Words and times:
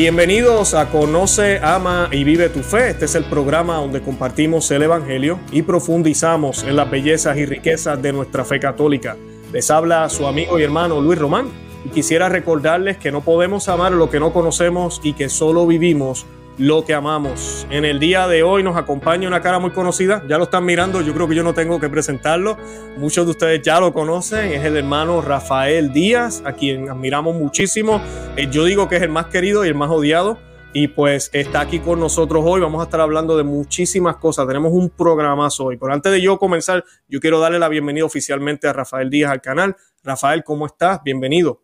Bienvenidos 0.00 0.74
a 0.74 0.90
Conoce, 0.90 1.58
Ama 1.58 2.08
y 2.12 2.22
Vive 2.22 2.50
tu 2.50 2.60
Fe. 2.60 2.90
Este 2.90 3.06
es 3.06 3.16
el 3.16 3.24
programa 3.24 3.78
donde 3.78 4.00
compartimos 4.00 4.70
el 4.70 4.84
Evangelio 4.84 5.40
y 5.50 5.62
profundizamos 5.62 6.62
en 6.62 6.76
las 6.76 6.88
bellezas 6.88 7.36
y 7.36 7.44
riquezas 7.44 8.00
de 8.00 8.12
nuestra 8.12 8.44
fe 8.44 8.60
católica. 8.60 9.16
Les 9.52 9.72
habla 9.72 10.08
su 10.08 10.28
amigo 10.28 10.56
y 10.56 10.62
hermano 10.62 11.00
Luis 11.00 11.18
Román 11.18 11.48
y 11.84 11.88
quisiera 11.88 12.28
recordarles 12.28 12.96
que 12.98 13.10
no 13.10 13.22
podemos 13.22 13.68
amar 13.68 13.90
lo 13.90 14.08
que 14.08 14.20
no 14.20 14.32
conocemos 14.32 15.00
y 15.02 15.14
que 15.14 15.28
solo 15.28 15.66
vivimos 15.66 16.26
lo 16.58 16.84
que 16.84 16.92
amamos. 16.92 17.66
En 17.70 17.84
el 17.84 18.00
día 18.00 18.26
de 18.26 18.42
hoy 18.42 18.62
nos 18.62 18.76
acompaña 18.76 19.28
una 19.28 19.40
cara 19.40 19.58
muy 19.60 19.70
conocida, 19.70 20.22
ya 20.28 20.38
lo 20.38 20.44
están 20.44 20.64
mirando, 20.64 21.00
yo 21.00 21.14
creo 21.14 21.28
que 21.28 21.36
yo 21.36 21.44
no 21.44 21.54
tengo 21.54 21.78
que 21.78 21.88
presentarlo, 21.88 22.58
muchos 22.96 23.24
de 23.26 23.30
ustedes 23.30 23.62
ya 23.62 23.78
lo 23.78 23.92
conocen, 23.92 24.52
es 24.52 24.64
el 24.64 24.76
hermano 24.76 25.22
Rafael 25.22 25.92
Díaz, 25.92 26.42
a 26.44 26.52
quien 26.52 26.90
admiramos 26.90 27.36
muchísimo, 27.36 28.02
eh, 28.36 28.48
yo 28.50 28.64
digo 28.64 28.88
que 28.88 28.96
es 28.96 29.02
el 29.02 29.10
más 29.10 29.26
querido 29.26 29.64
y 29.64 29.68
el 29.68 29.74
más 29.74 29.90
odiado. 29.90 30.38
Y 30.74 30.88
pues 30.88 31.30
está 31.32 31.62
aquí 31.62 31.78
con 31.78 31.98
nosotros 31.98 32.44
hoy. 32.46 32.60
Vamos 32.60 32.82
a 32.82 32.84
estar 32.84 33.00
hablando 33.00 33.38
de 33.38 33.42
muchísimas 33.42 34.16
cosas. 34.16 34.46
Tenemos 34.46 34.70
un 34.70 34.90
programazo 34.90 35.64
hoy. 35.64 35.78
Pero 35.78 35.94
antes 35.94 36.12
de 36.12 36.20
yo 36.20 36.38
comenzar, 36.38 36.84
yo 37.08 37.20
quiero 37.20 37.40
darle 37.40 37.58
la 37.58 37.70
bienvenida 37.70 38.04
oficialmente 38.04 38.68
a 38.68 38.74
Rafael 38.74 39.08
Díaz 39.08 39.32
al 39.32 39.40
canal. 39.40 39.76
Rafael, 40.04 40.44
¿cómo 40.44 40.66
estás? 40.66 41.02
Bienvenido. 41.02 41.62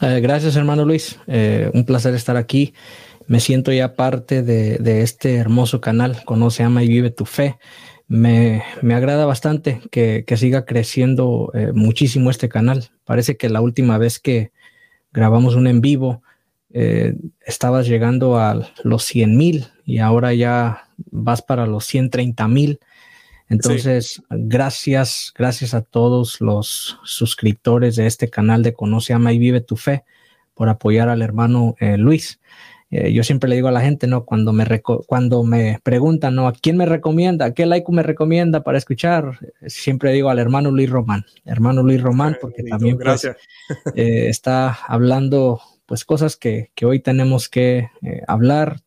Eh, 0.00 0.20
gracias, 0.20 0.56
hermano 0.56 0.84
Luis. 0.84 1.18
Eh, 1.28 1.70
un 1.72 1.84
placer 1.84 2.12
estar 2.14 2.36
aquí 2.36 2.74
me 3.26 3.40
siento 3.40 3.72
ya 3.72 3.94
parte 3.94 4.42
de, 4.42 5.02
este 5.02 5.36
hermoso 5.36 5.80
canal, 5.80 6.24
Conoce, 6.24 6.62
Ama 6.62 6.82
y 6.82 6.88
Vive 6.88 7.10
tu 7.10 7.24
Fe. 7.24 7.58
Me, 8.06 8.62
agrada 8.94 9.24
bastante 9.26 9.80
que, 9.90 10.24
siga 10.36 10.64
creciendo 10.64 11.50
eh, 11.54 11.72
muchísimo 11.74 12.30
este 12.30 12.48
canal. 12.48 12.90
Parece 13.04 13.36
que 13.36 13.48
la 13.48 13.60
última 13.60 13.98
vez 13.98 14.18
que 14.18 14.52
grabamos 15.12 15.54
un 15.54 15.66
en 15.66 15.80
vivo 15.80 16.22
eh, 16.72 17.14
estabas 17.46 17.86
llegando 17.86 18.38
a 18.38 18.68
los 18.82 19.04
100 19.04 19.36
mil 19.36 19.66
y 19.84 19.98
ahora 19.98 20.34
ya 20.34 20.88
vas 21.10 21.40
para 21.40 21.66
los 21.66 21.86
130 21.86 22.48
mil. 22.48 22.80
Entonces, 23.48 24.22
gracias, 24.30 25.32
gracias 25.36 25.74
a 25.74 25.82
todos 25.82 26.40
los 26.40 26.98
suscriptores 27.04 27.96
de 27.96 28.06
este 28.06 28.28
canal 28.28 28.62
de 28.62 28.74
Conoce, 28.74 29.12
Ama 29.12 29.32
y 29.32 29.38
Vive 29.38 29.60
tu 29.60 29.76
Fe 29.76 30.04
por 30.54 30.68
apoyar 30.68 31.08
al 31.08 31.22
hermano 31.22 31.76
eh, 31.78 31.96
Luis. 31.96 32.40
Eh, 32.96 33.12
yo 33.12 33.24
siempre 33.24 33.50
le 33.50 33.56
digo 33.56 33.66
a 33.66 33.72
la 33.72 33.80
gente, 33.80 34.06
¿no? 34.06 34.24
Cuando 34.24 34.52
me, 34.52 34.64
cuando 35.08 35.42
me 35.42 35.80
preguntan, 35.82 36.36
¿no? 36.36 36.46
¿A 36.46 36.52
quién 36.52 36.76
me 36.76 36.86
recomienda? 36.86 37.46
¿A 37.46 37.52
qué 37.52 37.66
laico 37.66 37.90
me 37.90 38.04
recomienda 38.04 38.62
para 38.62 38.78
escuchar? 38.78 39.40
Siempre 39.66 40.12
digo 40.12 40.30
al 40.30 40.38
hermano 40.38 40.70
Luis 40.70 40.88
Román, 40.88 41.26
hermano 41.44 41.82
Luis 41.82 42.00
Román, 42.00 42.38
porque 42.40 42.62
también 42.62 42.96
pues, 42.96 43.24
eh, 43.96 44.28
está 44.28 44.78
hablando 44.86 45.60
pues 45.86 46.04
cosas 46.04 46.36
que, 46.36 46.70
hoy 46.84 47.00
tenemos 47.00 47.48
que 47.48 47.90
eh, 48.00 48.22
hablar 48.28 48.82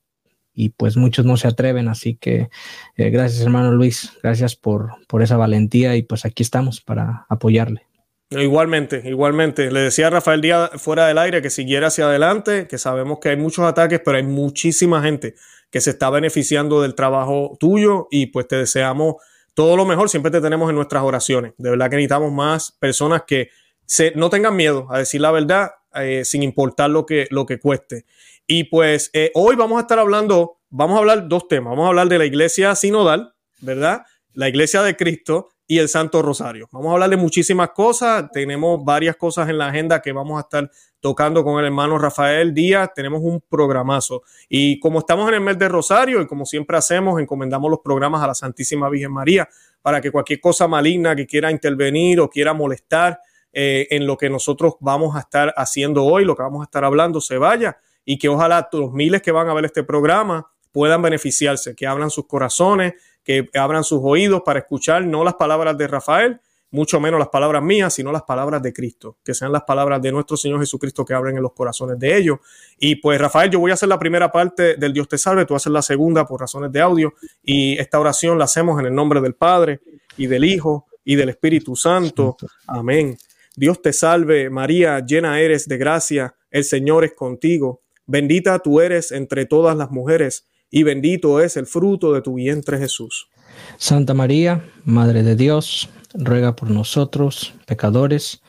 y 0.53 0.69
pues 0.69 0.95
muchos 0.95 1.25
no 1.25 1.35
se 1.35 1.49
atreven, 1.49 1.89
así 1.89 2.15
que 2.15 2.49
gracias 2.95 3.41
hermano 3.41 3.73
Luis, 3.73 4.13
gracias 4.23 4.55
por, 4.55 4.93
por 5.07 5.21
esa 5.21 5.35
valentía 5.35 5.97
y 5.97 6.01
pues 6.01 6.23
aquí 6.23 6.43
estamos 6.43 6.79
para 6.79 7.25
apoyarle. 7.27 7.86
Igualmente, 8.29 9.03
igualmente. 9.05 9.71
Le 9.71 9.79
decía 9.81 10.07
a 10.07 10.09
Rafael 10.09 10.41
Díaz 10.41 10.71
fuera 10.75 11.07
del 11.07 11.17
aire 11.17 11.41
que 11.41 11.49
siguiera 11.49 11.87
hacia 11.87 12.05
adelante, 12.05 12.67
que 12.67 12.77
sabemos 12.77 13.19
que 13.19 13.29
hay 13.29 13.37
muchos 13.37 13.65
ataques, 13.65 14.01
pero 14.03 14.17
hay 14.17 14.23
muchísima 14.23 15.01
gente 15.01 15.35
que 15.69 15.79
se 15.79 15.91
está 15.91 16.09
beneficiando 16.09 16.81
del 16.81 16.93
trabajo 16.93 17.55
tuyo 17.59 18.07
y 18.11 18.27
pues 18.27 18.47
te 18.47 18.57
deseamos 18.57 19.15
todo 19.53 19.77
lo 19.77 19.85
mejor. 19.85 20.09
Siempre 20.09 20.29
te 20.29 20.41
tenemos 20.41 20.69
en 20.69 20.75
nuestras 20.75 21.03
oraciones. 21.03 21.53
De 21.57 21.69
verdad 21.69 21.89
que 21.89 21.95
necesitamos 21.95 22.33
más 22.33 22.73
personas 22.73 23.23
que 23.25 23.49
se, 23.85 24.11
no 24.15 24.29
tengan 24.29 24.57
miedo 24.57 24.87
a 24.89 24.99
decir 24.99 25.21
la 25.21 25.31
verdad 25.31 25.71
eh, 25.95 26.25
sin 26.25 26.43
importar 26.43 26.89
lo 26.89 27.05
que, 27.05 27.27
lo 27.31 27.45
que 27.45 27.59
cueste. 27.59 28.05
Y 28.45 28.65
pues 28.65 29.09
eh, 29.13 29.31
hoy 29.35 29.55
vamos 29.55 29.77
a 29.77 29.81
estar 29.81 29.99
hablando, 29.99 30.59
vamos 30.69 30.97
a 30.97 30.99
hablar 30.99 31.29
dos 31.29 31.47
temas. 31.47 31.71
Vamos 31.71 31.85
a 31.85 31.89
hablar 31.89 32.09
de 32.09 32.17
la 32.17 32.25
iglesia 32.25 32.75
sinodal, 32.75 33.33
¿verdad? 33.61 34.03
La 34.33 34.49
iglesia 34.49 34.83
de 34.83 34.97
Cristo 34.97 35.49
y 35.67 35.79
el 35.79 35.89
Santo 35.89 36.21
Rosario. 36.21 36.69
Vamos 36.71 36.89
a 36.89 36.93
hablar 36.93 37.09
de 37.09 37.17
muchísimas 37.17 37.71
cosas. 37.71 38.31
Tenemos 38.31 38.83
varias 38.83 39.17
cosas 39.17 39.49
en 39.49 39.57
la 39.57 39.67
agenda 39.67 40.01
que 40.01 40.13
vamos 40.13 40.37
a 40.37 40.41
estar 40.41 40.71
tocando 41.01 41.43
con 41.43 41.59
el 41.59 41.65
hermano 41.65 41.97
Rafael 41.97 42.53
Díaz. 42.53 42.91
Tenemos 42.95 43.21
un 43.21 43.41
programazo. 43.41 44.23
Y 44.47 44.79
como 44.79 44.99
estamos 44.99 45.27
en 45.27 45.35
el 45.35 45.41
mes 45.41 45.59
de 45.59 45.67
Rosario 45.67 46.21
y 46.21 46.27
como 46.27 46.45
siempre 46.45 46.77
hacemos, 46.77 47.19
encomendamos 47.19 47.69
los 47.69 47.81
programas 47.81 48.23
a 48.23 48.27
la 48.27 48.35
Santísima 48.35 48.89
Virgen 48.89 49.11
María 49.11 49.49
para 49.81 49.99
que 49.99 50.09
cualquier 50.09 50.39
cosa 50.39 50.67
maligna 50.67 51.15
que 51.15 51.27
quiera 51.27 51.51
intervenir 51.51 52.21
o 52.21 52.29
quiera 52.29 52.53
molestar 52.53 53.19
eh, 53.51 53.87
en 53.89 54.07
lo 54.07 54.17
que 54.17 54.29
nosotros 54.29 54.75
vamos 54.79 55.15
a 55.15 55.19
estar 55.19 55.53
haciendo 55.57 56.05
hoy, 56.05 56.23
lo 56.23 56.35
que 56.35 56.43
vamos 56.43 56.61
a 56.61 56.65
estar 56.65 56.85
hablando, 56.85 57.19
se 57.19 57.37
vaya 57.37 57.77
y 58.05 58.17
que 58.17 58.29
ojalá 58.29 58.69
los 58.71 58.93
miles 58.93 59.21
que 59.21 59.31
van 59.31 59.49
a 59.49 59.53
ver 59.53 59.65
este 59.65 59.83
programa 59.83 60.49
puedan 60.71 61.01
beneficiarse, 61.01 61.75
que 61.75 61.87
abran 61.87 62.09
sus 62.09 62.27
corazones, 62.27 62.93
que 63.27 63.49
abran 63.55 63.83
sus 63.83 63.99
oídos 64.01 64.41
para 64.45 64.59
escuchar 64.59 65.05
no 65.05 65.25
las 65.25 65.33
palabras 65.33 65.77
de 65.77 65.85
Rafael, 65.85 66.39
mucho 66.71 67.01
menos 67.01 67.19
las 67.19 67.27
palabras 67.27 67.61
mías, 67.61 67.93
sino 67.93 68.09
las 68.09 68.23
palabras 68.23 68.61
de 68.61 68.71
Cristo, 68.71 69.17
que 69.21 69.33
sean 69.33 69.51
las 69.51 69.63
palabras 69.63 70.01
de 70.01 70.13
nuestro 70.13 70.37
Señor 70.37 70.61
Jesucristo 70.61 71.03
que 71.03 71.13
abren 71.13 71.35
en 71.35 71.43
los 71.43 71.51
corazones 71.51 71.99
de 71.99 72.17
ellos. 72.17 72.39
Y 72.79 72.95
pues 72.95 73.19
Rafael, 73.19 73.51
yo 73.51 73.59
voy 73.59 73.71
a 73.71 73.73
hacer 73.73 73.89
la 73.89 73.99
primera 73.99 74.31
parte 74.31 74.77
del 74.77 74.93
Dios 74.93 75.09
te 75.09 75.17
salve, 75.17 75.45
tú 75.45 75.55
haces 75.55 75.73
la 75.73 75.81
segunda 75.81 76.25
por 76.25 76.39
razones 76.39 76.71
de 76.71 76.79
audio 76.79 77.15
y 77.43 77.77
esta 77.77 77.99
oración 77.99 78.37
la 78.37 78.45
hacemos 78.45 78.79
en 78.79 78.85
el 78.85 78.95
nombre 78.95 79.19
del 79.19 79.35
Padre 79.35 79.81
y 80.15 80.27
del 80.27 80.45
Hijo 80.45 80.85
y 81.03 81.15
del 81.15 81.27
Espíritu 81.27 81.75
Santo. 81.75 82.37
Amén. 82.65 83.17
Dios 83.57 83.81
te 83.81 83.91
salve, 83.91 84.49
María, 84.49 85.01
llena 85.05 85.41
eres 85.41 85.67
de 85.67 85.77
gracia, 85.77 86.35
el 86.49 86.63
Señor 86.63 87.03
es 87.03 87.13
contigo, 87.13 87.81
bendita 88.05 88.59
tú 88.59 88.79
eres 88.79 89.11
entre 89.11 89.45
todas 89.45 89.75
las 89.75 89.91
mujeres 89.91 90.46
y 90.69 90.83
bendito 90.83 91.39
es 91.41 91.57
el 91.57 91.65
fruto 91.65 92.13
de 92.13 92.21
tu 92.21 92.35
vientre 92.35 92.77
Jesús. 92.77 93.29
Santa 93.77 94.13
María, 94.13 94.63
Madre 94.85 95.23
de 95.23 95.35
Dios, 95.35 95.89
ruega 96.13 96.55
por 96.55 96.69
nosotros, 96.69 97.53
pecadores, 97.65 98.41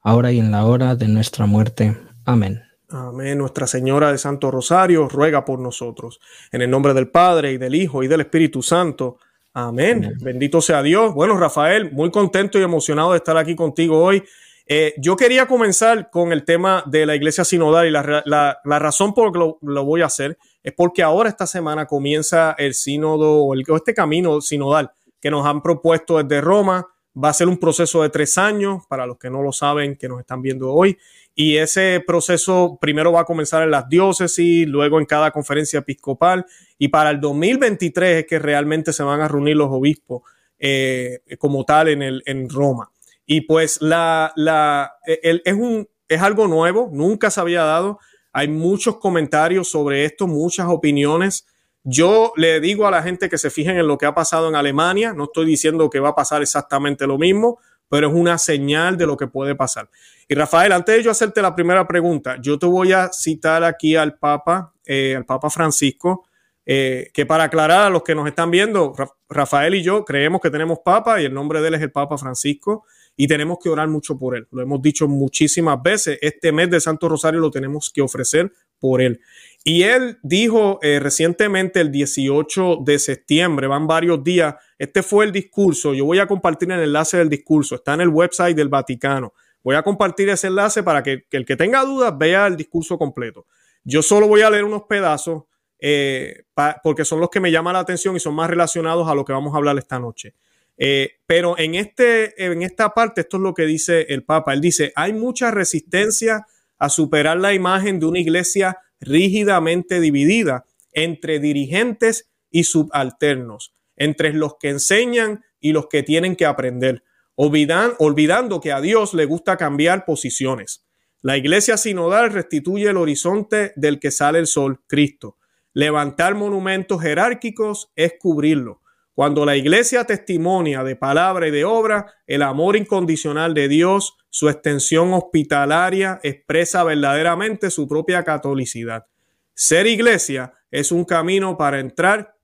ahora 0.00 0.32
y 0.32 0.38
en 0.38 0.50
la 0.50 0.64
hora 0.66 0.94
de 0.96 1.08
nuestra 1.08 1.46
muerte. 1.46 1.96
Amén. 2.24 2.62
Amén. 2.88 3.38
Nuestra 3.38 3.66
Señora 3.66 4.12
de 4.12 4.18
Santo 4.18 4.50
Rosario, 4.50 5.08
ruega 5.08 5.44
por 5.44 5.58
nosotros. 5.58 6.20
En 6.52 6.62
el 6.62 6.70
nombre 6.70 6.94
del 6.94 7.08
Padre 7.08 7.52
y 7.52 7.58
del 7.58 7.74
Hijo 7.74 8.02
y 8.02 8.08
del 8.08 8.20
Espíritu 8.20 8.62
Santo. 8.62 9.18
Amén. 9.52 10.14
Bendito 10.20 10.60
sea 10.60 10.82
Dios. 10.82 11.14
Bueno, 11.14 11.36
Rafael, 11.36 11.92
muy 11.92 12.10
contento 12.10 12.58
y 12.58 12.62
emocionado 12.62 13.12
de 13.12 13.18
estar 13.18 13.36
aquí 13.36 13.56
contigo 13.56 14.02
hoy. 14.02 14.22
Eh, 14.66 14.94
yo 14.98 15.16
quería 15.16 15.46
comenzar 15.46 16.10
con 16.10 16.32
el 16.32 16.44
tema 16.44 16.82
de 16.86 17.04
la 17.04 17.14
iglesia 17.14 17.44
sinodal 17.44 17.86
y 17.86 17.90
la, 17.90 18.60
razón 18.64 19.12
por 19.12 19.26
la 19.26 19.32
que 19.32 19.56
lo 19.60 19.84
voy 19.84 20.02
a 20.02 20.06
hacer 20.06 20.38
es 20.64 20.72
porque 20.72 21.02
ahora 21.02 21.28
esta 21.28 21.46
semana 21.46 21.86
comienza 21.86 22.56
el 22.56 22.72
sínodo 22.72 23.44
o, 23.44 23.54
este 23.76 23.92
camino 23.92 24.40
sinodal 24.40 24.90
que 25.20 25.30
nos 25.30 25.46
han 25.46 25.62
propuesto 25.62 26.20
desde 26.20 26.40
Roma. 26.40 26.88
Va 27.16 27.28
a 27.28 27.34
ser 27.34 27.48
un 27.48 27.58
proceso 27.58 28.02
de 28.02 28.08
tres 28.08 28.38
años, 28.38 28.82
para 28.88 29.06
los 29.06 29.18
que 29.18 29.30
no 29.30 29.42
lo 29.42 29.52
saben, 29.52 29.96
que 29.96 30.08
nos 30.08 30.18
están 30.18 30.40
viendo 30.42 30.72
hoy. 30.72 30.98
Y 31.34 31.58
ese 31.58 32.02
proceso 32.04 32.78
primero 32.80 33.12
va 33.12 33.20
a 33.20 33.24
comenzar 33.24 33.62
en 33.62 33.70
las 33.70 33.88
diócesis, 33.88 34.66
luego 34.66 34.98
en 34.98 35.06
cada 35.06 35.30
conferencia 35.30 35.80
episcopal. 35.80 36.46
Y 36.78 36.88
para 36.88 37.10
el 37.10 37.20
2023 37.20 38.22
es 38.22 38.26
que 38.26 38.38
realmente 38.38 38.92
se 38.92 39.02
van 39.02 39.20
a 39.20 39.28
reunir 39.28 39.56
los 39.56 39.68
obispos 39.70 40.22
eh, 40.58 41.20
como 41.38 41.64
tal 41.64 41.88
en, 41.88 42.02
el, 42.02 42.22
en 42.24 42.48
Roma. 42.48 42.90
Y 43.26 43.42
pues 43.42 43.82
la, 43.82 44.32
la, 44.34 44.94
es, 45.04 45.54
un, 45.54 45.86
es 46.08 46.22
algo 46.22 46.48
nuevo, 46.48 46.88
nunca 46.90 47.30
se 47.30 47.40
había 47.40 47.64
dado. 47.64 47.98
Hay 48.36 48.48
muchos 48.48 48.98
comentarios 48.98 49.70
sobre 49.70 50.04
esto, 50.04 50.26
muchas 50.26 50.66
opiniones. 50.66 51.46
Yo 51.84 52.32
le 52.36 52.58
digo 52.58 52.84
a 52.84 52.90
la 52.90 53.00
gente 53.00 53.28
que 53.28 53.38
se 53.38 53.48
fijen 53.48 53.78
en 53.78 53.86
lo 53.86 53.96
que 53.96 54.06
ha 54.06 54.14
pasado 54.14 54.48
en 54.48 54.56
Alemania. 54.56 55.12
No 55.12 55.24
estoy 55.24 55.46
diciendo 55.46 55.88
que 55.88 56.00
va 56.00 56.08
a 56.10 56.14
pasar 56.16 56.42
exactamente 56.42 57.06
lo 57.06 57.16
mismo, 57.16 57.60
pero 57.88 58.08
es 58.08 58.12
una 58.12 58.36
señal 58.38 58.96
de 58.96 59.06
lo 59.06 59.16
que 59.16 59.28
puede 59.28 59.54
pasar. 59.54 59.88
Y 60.26 60.34
Rafael, 60.34 60.72
antes 60.72 60.96
de 60.96 61.02
yo 61.04 61.12
hacerte 61.12 61.40
la 61.42 61.54
primera 61.54 61.86
pregunta, 61.86 62.36
yo 62.42 62.58
te 62.58 62.66
voy 62.66 62.92
a 62.92 63.12
citar 63.12 63.62
aquí 63.62 63.94
al 63.94 64.18
Papa, 64.18 64.74
eh, 64.84 65.14
al 65.16 65.24
Papa 65.24 65.48
Francisco, 65.48 66.26
eh, 66.66 67.10
que 67.14 67.26
para 67.26 67.44
aclarar 67.44 67.82
a 67.82 67.90
los 67.90 68.02
que 68.02 68.16
nos 68.16 68.26
están 68.26 68.50
viendo, 68.50 68.94
Rafael 69.28 69.76
y 69.76 69.82
yo 69.84 70.04
creemos 70.04 70.40
que 70.40 70.50
tenemos 70.50 70.80
Papa 70.84 71.20
y 71.20 71.24
el 71.26 71.34
nombre 71.34 71.60
de 71.60 71.68
él 71.68 71.74
es 71.74 71.82
el 71.82 71.92
Papa 71.92 72.18
Francisco 72.18 72.84
y 73.16 73.28
tenemos 73.28 73.58
que 73.62 73.68
orar 73.68 73.88
mucho 73.88 74.18
por 74.18 74.36
él. 74.36 74.46
Lo 74.50 74.62
hemos 74.62 74.82
dicho 74.82 75.06
muchísimas 75.06 75.82
veces, 75.82 76.18
este 76.20 76.52
mes 76.52 76.70
de 76.70 76.80
Santo 76.80 77.08
Rosario 77.08 77.40
lo 77.40 77.50
tenemos 77.50 77.90
que 77.90 78.02
ofrecer 78.02 78.52
por 78.78 79.00
él. 79.00 79.20
Y 79.62 79.82
él 79.82 80.18
dijo 80.22 80.78
eh, 80.82 81.00
recientemente, 81.00 81.80
el 81.80 81.90
18 81.90 82.78
de 82.84 82.98
septiembre, 82.98 83.66
van 83.66 83.86
varios 83.86 84.22
días, 84.22 84.56
este 84.78 85.02
fue 85.02 85.24
el 85.24 85.32
discurso, 85.32 85.94
yo 85.94 86.04
voy 86.04 86.18
a 86.18 86.26
compartir 86.26 86.70
el 86.72 86.80
enlace 86.80 87.18
del 87.18 87.28
discurso, 87.28 87.76
está 87.76 87.94
en 87.94 88.02
el 88.02 88.08
website 88.08 88.56
del 88.56 88.68
Vaticano. 88.68 89.32
Voy 89.62 89.76
a 89.76 89.82
compartir 89.82 90.28
ese 90.28 90.48
enlace 90.48 90.82
para 90.82 91.02
que, 91.02 91.24
el 91.30 91.46
que 91.46 91.56
tenga 91.56 91.82
dudas 91.82 92.16
vea 92.18 92.46
el 92.46 92.56
discurso 92.56 92.98
completo. 92.98 93.46
Yo 93.82 94.02
solo 94.02 94.28
voy 94.28 94.42
a 94.42 94.50
leer 94.50 94.64
unos 94.64 94.82
pedazos 94.82 95.44
eh, 95.80 96.44
porque 96.82 97.04
son 97.06 97.20
los 97.20 97.30
que 97.30 97.40
me 97.40 97.50
llaman 97.50 97.72
la 97.72 97.80
atención 97.80 98.14
y 98.14 98.20
son 98.20 98.34
más 98.34 98.50
relacionados 98.50 99.08
a 99.08 99.14
lo 99.14 99.24
que 99.24 99.32
vamos 99.32 99.54
a 99.54 99.56
hablar 99.56 99.78
esta 99.78 99.98
noche. 99.98 100.34
Eh, 100.76 101.12
pero 101.26 101.58
en, 101.58 101.74
este, 101.74 102.44
en 102.44 102.62
esta 102.62 102.94
parte, 102.94 103.22
esto 103.22 103.36
es 103.36 103.42
lo 103.42 103.54
que 103.54 103.64
dice 103.64 104.06
el 104.08 104.24
Papa. 104.24 104.52
Él 104.52 104.60
dice, 104.60 104.92
hay 104.96 105.12
mucha 105.12 105.50
resistencia 105.50 106.46
a 106.78 106.88
superar 106.88 107.38
la 107.38 107.54
imagen 107.54 108.00
de 108.00 108.06
una 108.06 108.18
iglesia 108.18 108.78
rígidamente 109.00 110.00
dividida 110.00 110.64
entre 110.92 111.38
dirigentes 111.38 112.30
y 112.50 112.64
subalternos, 112.64 113.74
entre 113.96 114.32
los 114.32 114.56
que 114.58 114.70
enseñan 114.70 115.44
y 115.60 115.72
los 115.72 115.88
que 115.88 116.02
tienen 116.02 116.36
que 116.36 116.46
aprender, 116.46 117.02
olvidando 117.36 118.60
que 118.60 118.72
a 118.72 118.80
Dios 118.80 119.14
le 119.14 119.24
gusta 119.24 119.56
cambiar 119.56 120.04
posiciones. 120.04 120.84
La 121.20 121.36
iglesia 121.36 121.76
sinodal 121.76 122.32
restituye 122.32 122.90
el 122.90 122.98
horizonte 122.98 123.72
del 123.76 123.98
que 123.98 124.10
sale 124.10 124.38
el 124.38 124.46
sol, 124.46 124.82
Cristo. 124.86 125.38
Levantar 125.72 126.34
monumentos 126.34 127.00
jerárquicos 127.00 127.90
es 127.96 128.14
cubrirlo. 128.20 128.82
Cuando 129.14 129.44
la 129.44 129.56
iglesia 129.56 130.04
testimonia 130.04 130.82
de 130.82 130.96
palabra 130.96 131.46
y 131.46 131.52
de 131.52 131.64
obra 131.64 132.12
el 132.26 132.42
amor 132.42 132.76
incondicional 132.76 133.54
de 133.54 133.68
Dios, 133.68 134.16
su 134.28 134.48
extensión 134.48 135.12
hospitalaria 135.12 136.18
expresa 136.24 136.82
verdaderamente 136.82 137.70
su 137.70 137.86
propia 137.86 138.24
catolicidad. 138.24 139.06
Ser 139.54 139.86
iglesia 139.86 140.52
es 140.72 140.90
un 140.90 141.04
camino 141.04 141.56
para 141.56 141.78
entrar 141.78 142.34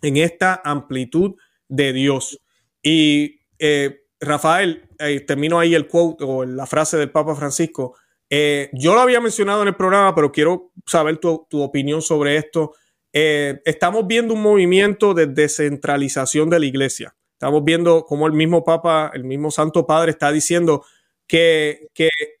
en 0.00 0.16
esta 0.16 0.62
amplitud 0.64 1.34
de 1.68 1.92
Dios. 1.92 2.40
Y 2.82 3.40
eh, 3.58 4.04
Rafael, 4.18 4.88
eh, 4.98 5.20
termino 5.20 5.58
ahí 5.58 5.74
el 5.74 5.86
quote 5.86 6.24
o 6.24 6.44
la 6.46 6.66
frase 6.66 6.96
del 6.96 7.10
Papa 7.10 7.34
Francisco. 7.34 7.96
Eh, 8.30 8.70
yo 8.72 8.94
lo 8.94 9.00
había 9.00 9.20
mencionado 9.20 9.60
en 9.60 9.68
el 9.68 9.76
programa, 9.76 10.14
pero 10.14 10.32
quiero 10.32 10.72
saber 10.86 11.18
tu, 11.18 11.46
tu 11.50 11.60
opinión 11.60 12.00
sobre 12.00 12.36
esto. 12.38 12.74
Eh, 13.12 13.60
estamos 13.64 14.06
viendo 14.06 14.34
un 14.34 14.42
movimiento 14.42 15.14
de 15.14 15.26
descentralización 15.26 16.50
de 16.50 16.60
la 16.60 16.66
iglesia. 16.66 17.14
Estamos 17.32 17.64
viendo 17.64 18.04
cómo 18.04 18.26
el 18.26 18.32
mismo 18.32 18.64
Papa, 18.64 19.10
el 19.14 19.24
mismo 19.24 19.50
Santo 19.50 19.86
Padre 19.86 20.10
está 20.10 20.32
diciendo 20.32 20.84
que, 21.28 21.86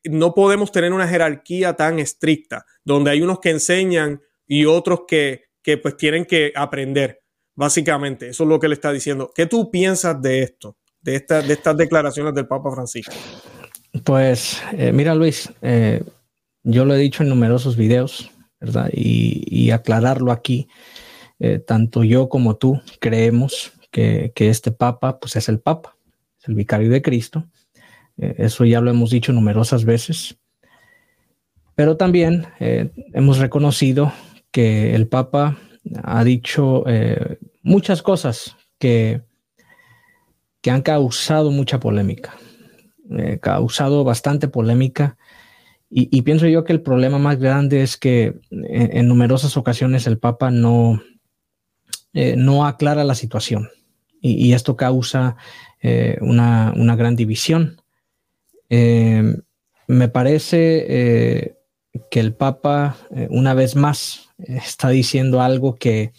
no 0.04 0.34
podemos 0.34 0.72
tener 0.72 0.92
una 0.92 1.06
jerarquía 1.06 1.74
tan 1.74 1.98
estricta, 1.98 2.64
donde 2.84 3.10
hay 3.10 3.20
unos 3.20 3.38
que 3.38 3.50
enseñan 3.50 4.20
y 4.46 4.64
otros 4.64 5.02
que, 5.06 5.44
pues 5.82 5.96
tienen 5.96 6.24
que 6.24 6.52
aprender, 6.56 7.20
básicamente. 7.54 8.30
Eso 8.30 8.44
es 8.44 8.48
lo 8.48 8.58
que 8.58 8.68
le 8.68 8.74
está 8.74 8.90
diciendo. 8.90 9.30
¿Qué 9.34 9.46
tú 9.46 9.70
piensas 9.70 10.20
de 10.20 10.42
esto, 10.42 10.76
de, 11.02 11.16
estas 11.16 11.76
declaraciones 11.76 12.34
del 12.34 12.46
Papa 12.46 12.72
Francisco? 12.72 13.12
Pues 14.02 14.62
eh, 14.72 14.92
mira 14.92 15.14
Luis, 15.14 15.52
eh, 15.60 16.02
yo 16.62 16.84
lo 16.84 16.94
he 16.94 16.98
dicho 16.98 17.22
en 17.22 17.28
numerosos 17.28 17.76
videos, 17.76 18.30
Y, 18.92 19.70
aclararlo 19.70 20.32
aquí, 20.32 20.68
eh, 21.38 21.58
tanto 21.58 22.02
yo 22.04 22.28
como 22.28 22.56
tú 22.56 22.80
creemos 23.00 23.72
que, 23.90 24.32
este 24.36 24.72
Papa, 24.72 25.20
pues 25.20 25.36
es 25.36 25.48
el 25.48 25.60
Papa, 25.60 25.96
es 26.40 26.48
el 26.48 26.54
vicario 26.54 26.90
de 26.90 27.02
Cristo. 27.02 27.46
Eh, 28.16 28.34
eso 28.38 28.64
ya 28.64 28.80
lo 28.80 28.90
hemos 28.90 29.10
dicho 29.10 29.32
numerosas 29.32 29.84
veces. 29.84 30.36
Pero 31.74 31.96
también 31.96 32.46
eh, 32.58 32.90
hemos 33.14 33.38
reconocido 33.38 34.12
que 34.50 34.94
el 34.94 35.06
Papa 35.06 35.58
ha 36.02 36.24
dicho 36.24 36.84
muchas 37.62 38.02
cosas 38.02 38.56
que, 38.78 39.22
que 40.60 40.70
han 40.70 40.82
causado 40.82 41.50
mucha 41.50 41.78
polémica, 41.78 42.36
causado 43.40 44.04
bastante 44.04 44.48
polémica 44.48 45.16
y, 45.90 46.20
pienso 46.22 46.46
yo 46.46 46.64
que 46.64 46.74
el 46.74 46.82
problema 46.82 47.18
más 47.18 47.38
grande 47.38 47.82
es 47.82 47.96
que 47.96 48.38
en, 48.50 49.08
numerosas 49.08 49.56
ocasiones 49.56 50.06
el 50.06 50.18
Papa 50.18 50.50
no, 50.50 51.02
eh, 52.12 52.34
no 52.36 52.66
aclara 52.66 53.04
la 53.04 53.14
situación 53.14 53.70
y, 54.20 54.52
esto 54.52 54.76
causa 54.76 55.36
eh, 55.80 56.18
una, 56.20 56.74
gran 56.96 57.16
división. 57.16 57.80
Eh, 58.68 59.22
me 59.86 60.08
parece 60.08 61.56
que 62.10 62.20
el 62.20 62.34
Papa, 62.34 62.98
una 63.30 63.54
vez 63.54 63.74
más, 63.74 64.28
está 64.36 64.90
diciendo 64.90 65.40
algo 65.40 65.76
que, 65.76 66.12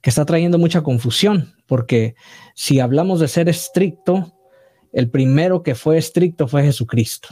que 0.00 0.10
está 0.10 0.24
trayendo 0.24 0.58
mucha 0.58 0.82
confusión, 0.82 1.54
porque 1.66 2.14
si 2.54 2.80
hablamos 2.80 3.20
de 3.20 3.28
ser 3.28 3.50
estricto, 3.50 4.32
el 4.94 5.10
primero 5.10 5.62
que 5.62 5.74
fue 5.74 5.98
estricto 5.98 6.48
fue 6.48 6.62
Jesucristo. 6.62 7.28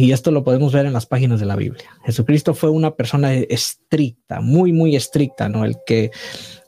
Y 0.00 0.12
esto 0.12 0.30
lo 0.30 0.42
podemos 0.42 0.72
ver 0.72 0.86
en 0.86 0.94
las 0.94 1.04
páginas 1.04 1.40
de 1.40 1.46
la 1.46 1.56
Biblia. 1.56 1.84
Jesucristo 2.06 2.54
fue 2.54 2.70
una 2.70 2.96
persona 2.96 3.34
estricta, 3.34 4.40
muy, 4.40 4.72
muy 4.72 4.96
estricta, 4.96 5.50
¿no? 5.50 5.66
El 5.66 5.76
que, 5.84 6.10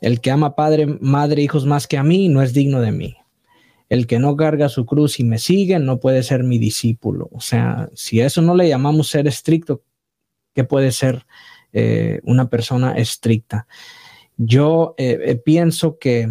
el 0.03 0.21
que 0.21 0.31
ama 0.31 0.55
padre, 0.55 0.87
madre, 1.01 1.41
hijos 1.41 1.65
más 1.65 1.87
que 1.87 1.97
a 1.97 2.03
mí, 2.03 2.29
no 2.29 2.43
es 2.43 2.53
digno 2.53 2.83
de 2.83 2.93
mí. 2.93 3.17
El 3.89 4.07
que 4.07 4.19
no 4.19 4.37
carga 4.37 4.69
su 4.69 4.85
cruz 4.85 5.19
y 5.19 5.25
me 5.25 5.39
sigue, 5.39 5.79
no 5.79 5.99
puede 5.99 6.23
ser 6.23 6.45
mi 6.45 6.59
discípulo. 6.59 7.31
O 7.33 7.41
sea, 7.41 7.89
si 7.95 8.21
a 8.21 8.27
eso 8.27 8.43
no 8.43 8.55
le 8.55 8.69
llamamos 8.69 9.09
ser 9.09 9.27
estricto, 9.27 9.83
¿qué 10.53 10.65
puede 10.65 10.93
ser 10.93 11.25
eh, 11.73 12.21
una 12.25 12.51
persona 12.51 12.93
estricta? 12.93 13.67
Yo 14.37 14.95
eh, 14.99 15.19
eh, 15.25 15.37
pienso 15.37 15.99
que 15.99 16.29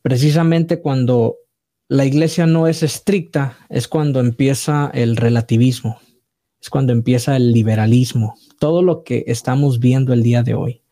precisamente 0.00 0.80
cuando 0.80 1.38
la 1.88 2.04
iglesia 2.04 2.46
no 2.46 2.66
es 2.66 2.82
estricta, 2.82 3.56
es 3.70 3.88
cuando 3.88 4.20
empieza 4.20 4.90
el 4.92 5.16
relativismo, 5.16 5.98
es 6.60 6.68
cuando 6.68 6.92
empieza 6.92 7.34
el 7.36 7.52
liberalismo, 7.52 8.34
todo 8.58 8.82
lo 8.82 9.04
que 9.04 9.24
estamos 9.26 9.80
viendo 9.80 10.12
el 10.12 10.22
día 10.22 10.42
de 10.42 10.54
hoy, 10.54 10.82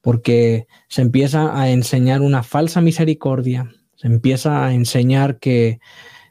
porque 0.00 0.66
se 0.88 1.02
empieza 1.02 1.60
a 1.60 1.70
enseñar 1.70 2.22
una 2.22 2.42
falsa 2.42 2.80
misericordia, 2.80 3.70
se 3.94 4.06
empieza 4.06 4.64
a 4.64 4.72
enseñar 4.72 5.38
que 5.38 5.80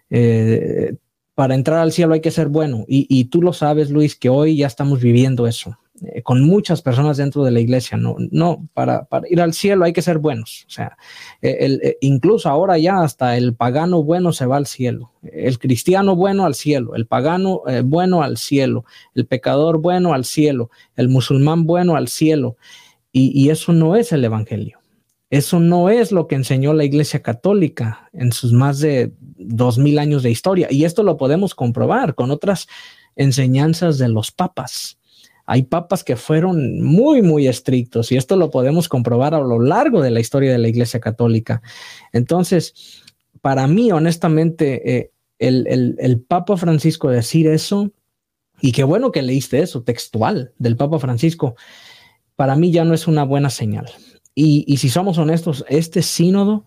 eh, 0.10 0.96
para 1.36 1.54
entrar 1.54 1.80
al 1.80 1.92
cielo 1.92 2.16
hay 2.16 2.22
que 2.22 2.32
ser 2.32 2.48
bueno, 2.48 2.86
y, 2.88 3.06
y 3.08 3.26
tú 3.26 3.44
lo 3.44 3.54
sabes, 3.54 3.92
Luis, 3.92 4.16
que 4.16 4.30
hoy 4.30 4.58
ya 4.58 4.68
estamos 4.68 5.00
viviendo 5.00 5.46
eso. 5.46 5.78
Eh, 6.04 6.24
con 6.24 6.42
muchas 6.42 6.82
personas 6.82 7.18
dentro 7.18 7.44
de 7.44 7.52
la 7.52 7.60
iglesia. 7.60 7.98
No, 7.98 8.16
no 8.32 8.68
para, 8.74 9.08
ir 9.30 9.40
al 9.40 9.54
cielo 9.54 9.86
hay 9.86 9.94
que 9.94 10.02
ser 10.02 10.18
buenos. 10.18 10.66
O 10.68 10.72
sea, 10.72 10.98
eh, 11.42 11.78
eh, 11.84 11.98
incluso 12.02 12.50
ahora 12.50 12.78
ya 12.78 13.02
hasta 13.02 13.38
el 13.38 13.54
pagano 13.54 14.04
bueno 14.04 14.34
se 14.34 14.46
va 14.46 14.58
al 14.58 14.66
cielo. 14.66 15.12
El 15.22 15.60
cristiano 15.60 16.16
bueno 16.16 16.46
al 16.46 16.56
cielo, 16.56 16.96
el 16.96 17.06
pagano 17.06 17.62
bueno 17.84 18.24
al 18.24 18.38
cielo, 18.38 18.86
el 19.14 19.28
pecador 19.28 19.80
bueno 19.80 20.14
al 20.14 20.26
cielo, 20.26 20.72
el 20.96 21.10
musulmán 21.10 21.66
bueno 21.66 21.96
al 21.96 22.08
cielo. 22.08 22.58
Y 23.14 23.50
eso 23.50 23.74
no 23.74 23.98
es 23.98 24.14
el 24.14 24.24
evangelio. 24.24 24.80
Eso 25.30 25.60
no 25.60 25.90
es 25.90 26.12
lo 26.12 26.28
que 26.28 26.36
enseñó 26.36 26.74
la 26.74 26.86
Iglesia 26.86 27.22
Católica 27.22 28.10
en 28.14 28.32
sus 28.32 28.54
más 28.54 28.80
de 28.80 29.14
dos 29.20 29.78
mil 29.78 30.00
años 30.00 30.24
de 30.24 30.32
historia. 30.32 30.68
Y 30.72 30.86
esto 30.86 31.04
lo 31.04 31.18
podemos 31.18 31.54
comprobar 31.54 32.16
con 32.16 32.32
otras 32.32 32.68
enseñanzas 33.16 33.98
de 33.98 34.08
los 34.08 34.32
papas 34.32 34.98
hay 35.52 35.64
papas 35.64 36.06
que 36.06 36.16
fueron 36.16 36.82
muy, 36.82 37.22
muy 37.22 37.50
estrictos 37.50 38.10
y 38.14 38.16
esto 38.16 38.38
lo 38.38 38.50
podemos 38.52 38.88
comprobar 38.88 39.36
a 39.36 39.42
lo 39.42 39.60
largo 39.60 40.02
de 40.02 40.10
la 40.10 40.22
historia 40.22 40.50
de 40.50 40.58
la 40.58 40.70
Iglesia 40.70 41.02
Católica. 41.02 41.62
Entonces, 42.14 43.04
para 43.42 43.68
mí, 43.68 43.92
honestamente, 43.92 44.96
eh, 44.96 45.12
el, 45.40 46.24
Papa 46.26 46.56
Francisco 46.56 47.10
decir 47.10 47.48
eso, 47.48 47.92
y 48.62 48.72
qué 48.72 48.86
bueno 48.86 49.12
que 49.12 49.22
leíste 49.22 49.60
eso, 49.60 49.84
textual 49.84 50.54
del 50.58 50.78
Papa 50.78 51.00
Francisco, 51.00 51.56
para 52.38 52.56
mí 52.56 52.72
ya 52.72 52.86
no 52.86 52.94
es 52.94 53.06
una 53.06 53.26
buena 53.26 53.50
señal. 53.50 53.88
Y, 54.34 54.78
si 54.78 54.88
somos 54.88 55.18
honestos, 55.18 55.66
este 55.68 56.02
sínodo, 56.02 56.64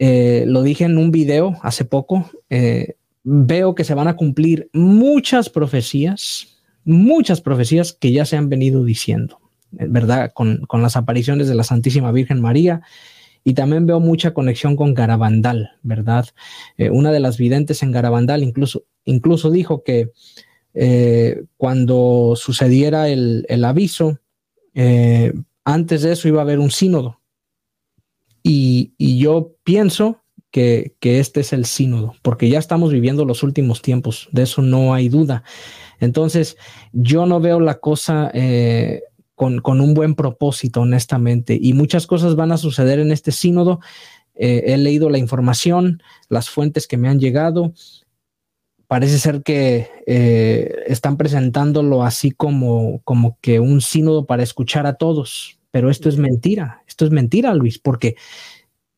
eh, 0.00 0.42
lo 0.48 0.64
dije 0.64 0.86
en 0.86 0.98
un 0.98 1.12
video 1.12 1.56
hace 1.62 1.84
poco, 1.84 2.28
eh, 2.50 2.96
veo 3.22 3.76
que 3.76 3.84
se 3.84 3.94
van 3.94 4.08
a 4.08 4.16
cumplir 4.16 4.68
muchas 4.72 5.48
profecías 5.48 6.51
muchas 6.84 7.40
profecías 7.40 7.92
que 7.92 8.12
ya 8.12 8.24
se 8.24 8.36
han 8.36 8.48
venido 8.48 8.84
diciendo, 8.84 9.38
eh, 9.78 9.86
¿verdad? 9.88 10.32
Con, 10.34 10.66
las 10.72 10.96
apariciones 10.96 11.48
de 11.48 11.54
la 11.54 11.64
Santísima 11.64 12.12
Virgen 12.12 12.40
María. 12.40 12.82
Y 13.44 13.54
también 13.54 13.86
veo 13.86 13.98
mucha 13.98 14.34
conexión 14.34 14.76
con 14.76 14.94
Garabandal, 14.94 15.72
¿verdad? 15.82 16.26
Eh, 16.78 16.90
una 16.90 17.10
de 17.10 17.18
las 17.18 17.38
videntes 17.38 17.82
en 17.82 17.90
Garabandal 17.90 18.44
incluso, 18.44 18.84
incluso 19.04 19.50
dijo 19.50 19.82
que 19.82 20.12
eh, 20.74 21.42
cuando 21.56 22.34
sucediera 22.36 23.08
el, 23.08 23.64
aviso, 23.64 24.20
antes 25.64 26.02
de 26.02 26.12
eso 26.12 26.28
iba 26.28 26.38
a 26.38 26.42
haber 26.42 26.60
un 26.60 26.70
sínodo. 26.70 27.20
Y, 28.44 28.92
yo 29.18 29.56
pienso 29.64 30.22
que, 30.52 30.94
que, 31.00 31.18
este 31.18 31.40
es 31.40 31.52
el 31.52 31.64
sínodo, 31.64 32.14
porque 32.22 32.48
ya 32.48 32.60
estamos 32.60 32.92
viviendo 32.92 33.24
los 33.24 33.42
últimos 33.42 33.82
tiempos, 33.82 34.28
de 34.30 34.42
eso 34.42 34.62
no 34.62 34.94
hay 34.94 35.08
duda. 35.08 35.42
Entonces, 36.02 36.56
yo 36.92 37.26
no 37.26 37.38
veo 37.38 37.60
la 37.60 37.78
cosa 37.78 38.28
eh, 38.34 39.04
con, 39.36 39.80
un 39.80 39.94
buen 39.94 40.16
propósito, 40.16 40.80
honestamente, 40.80 41.56
y 41.60 41.74
muchas 41.74 42.08
cosas 42.08 42.34
van 42.34 42.50
a 42.50 42.58
suceder 42.58 42.98
en 42.98 43.12
este 43.12 43.30
sínodo. 43.30 43.78
Eh, 44.34 44.64
he 44.66 44.76
leído 44.78 45.10
la 45.10 45.18
información, 45.18 46.02
las 46.28 46.50
fuentes 46.50 46.88
que 46.88 46.96
me 46.96 47.08
han 47.08 47.20
llegado. 47.20 47.72
Parece 48.88 49.16
ser 49.18 49.44
que 49.44 49.90
eh, 50.08 50.74
están 50.88 51.16
presentándolo 51.16 52.02
así 52.02 52.32
como, 52.32 53.00
como 53.04 53.38
que 53.40 53.60
un 53.60 53.80
sínodo 53.80 54.26
para 54.26 54.42
escuchar 54.42 54.86
a 54.86 54.94
todos, 54.94 55.60
pero 55.70 55.88
esto 55.88 56.08
es 56.08 56.16
mentira, 56.16 56.82
esto 56.88 57.04
es 57.04 57.12
mentira, 57.12 57.54
Luis, 57.54 57.78
porque 57.78 58.16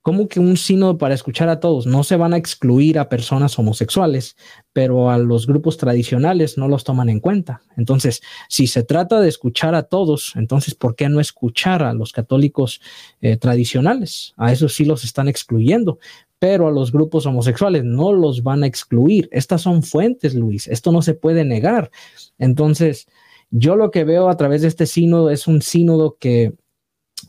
¿Cómo 0.04 0.28
que 0.28 0.38
un 0.38 0.58
sínodo 0.58 0.98
para 0.98 1.14
escuchar 1.14 1.48
a 1.48 1.60
todos? 1.60 1.86
No 1.86 2.04
se 2.04 2.16
van 2.16 2.34
a 2.34 2.36
excluir 2.36 2.98
a 2.98 3.08
personas 3.08 3.58
homosexuales, 3.58 4.36
pero 4.74 5.08
a 5.08 5.16
los 5.16 5.46
grupos 5.46 5.78
tradicionales 5.78 6.58
no 6.58 6.68
los 6.68 6.84
toman 6.84 7.08
en 7.08 7.20
cuenta. 7.20 7.62
Entonces, 7.78 8.20
si 8.50 8.66
se 8.66 8.82
trata 8.82 9.22
de 9.22 9.30
escuchar 9.30 9.74
a 9.74 9.84
todos, 9.84 10.34
entonces, 10.36 10.74
¿por 10.74 10.94
qué 10.94 11.08
no 11.08 11.20
escuchar 11.20 11.82
a 11.82 11.94
los 11.94 12.12
católicos 12.12 12.82
eh, 13.22 13.38
tradicionales? 13.38 14.34
A 14.36 14.52
esos 14.52 14.74
sí 14.74 14.84
los 14.84 15.04
están 15.04 15.26
excluyendo, 15.26 15.98
pero 16.38 16.68
a 16.68 16.70
los 16.70 16.92
grupos 16.92 17.24
homosexuales 17.24 17.82
no 17.82 18.12
los 18.12 18.42
van 18.42 18.62
a 18.62 18.66
excluir. 18.66 19.30
Estas 19.32 19.62
son 19.62 19.82
fuentes, 19.82 20.34
Luis. 20.34 20.68
Esto 20.68 20.92
no 20.92 21.00
se 21.00 21.14
puede 21.14 21.46
negar. 21.46 21.90
Entonces, 22.36 23.06
yo 23.50 23.74
lo 23.74 23.90
que 23.90 24.04
veo 24.04 24.28
a 24.28 24.36
través 24.36 24.60
de 24.60 24.68
este 24.68 24.84
sínodo 24.84 25.30
es 25.30 25.46
un 25.46 25.62
sínodo 25.62 26.18
que 26.20 26.52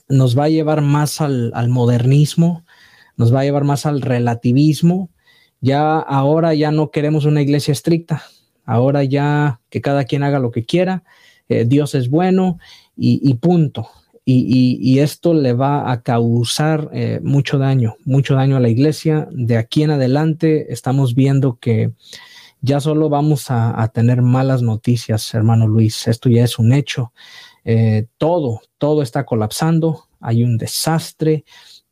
nos 0.08 0.38
va 0.38 0.46
a 0.46 0.50
llevar 0.50 0.82
más 0.82 1.22
al, 1.22 1.70
modernismo, 1.70 2.65
nos 3.18 3.34
va 3.34 3.42
a 3.42 3.44
llevar 3.44 3.64
más 3.64 3.86
al 3.86 4.02
relativismo. 4.02 5.10
Ya 5.62 5.98
ahora 5.98 6.54
ya 6.54 6.72
no 6.72 6.92
queremos 6.92 7.26
una 7.26 7.42
iglesia 7.42 7.72
estricta, 7.72 8.24
ahora 8.66 9.04
ya 9.04 9.62
que 9.70 9.82
cada 9.82 10.04
quien 10.04 10.24
haga 10.24 10.40
lo 10.40 10.52
que 10.52 10.66
quiera, 10.66 11.04
eh, 11.50 11.66
Dios 11.66 11.96
es 11.96 12.10
bueno 12.10 12.60
y, 12.96 13.34
punto. 13.36 13.88
Y, 14.26 15.00
esto 15.00 15.34
le 15.34 15.54
va 15.54 15.92
a 15.92 16.02
causar 16.02 16.90
eh, 16.94 17.20
mucho 17.24 17.58
daño, 17.58 17.96
mucho 18.06 18.36
daño 18.36 18.58
a 18.58 18.60
la 18.60 18.70
iglesia. 18.70 19.28
De 19.32 19.58
aquí 19.58 19.84
en 19.84 19.92
adelante 19.92 20.72
estamos 20.74 21.14
viendo 21.16 21.58
que 21.60 21.92
ya 22.62 22.80
solo 22.80 23.10
vamos 23.10 23.46
a 23.50 23.88
tener 23.94 24.22
malas 24.22 24.62
noticias, 24.62 25.34
hermano 25.34 25.68
Luis. 25.68 26.08
Esto 26.08 26.30
ya 26.30 26.44
es 26.44 26.58
un 26.58 26.74
hecho. 26.74 27.12
Eh, 27.68 28.06
todo, 28.20 28.62
todo 28.78 29.02
está 29.02 29.26
colapsando, 29.26 30.06
hay 30.22 30.44
un 30.44 30.56
desastre, 30.58 31.46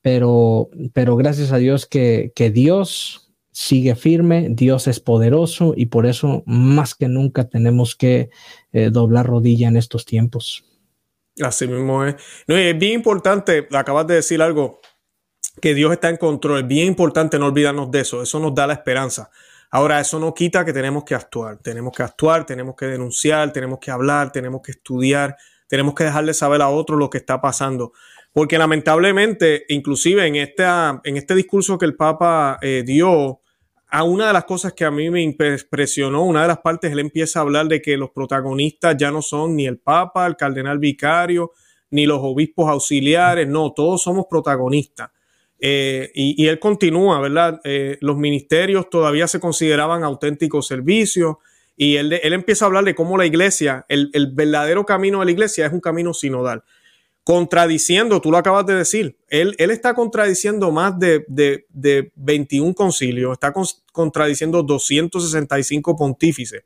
pero, 0.04 0.70
pero 0.94 1.16
gracias 1.16 1.52
a 1.52 1.58
Dios 1.58 1.88
que, 1.88 2.32
Dios 2.54 3.32
sigue 3.52 3.96
firme, 3.96 4.48
Dios 4.52 4.88
es 4.88 5.00
poderoso 5.00 5.74
y 5.76 5.88
por 5.88 6.06
eso 6.06 6.44
más 6.46 6.94
que 6.94 7.08
nunca 7.08 7.48
tenemos 7.48 7.96
que 7.96 8.30
eh, 8.74 8.90
doblar 8.92 9.26
rodilla 9.26 9.70
en 9.70 9.78
estos 9.78 10.06
tiempos. 10.06 10.66
Así 11.42 11.68
mismo 11.68 12.06
es. 12.06 12.16
No, 12.48 12.56
es 12.56 12.78
bien 12.78 12.94
importante, 12.94 13.68
acabas 13.72 14.06
de 14.08 14.16
decir 14.16 14.42
algo, 14.42 14.82
que 15.62 15.74
Dios 15.74 15.92
está 15.94 16.10
en 16.10 16.18
control. 16.18 16.62
Es 16.62 16.68
bien 16.68 16.88
importante 16.88 17.40
no 17.40 17.48
olvidarnos 17.48 17.90
de 17.90 18.02
eso. 18.02 18.22
Eso 18.22 18.40
nos 18.40 18.54
da 18.54 18.68
la 18.68 18.74
esperanza. 18.74 19.30
Ahora, 19.72 20.00
eso 20.00 20.20
no 20.20 20.34
quita 20.34 20.66
que 20.66 20.74
tenemos 20.74 21.04
que 21.04 21.16
actuar. 21.16 21.58
Tenemos 21.60 21.94
que 21.96 22.04
actuar, 22.04 22.46
tenemos 22.46 22.76
que 22.76 22.88
denunciar, 22.88 23.54
tenemos 23.54 23.80
que 23.80 23.92
hablar, 23.92 24.32
tenemos 24.32 24.62
que 24.62 24.72
estudiar, 24.72 25.38
tenemos 25.68 25.96
que 25.96 26.04
dejarle 26.04 26.34
saber 26.34 26.62
a 26.62 26.70
otros 26.70 27.00
lo 27.00 27.10
que 27.10 27.20
está 27.20 27.40
pasando. 27.40 27.94
Porque 28.34 28.58
lamentablemente, 28.58 29.64
inclusive 29.70 30.26
en, 30.26 30.36
esta, 30.36 31.00
en 31.04 31.18
este 31.18 31.36
discurso 31.36 31.78
que 31.78 31.86
el 31.86 31.96
Papa 31.96 32.58
eh, 32.62 32.84
dio, 32.86 33.40
a 33.88 34.04
una 34.04 34.28
de 34.28 34.34
las 34.34 34.46
cosas 34.46 34.74
que 34.74 34.86
a 34.86 34.92
mí 34.92 35.12
me 35.12 35.22
impresionó, 35.22 36.26
una 36.26 36.42
de 36.42 36.48
las 36.48 36.58
partes, 36.58 36.92
él 36.92 37.00
empieza 37.00 37.40
a 37.40 37.44
hablar 37.44 37.68
de 37.68 37.80
que 37.80 37.96
los 37.96 38.10
protagonistas 38.10 38.98
ya 38.98 39.12
no 39.12 39.22
son 39.22 39.56
ni 39.56 39.68
el 39.68 39.78
Papa, 39.78 40.26
el 40.26 40.36
cardenal 40.36 40.80
vicario, 40.80 41.52
ni 41.92 42.08
los 42.08 42.18
obispos 42.24 42.68
auxiliares, 42.70 43.48
no, 43.48 43.72
todos 43.72 44.02
somos 44.02 44.26
protagonistas. 44.28 45.12
Eh, 45.60 46.12
y, 46.14 46.48
él 46.48 46.60
continúa, 46.60 47.22
¿verdad? 47.22 47.62
Eh, 47.64 47.98
los 48.02 48.18
ministerios 48.18 48.90
todavía 48.90 49.28
se 49.28 49.40
consideraban 49.40 50.04
auténticos 50.04 50.68
servicios 50.68 51.38
y 51.78 51.96
él, 51.96 52.12
él 52.14 52.34
empieza 52.34 52.66
a 52.66 52.68
hablar 52.68 52.84
de 52.84 52.96
cómo 52.96 53.18
la 53.18 53.26
iglesia, 53.26 53.86
el, 53.88 54.10
verdadero 54.34 54.86
camino 54.86 55.20
de 55.20 55.26
la 55.26 55.32
iglesia 55.32 55.68
es 55.68 55.72
un 55.72 55.80
camino 55.80 56.14
sinodal. 56.14 56.64
Contradiciendo, 57.24 58.20
tú 58.20 58.32
lo 58.32 58.38
acabas 58.38 58.66
de 58.66 58.76
decir, 58.76 59.18
él, 59.30 59.56
él 59.58 59.72
está 59.72 59.94
contradiciendo 59.94 60.72
más 60.72 61.00
de, 61.00 61.26
de, 61.30 62.12
21 62.16 62.74
concilios, 62.74 63.32
está 63.32 63.54
contradiciendo 63.94 64.62
265 64.62 65.96
pontífices 65.96 66.64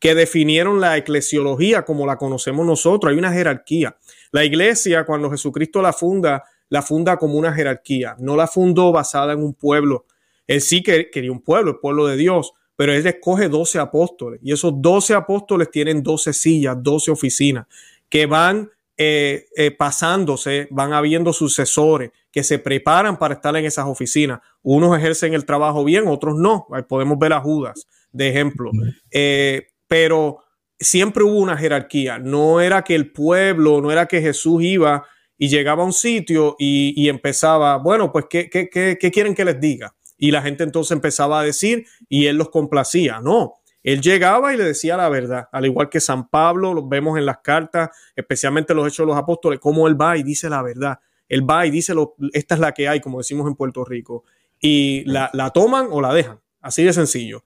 que 0.00 0.16
definieron 0.16 0.80
la 0.80 0.96
eclesiología 0.96 1.84
como 1.84 2.04
la 2.04 2.18
conocemos 2.18 2.66
nosotros. 2.66 3.12
Hay 3.12 3.18
una 3.18 3.32
jerarquía. 3.32 3.96
La 4.32 4.44
iglesia, 4.44 5.06
cuando 5.06 5.30
Jesucristo 5.30 5.80
la 5.80 5.92
funda, 5.92 6.42
la 6.68 6.82
funda 6.82 7.16
como 7.16 7.38
una 7.38 7.52
jerarquía, 7.52 8.16
no 8.18 8.34
la 8.34 8.48
fundó 8.48 8.90
basada 8.90 9.34
en 9.34 9.44
un 9.44 9.54
pueblo. 9.54 10.06
Él 10.48 10.60
sí 10.60 10.82
que 10.82 11.08
quería 11.08 11.30
un 11.30 11.40
pueblo, 11.40 11.70
el 11.70 11.78
pueblo 11.78 12.08
de 12.08 12.16
Dios, 12.16 12.52
pero 12.74 12.92
él 12.92 13.06
escoge 13.06 13.48
12 13.48 13.78
apóstoles 13.78 14.40
y 14.42 14.52
esos 14.52 14.72
12 14.74 15.14
apóstoles 15.14 15.70
tienen 15.70 16.02
12 16.02 16.32
sillas, 16.32 16.76
12 16.82 17.12
oficinas 17.12 17.66
que 18.08 18.26
van 18.26 18.70
eh, 18.96 19.46
eh, 19.56 19.70
pasándose, 19.70 20.68
van 20.70 20.92
habiendo 20.92 21.32
sucesores 21.32 22.10
que 22.30 22.42
se 22.42 22.58
preparan 22.58 23.18
para 23.18 23.34
estar 23.34 23.56
en 23.56 23.64
esas 23.64 23.86
oficinas. 23.86 24.40
Unos 24.62 24.96
ejercen 24.96 25.34
el 25.34 25.44
trabajo 25.44 25.84
bien, 25.84 26.06
otros 26.06 26.36
no. 26.36 26.66
podemos 26.88 27.18
ver 27.18 27.32
a 27.32 27.40
Judas 27.40 27.86
de 28.12 28.28
ejemplo. 28.28 28.70
Eh, 29.10 29.68
pero 29.86 30.38
siempre 30.78 31.24
hubo 31.24 31.38
una 31.38 31.56
jerarquía. 31.56 32.18
No 32.18 32.60
era 32.60 32.82
que 32.82 32.94
el 32.94 33.12
pueblo, 33.12 33.80
no 33.80 33.90
era 33.90 34.06
que 34.06 34.20
Jesús 34.20 34.62
iba 34.62 35.04
y 35.36 35.48
llegaba 35.48 35.82
a 35.82 35.86
un 35.86 35.92
sitio 35.92 36.56
y, 36.58 37.08
empezaba, 37.08 37.78
bueno, 37.78 38.12
pues, 38.12 38.26
¿qué, 38.28 38.48
qué, 38.48 38.68
qué 38.70 39.10
quieren 39.10 39.34
que 39.34 39.44
les 39.44 39.60
diga? 39.60 39.94
y 40.22 40.30
la 40.30 40.40
gente 40.40 40.62
entonces 40.62 40.92
empezaba 40.92 41.40
a 41.40 41.42
decir 41.42 41.84
y 42.08 42.26
él 42.26 42.36
los 42.36 42.48
complacía. 42.48 43.18
No, 43.18 43.54
él 43.82 44.00
llegaba 44.00 44.54
y 44.54 44.56
le 44.56 44.64
decía 44.64 44.96
la 44.96 45.08
verdad, 45.08 45.48
al 45.50 45.66
igual 45.66 45.88
que 45.88 46.00
San 46.00 46.28
Pablo, 46.28 46.72
lo 46.72 46.86
vemos 46.86 47.18
en 47.18 47.26
las 47.26 47.38
cartas, 47.38 47.90
especialmente 48.14 48.74
los 48.74 48.86
hechos 48.86 49.04
de 49.04 49.12
los 49.12 49.16
apóstoles, 49.16 49.58
cómo 49.58 49.88
él 49.88 50.00
va 50.00 50.16
y 50.16 50.22
dice 50.22 50.48
la 50.48 50.62
verdad. 50.62 51.00
Él 51.28 51.48
va 51.48 51.66
y 51.66 51.70
dice, 51.70 51.94
lo, 51.94 52.14
esta 52.32 52.54
es 52.54 52.60
la 52.60 52.72
que 52.72 52.88
hay, 52.88 53.00
como 53.00 53.18
decimos 53.18 53.46
en 53.48 53.56
Puerto 53.56 53.84
Rico, 53.84 54.24
y 54.60 55.02
la, 55.06 55.30
toman 55.52 55.88
o 55.90 56.00
la 56.00 56.12
dejan, 56.12 56.40
así 56.60 56.84
de 56.84 56.92
sencillo. 56.92 57.44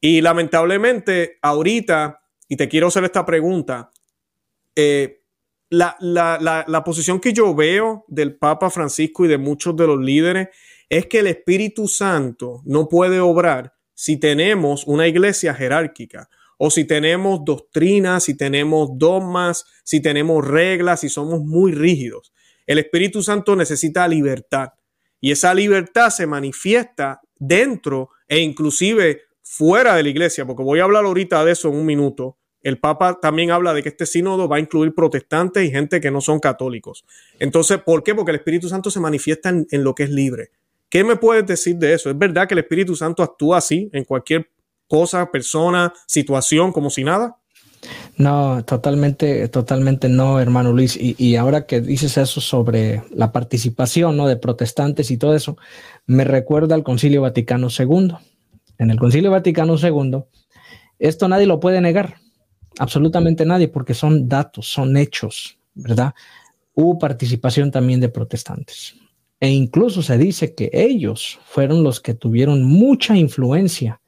Y 0.00 0.20
lamentablemente, 0.20 1.38
ahorita, 1.40 2.20
y 2.48 2.56
te 2.56 2.68
quiero 2.68 2.88
hacer 2.88 3.04
esta 3.04 3.24
pregunta, 3.24 3.90
eh, 4.74 5.22
la, 5.70 5.96
la, 6.00 6.84
posición 6.84 7.20
que 7.20 7.32
yo 7.32 7.54
veo 7.54 8.04
del 8.08 8.36
Papa 8.36 8.70
Francisco 8.70 9.24
y 9.24 9.28
de 9.28 9.38
muchos 9.38 9.76
de 9.76 9.86
los 9.86 10.00
líderes 10.00 10.48
es 10.88 11.06
que 11.06 11.20
el 11.20 11.26
Espíritu 11.26 11.88
Santo 11.88 12.62
no 12.64 12.88
puede 12.88 13.20
obrar 13.20 13.74
si 13.98 14.16
tenemos 14.16 14.86
una 14.86 15.08
iglesia 15.08 15.52
jerárquica 15.54 16.28
o 16.56 16.70
si 16.70 16.84
tenemos 16.84 17.44
doctrinas, 17.44 18.22
si 18.22 18.36
tenemos 18.36 18.90
dogmas, 18.96 19.64
si 19.82 20.00
tenemos 20.00 20.46
reglas, 20.46 21.00
si 21.00 21.08
somos 21.08 21.40
muy 21.40 21.72
rígidos. 21.72 22.32
El 22.64 22.78
Espíritu 22.78 23.24
Santo 23.24 23.56
necesita 23.56 24.06
libertad 24.06 24.68
y 25.20 25.32
esa 25.32 25.52
libertad 25.52 26.10
se 26.10 26.28
manifiesta 26.28 27.20
dentro 27.40 28.10
e 28.28 28.38
inclusive 28.38 29.22
fuera 29.42 29.96
de 29.96 30.04
la 30.04 30.10
iglesia, 30.10 30.46
porque 30.46 30.62
voy 30.62 30.78
a 30.78 30.84
hablar 30.84 31.04
ahorita 31.04 31.44
de 31.44 31.50
eso 31.50 31.68
en 31.68 31.74
un 31.74 31.84
minuto. 31.84 32.38
El 32.62 32.78
Papa 32.78 33.18
también 33.20 33.50
habla 33.50 33.74
de 33.74 33.82
que 33.82 33.88
este 33.88 34.06
sínodo 34.06 34.46
va 34.48 34.58
a 34.58 34.60
incluir 34.60 34.94
protestantes 34.94 35.64
y 35.64 35.72
gente 35.72 36.00
que 36.00 36.12
no 36.12 36.20
son 36.20 36.38
católicos. 36.38 37.04
Entonces, 37.40 37.78
¿por 37.78 38.04
qué? 38.04 38.14
Porque 38.14 38.30
el 38.30 38.36
Espíritu 38.36 38.68
Santo 38.68 38.92
se 38.92 39.00
manifiesta 39.00 39.48
en, 39.48 39.66
en 39.72 39.82
lo 39.82 39.96
que 39.96 40.04
es 40.04 40.10
libre. 40.10 40.52
¿Qué 40.90 41.04
me 41.04 41.16
puedes 41.16 41.46
decir 41.46 41.76
de 41.76 41.94
eso? 41.94 42.10
¿Es 42.10 42.18
verdad 42.18 42.48
que 42.48 42.54
el 42.54 42.60
Espíritu 42.60 42.96
Santo 42.96 43.22
actúa 43.22 43.58
así 43.58 43.90
en 43.92 44.04
cualquier 44.04 44.50
cosa, 44.86 45.30
persona, 45.30 45.92
situación, 46.06 46.72
como 46.72 46.88
si 46.88 47.04
nada? 47.04 47.36
No, 48.16 48.64
totalmente, 48.64 49.48
totalmente 49.48 50.08
no, 50.08 50.40
hermano 50.40 50.72
Luis. 50.72 50.98
Y, 50.98 51.36
ahora 51.36 51.66
que 51.66 51.80
dices 51.80 52.16
eso 52.16 52.40
sobre 52.40 53.02
la 53.14 53.30
participación 53.30 54.16
¿no? 54.16 54.26
de 54.26 54.36
protestantes 54.36 55.10
y 55.10 55.18
todo 55.18 55.34
eso, 55.34 55.56
me 56.06 56.24
recuerda 56.24 56.74
al 56.74 56.82
Concilio 56.82 57.22
Vaticano 57.22 57.68
II. 57.76 58.14
En 58.78 58.90
el 58.90 58.98
Concilio 58.98 59.30
Vaticano 59.30 59.76
II, 59.76 60.24
esto 60.98 61.28
nadie 61.28 61.46
lo 61.46 61.60
puede 61.60 61.80
negar, 61.80 62.16
absolutamente 62.78 63.44
nadie, 63.44 63.68
porque 63.68 63.94
son 63.94 64.28
datos, 64.28 64.68
son 64.68 64.96
hechos, 64.96 65.58
¿verdad? 65.74 66.14
Hubo 66.74 66.98
participación 66.98 67.70
también 67.70 68.00
de 68.00 68.08
protestantes. 68.08 68.94
E 69.40 69.50
incluso 69.50 70.02
se 70.02 70.18
dice 70.18 70.54
que 70.54 70.70
ellos 70.72 71.38
fueron 71.44 71.84
los 71.84 72.00
que 72.00 72.14
tuvieron 72.14 72.64
mucha 72.64 73.16
influencia 73.16 74.00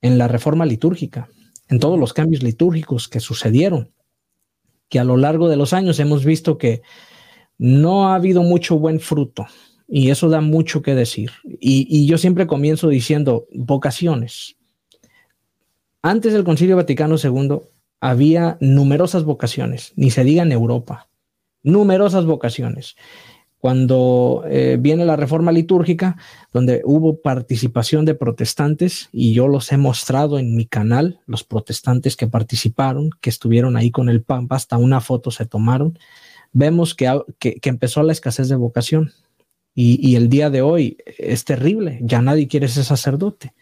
en 0.00 0.16
la 0.16 0.28
reforma 0.28 0.64
litúrgica, 0.64 1.28
en 1.68 1.78
todos 1.78 1.98
los 1.98 2.12
cambios 2.12 2.42
litúrgicos 2.42 3.08
que 3.08 3.20
sucedieron, 3.20 3.92
que 4.88 4.98
a 4.98 5.04
lo 5.04 5.16
largo 5.16 5.48
de 5.48 5.56
los 5.56 5.72
años 5.72 5.98
hemos 6.00 6.24
visto 6.24 6.56
que 6.56 6.82
no 7.58 8.08
ha 8.08 8.14
habido 8.14 8.42
mucho 8.42 8.78
buen 8.78 9.00
fruto 9.00 9.46
y 9.86 10.10
eso 10.10 10.28
da 10.28 10.40
mucho 10.40 10.82
que 10.82 10.94
decir. 10.94 11.30
Y, 11.60 12.06
yo 12.06 12.18
siempre 12.18 12.46
comienzo 12.46 12.88
diciendo 12.88 13.46
vocaciones. 13.52 14.56
Antes 16.02 16.32
del 16.32 16.44
Concilio 16.44 16.76
Vaticano 16.76 17.16
II 17.22 17.60
había 18.00 18.56
numerosas 18.60 19.24
vocaciones, 19.24 19.92
ni 19.96 20.10
se 20.10 20.24
diga 20.24 20.42
en 20.42 20.52
Europa, 20.52 21.08
numerosas 21.62 22.26
vocaciones 22.26 22.96
cuando 23.64 24.44
eh, 24.46 24.76
viene 24.78 25.06
la 25.06 25.16
reforma 25.16 25.50
litúrgica, 25.50 26.18
donde 26.52 26.82
hubo 26.84 27.22
participación 27.22 28.04
de 28.04 28.14
protestantes, 28.14 29.08
y 29.10 29.32
yo 29.32 29.48
los 29.48 29.72
he 29.72 29.78
mostrado 29.78 30.38
en 30.38 30.54
mi 30.54 30.66
canal, 30.66 31.20
los 31.24 31.44
protestantes 31.44 32.14
que 32.14 32.26
participaron, 32.26 33.08
que 33.22 33.30
estuvieron 33.30 33.78
ahí 33.78 33.90
con 33.90 34.10
el 34.10 34.22
Papa, 34.22 34.56
hasta 34.56 34.76
una 34.76 35.00
foto 35.00 35.30
se 35.30 35.46
tomaron, 35.46 35.98
vemos 36.52 36.94
que, 36.94 37.10
que, 37.38 37.58
empezó 37.62 38.02
la 38.02 38.12
escasez 38.12 38.50
de 38.50 38.56
vocación. 38.56 39.12
Y, 39.74 40.14
el 40.14 40.28
día 40.28 40.50
de 40.50 40.60
hoy 40.60 40.98
es 41.16 41.46
terrible, 41.46 42.00
ya 42.02 42.20
nadie 42.20 42.48
quiere 42.48 42.68
ser 42.68 42.84
sacerdote. 42.84 43.54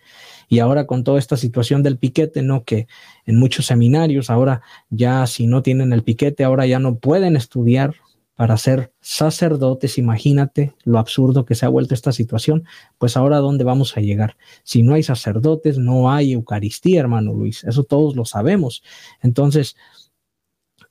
Y 0.48 0.58
ahora 0.58 0.88
con 0.88 1.04
toda 1.04 1.20
esta 1.20 1.36
situación 1.36 1.84
del 1.84 1.96
piquete, 1.96 2.42
¿no? 2.42 2.64
Que 2.64 2.88
en 3.24 3.38
muchos 3.38 3.66
seminarios 3.66 4.30
ahora 4.30 4.62
ya 4.90 5.28
si 5.28 5.46
no 5.46 5.62
tienen 5.62 5.92
el 5.92 6.02
piquete, 6.02 6.42
ahora 6.42 6.66
ya 6.66 6.80
no 6.80 6.96
pueden 6.96 7.36
estudiar 7.36 7.94
para 8.42 8.56
ser 8.56 8.92
sacerdotes. 9.00 9.98
Imagínate 9.98 10.74
lo 10.82 10.98
absurdo 10.98 11.44
que 11.44 11.54
se 11.54 11.64
ha 11.64 11.68
vuelto 11.68 11.94
esta 11.94 12.10
situación. 12.10 12.64
Pues 12.98 13.16
ahora, 13.16 13.36
¿dónde 13.36 13.62
vamos 13.62 13.96
a 13.96 14.00
llegar? 14.00 14.36
Si 14.64 14.82
no 14.82 14.94
hay 14.94 15.04
sacerdotes, 15.04 15.78
no 15.78 16.10
hay 16.10 16.32
Eucaristía, 16.32 16.98
hermano 16.98 17.34
Luis. 17.34 17.62
Eso 17.62 17.84
todos 17.84 18.16
lo 18.16 18.24
sabemos. 18.24 18.82
Entonces, 19.20 19.76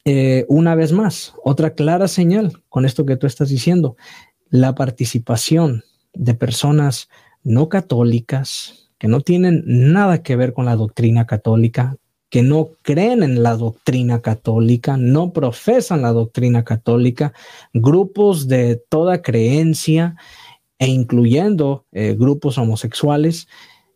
eh, 0.05 0.45
una 0.47 0.75
vez 0.75 0.93
más, 0.93 1.33
otra 1.43 1.73
clara 1.73 2.07
señal 2.07 2.63
con 2.69 2.85
esto 2.85 3.05
que 3.05 3.17
tú 3.17 3.27
estás 3.27 3.49
diciendo, 3.49 3.97
la 4.49 4.73
participación 4.73 5.83
de 6.13 6.35
personas 6.35 7.09
no 7.43 7.67
católicas 7.67 8.93
que 8.97 9.09
no 9.09 9.19
tienen 9.19 9.63
nada 9.65 10.23
que 10.23 10.37
ver 10.37 10.53
con 10.53 10.63
la 10.63 10.77
doctrina 10.77 11.27
católica, 11.27 11.97
que 12.31 12.41
no 12.41 12.69
creen 12.81 13.23
en 13.23 13.43
la 13.43 13.57
doctrina 13.57 14.21
católica, 14.21 14.95
no 14.95 15.33
profesan 15.33 16.01
la 16.01 16.13
doctrina 16.13 16.63
católica, 16.63 17.33
grupos 17.73 18.47
de 18.47 18.81
toda 18.89 19.21
creencia 19.21 20.15
e 20.79 20.87
incluyendo 20.87 21.85
eh, 21.91 22.15
grupos 22.17 22.57
homosexuales, 22.57 23.49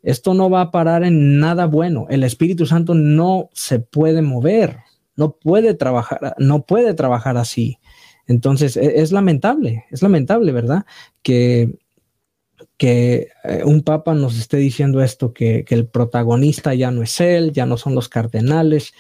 esto 0.04 0.34
no 0.34 0.50
va 0.50 0.62
a 0.62 0.72
parar 0.72 1.06
en 1.06 1.39
nada 1.39 1.65
bueno. 1.65 2.08
El 2.10 2.24
Espíritu 2.24 2.65
Santo 2.65 2.94
no 2.94 3.50
se 3.54 3.80
puede 3.80 4.22
mover, 4.22 4.80
no 5.15 5.32
puede 5.32 5.74
trabajar, 5.74 6.36
no 6.38 6.65
puede 6.65 6.94
trabajar 6.94 7.38
así. 7.38 7.80
Entonces, 8.27 8.75
e, 8.75 9.00
es, 9.01 9.13
lamentable, 9.13 9.86
es 9.92 10.01
lamentable, 10.01 10.51
¿verdad? 10.51 10.86
Que, 11.24 11.74
que 12.77 13.29
eh, 13.44 13.63
un 13.65 13.82
papa 13.84 14.13
nos 14.13 14.38
esté 14.38 14.58
diciendo 14.58 15.01
esto, 15.01 15.34
que, 15.34 15.63
que, 15.63 15.75
el 15.75 15.88
protagonista 15.88 16.74
ya 16.74 16.91
no 16.91 17.03
es 17.03 17.20
él, 17.22 17.51
ya 17.51 17.65
no 17.65 17.77
son 17.77 17.96
los 17.96 18.10
cardenales. 18.10 18.94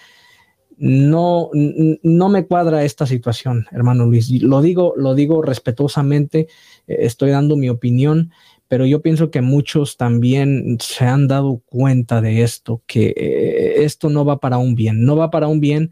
No, 0.77 1.49
no 1.53 2.29
me 2.29 2.45
cuadra 2.47 2.83
esta 2.83 3.05
situación, 3.05 3.65
hermano 3.71 4.05
Luis. 4.05 4.29
Lo 4.41 4.61
digo, 4.61 4.93
lo 4.97 5.15
digo 5.15 5.41
respetuosamente, 5.41 6.47
eh, 6.87 6.97
estoy 6.99 7.31
dando 7.31 7.55
mi 7.55 7.69
opinión, 7.69 8.31
pero 8.67 8.85
yo 8.85 9.01
pienso 9.01 9.31
que 9.31 9.41
muchos 9.41 9.95
también 9.95 10.77
se 10.81 11.05
han 11.05 11.27
dado 11.27 11.61
cuenta 11.65 12.19
de 12.21 12.43
esto, 12.43 12.81
que 12.87 13.13
eh, 13.15 13.83
esto 13.83 14.09
no 14.09 14.25
va 14.25 14.39
para 14.39 14.57
un 14.57 14.75
bien, 14.75 15.05
no 15.05 15.15
va 15.15 15.29
para 15.31 15.47
un 15.47 15.59
bien. 15.59 15.91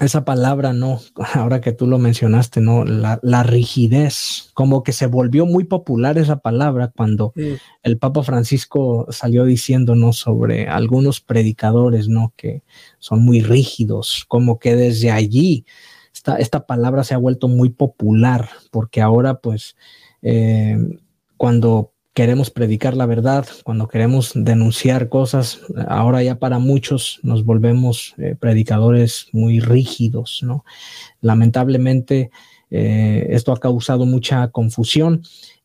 Esa 0.00 0.24
palabra, 0.24 0.72
no, 0.72 1.00
ahora 1.34 1.60
que 1.60 1.72
tú 1.72 1.86
lo 1.86 1.98
mencionaste, 1.98 2.60
no, 2.60 2.84
la, 2.84 3.42
rigidez, 3.42 4.50
como 4.54 4.82
que 4.82 4.92
se 4.92 5.06
volvió 5.06 5.46
muy 5.46 5.64
popular 5.64 6.18
esa 6.18 6.40
palabra 6.40 6.92
cuando 6.94 7.32
el 7.82 7.98
Papa 7.98 8.22
Francisco 8.22 9.06
salió 9.10 9.44
diciéndonos 9.44 10.18
sobre 10.18 10.68
algunos 10.68 11.20
predicadores, 11.20 12.08
no, 12.08 12.32
que 12.36 12.62
son 12.98 13.24
muy 13.24 13.40
rígidos, 13.40 14.24
como 14.28 14.58
que 14.58 14.76
desde 14.76 15.10
allí 15.10 15.64
esta, 16.12 16.36
esta 16.36 16.66
palabra 16.66 17.04
se 17.04 17.14
ha 17.14 17.18
vuelto 17.18 17.48
muy 17.48 17.70
popular, 17.70 18.48
porque 18.70 19.00
ahora 19.00 19.40
pues 19.40 19.76
eh, 20.22 20.76
cuando 21.36 21.93
queremos 22.14 22.50
predicar 22.50 22.96
la 22.96 23.06
verdad, 23.06 23.46
cuando 23.64 23.88
queremos 23.88 24.32
denunciar 24.34 25.08
cosas, 25.08 25.60
ahora 25.88 26.22
ya 26.22 26.38
para 26.38 26.60
muchos 26.60 27.18
nos 27.24 27.44
volvemos 27.44 28.14
eh, 28.18 28.36
predicadores 28.38 29.26
muy 29.32 29.58
rígidos, 29.58 30.40
¿no? 30.42 30.64
Lamentablemente, 31.20 32.30
eh, 32.70 33.26
esto 33.30 33.52
ha 33.52 33.58
causado 33.58 34.06
mucha 34.06 34.48
confusión 34.48 35.22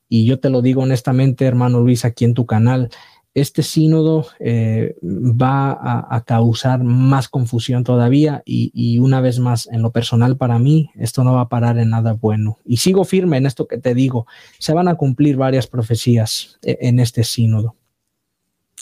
y 0.09 0.25
yo 0.25 0.39
te 0.39 0.49
lo 0.49 0.63
digo 0.63 0.81
honestamente, 0.81 1.45
hermano 1.45 1.81
Luis, 1.81 2.03
aquí 2.03 2.25
en 2.25 2.33
tu 2.33 2.47
canal, 2.47 2.89
este 3.33 3.63
sínodo 3.63 4.27
eh, 4.39 4.95
va 5.03 5.71
a, 5.71 6.23
causar 6.25 6.83
más 6.83 7.29
confusión 7.29 7.83
todavía 7.83 8.41
y, 8.45 8.99
una 8.99 9.21
vez 9.21 9.39
más, 9.39 9.67
en 9.71 9.81
lo 9.81 9.91
personal 9.91 10.37
para 10.37 10.59
mí, 10.59 10.89
esto 10.95 11.23
no 11.23 11.33
va 11.33 11.41
a 11.41 11.49
parar 11.49 11.77
en 11.77 11.91
nada 11.91 12.13
bueno. 12.13 12.57
Y 12.65 12.77
sigo 12.77 13.05
firme 13.05 13.37
en 13.37 13.45
esto 13.45 13.67
que 13.67 13.77
te 13.77 13.93
digo, 13.93 14.25
se 14.57 14.73
van 14.73 14.87
a 14.87 14.95
cumplir 14.95 15.37
varias 15.37 15.67
profecías 15.67 16.59
e, 16.61 16.77
en 16.81 16.99
este 16.99 17.23
sínodo. 17.23 17.75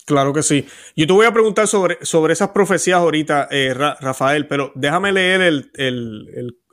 Claro 0.06 0.32
que 0.32 0.42
sí. 0.42 0.66
Yo 0.96 1.06
te 1.06 1.12
voy 1.12 1.26
a 1.26 1.34
preguntar 1.34 1.68
sobre, 1.68 1.98
sobre 2.02 2.32
esas 2.32 2.50
profecías 2.50 2.98
ahorita, 3.00 3.50
eh, 3.52 3.74
Rafael, 3.74 4.48
pero 4.48 4.72
déjame 4.74 5.12
leer 5.12 5.70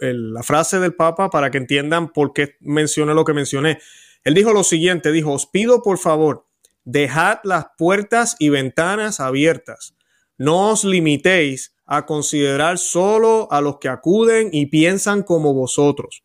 la 0.01 0.43
frase 0.45 0.79
del 0.79 0.95
Papa 0.95 1.31
para 1.31 1.51
que 1.51 1.59
entiendan 1.59 2.13
por 2.13 2.33
qué 2.33 2.55
mencioné 2.61 3.13
lo 3.13 3.25
que 3.25 3.33
mencioné. 3.33 3.81
Él 4.23 4.35
dijo 4.35 4.53
lo 4.53 4.63
siguiente, 4.63 5.11
dijo, 5.11 5.33
os 5.33 5.47
pido 5.47 5.83
por 5.83 5.99
favor 5.99 6.44
Dejad 6.85 7.39
las 7.45 7.67
puertas 7.79 8.37
y 8.39 8.51
ventanas 8.51 9.19
abiertas. 9.19 9.95
No 10.37 10.71
os 10.71 10.85
limitéis 10.85 11.75
a 11.87 12.05
considerar 12.05 12.79
solo 12.79 13.49
a 13.51 13.63
los 13.63 13.79
que 13.79 13.89
acuden 13.89 14.51
y 14.53 14.67
piensan 14.67 15.23
como 15.23 15.55
vosotros, 15.55 16.25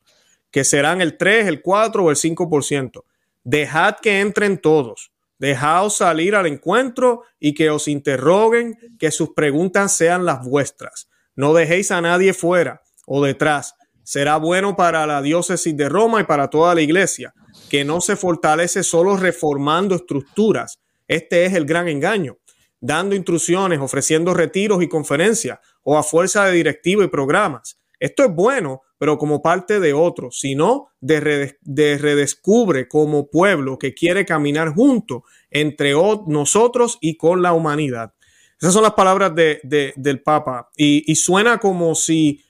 que 0.52 0.65
serán 0.65 1.00
el 1.00 1.17
3, 1.17 1.48
el 1.48 1.62
4 1.62 2.04
o 2.04 2.10
el 2.10 2.17
5%. 2.17 3.04
Dejad 3.43 3.95
que 4.02 4.19
entren 4.19 4.58
todos. 4.58 5.12
Dejaos 5.38 5.95
salir 5.95 6.36
al 6.36 6.48
encuentro 6.48 7.24
y 7.39 7.54
que 7.54 7.69
os 7.69 7.88
interroguen, 7.88 8.78
que 9.00 9.12
sus 9.12 9.30
preguntas 9.30 9.95
sean 9.95 10.26
las 10.26 10.43
vuestras. 10.43 11.10
No 11.36 11.54
dejéis 11.54 11.91
a 11.91 12.02
nadie 12.02 12.34
fuera 12.34 12.82
o 13.06 13.24
detrás. 13.24 13.76
Será 14.04 14.36
bueno 14.36 14.76
para 14.76 15.08
la 15.08 15.22
diócesis 15.22 15.78
de 15.78 15.88
Roma 15.88 16.19
y 16.19 16.26
para 16.26 16.50
toda 16.50 16.76
la 16.76 16.82
iglesia 16.82 17.34
que 17.69 17.86
no 17.86 18.01
se 18.01 18.15
fortalece 18.15 18.84
solo 18.84 19.15
reformando 19.15 19.95
estructuras. 19.95 20.79
Este 21.08 21.45
es 21.45 21.53
el 21.53 21.65
gran 21.65 21.88
engaño, 21.88 22.38
dando 22.82 23.15
instrucciones, 23.15 23.79
ofreciendo 23.79 24.34
retiros 24.34 24.84
y 24.84 24.89
conferencias 24.89 25.60
o 25.84 25.97
a 25.97 26.03
fuerza 26.03 26.45
de 26.45 26.53
directivo 26.53 27.03
y 27.03 27.08
programas. 27.08 27.79
Esto 27.99 28.23
es 28.23 28.34
bueno, 28.34 28.82
pero 28.97 29.17
como 29.17 29.41
parte 29.41 29.79
de 29.79 29.93
otro, 29.93 30.32
sino 30.32 30.89
de, 30.99 31.58
de 31.62 31.97
redescubre 31.97 32.88
como 32.88 33.29
pueblo 33.29 33.77
que 33.77 33.93
quiere 33.93 34.25
caminar 34.25 34.73
junto 34.73 35.23
entre 35.51 35.93
nosotros 36.27 36.97
y 37.01 37.17
con 37.17 37.41
la 37.41 37.53
humanidad. 37.53 38.13
Esas 38.60 38.73
son 38.73 38.84
las 38.84 38.93
palabras 38.93 39.34
del 39.34 40.21
Papa 40.21 40.69
y 40.75 41.15
suena 41.15 41.60
como 41.60 41.95
si 41.95 42.43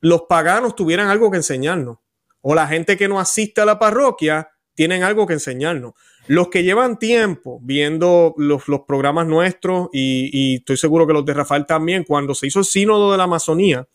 los 0.00 0.22
paganos 0.22 0.74
tuvieran 0.74 1.08
algo 1.08 1.30
que 1.30 1.36
enseñarnos 1.36 1.98
o 2.42 2.54
la 2.54 2.66
gente 2.66 2.96
que 2.96 3.08
no 3.08 3.18
asiste 3.18 3.60
a 3.60 3.64
la 3.64 3.78
parroquia 3.78 4.50
tienen 4.74 5.02
algo 5.02 5.26
que 5.26 5.34
enseñarnos. 5.34 5.94
Los 6.26 6.48
que 6.48 6.62
llevan 6.62 6.98
tiempo 6.98 7.58
viendo 7.62 8.34
los, 8.36 8.62
programas 8.86 9.26
nuestros, 9.26 9.88
y, 9.92 10.56
estoy 10.56 10.76
seguro 10.76 11.06
que 11.06 11.12
los 11.12 11.24
de 11.24 11.34
Rafael 11.34 11.66
también, 11.66 12.04
cuando 12.04 12.34
se 12.34 12.46
hizo 12.46 12.60
el 12.60 12.64
sínodo 12.64 13.10
de 13.12 13.18
la 13.18 13.24
Amazonía, 13.24 13.86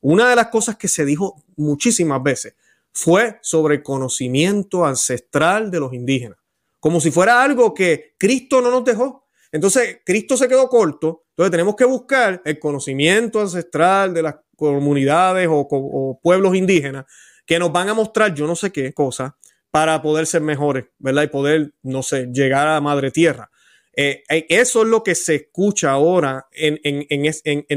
una 0.00 0.28
de 0.28 0.36
las 0.36 0.48
cosas 0.48 0.76
que 0.76 0.88
se 0.88 1.04
dijo 1.04 1.42
muchísimas 1.56 2.22
veces 2.22 2.54
fue 2.92 3.38
sobre 3.42 3.76
el 3.76 3.82
conocimiento 3.82 4.84
ancestral 4.84 5.70
de 5.70 5.80
los 5.80 5.92
indígenas, 5.92 6.38
como 6.78 7.00
si 7.00 7.10
fuera 7.10 7.42
algo 7.42 7.74
que 7.74 8.14
Cristo 8.18 8.60
no 8.60 8.70
nos 8.70 8.84
dejó. 8.84 9.26
Entonces, 9.50 9.98
Cristo 10.04 10.36
se 10.36 10.48
quedó 10.48 10.68
corto, 10.68 11.24
entonces 11.30 11.50
tenemos 11.50 11.76
que 11.76 11.84
buscar 11.84 12.42
el 12.44 12.58
conocimiento 12.58 13.40
ancestral 13.40 14.12
de 14.12 14.22
las 14.22 14.36
comunidades 14.56 15.48
o, 15.48 15.66
o 15.70 16.20
pueblos 16.22 16.54
indígenas 16.54 17.06
que 17.46 17.58
nos 17.58 17.72
van 17.72 17.88
a 17.88 17.94
mostrar 17.94 18.34
yo 18.34 18.46
no 18.46 18.56
sé 18.56 18.72
qué 18.72 18.92
cosa 18.92 19.36
para 19.70 20.00
poder 20.02 20.26
ser 20.26 20.40
mejores, 20.40 20.86
¿verdad? 20.98 21.24
Y 21.24 21.26
poder, 21.28 21.74
no 21.82 22.02
sé, 22.02 22.28
llegar 22.32 22.68
a 22.68 22.80
madre 22.80 23.10
tierra. 23.10 23.50
Eh, 23.96 24.22
eh, 24.28 24.46
eso 24.48 24.82
es 24.82 24.88
lo 24.88 25.02
que 25.02 25.14
se 25.14 25.34
escucha 25.34 25.90
ahora 25.90 26.46
en, 26.52 26.80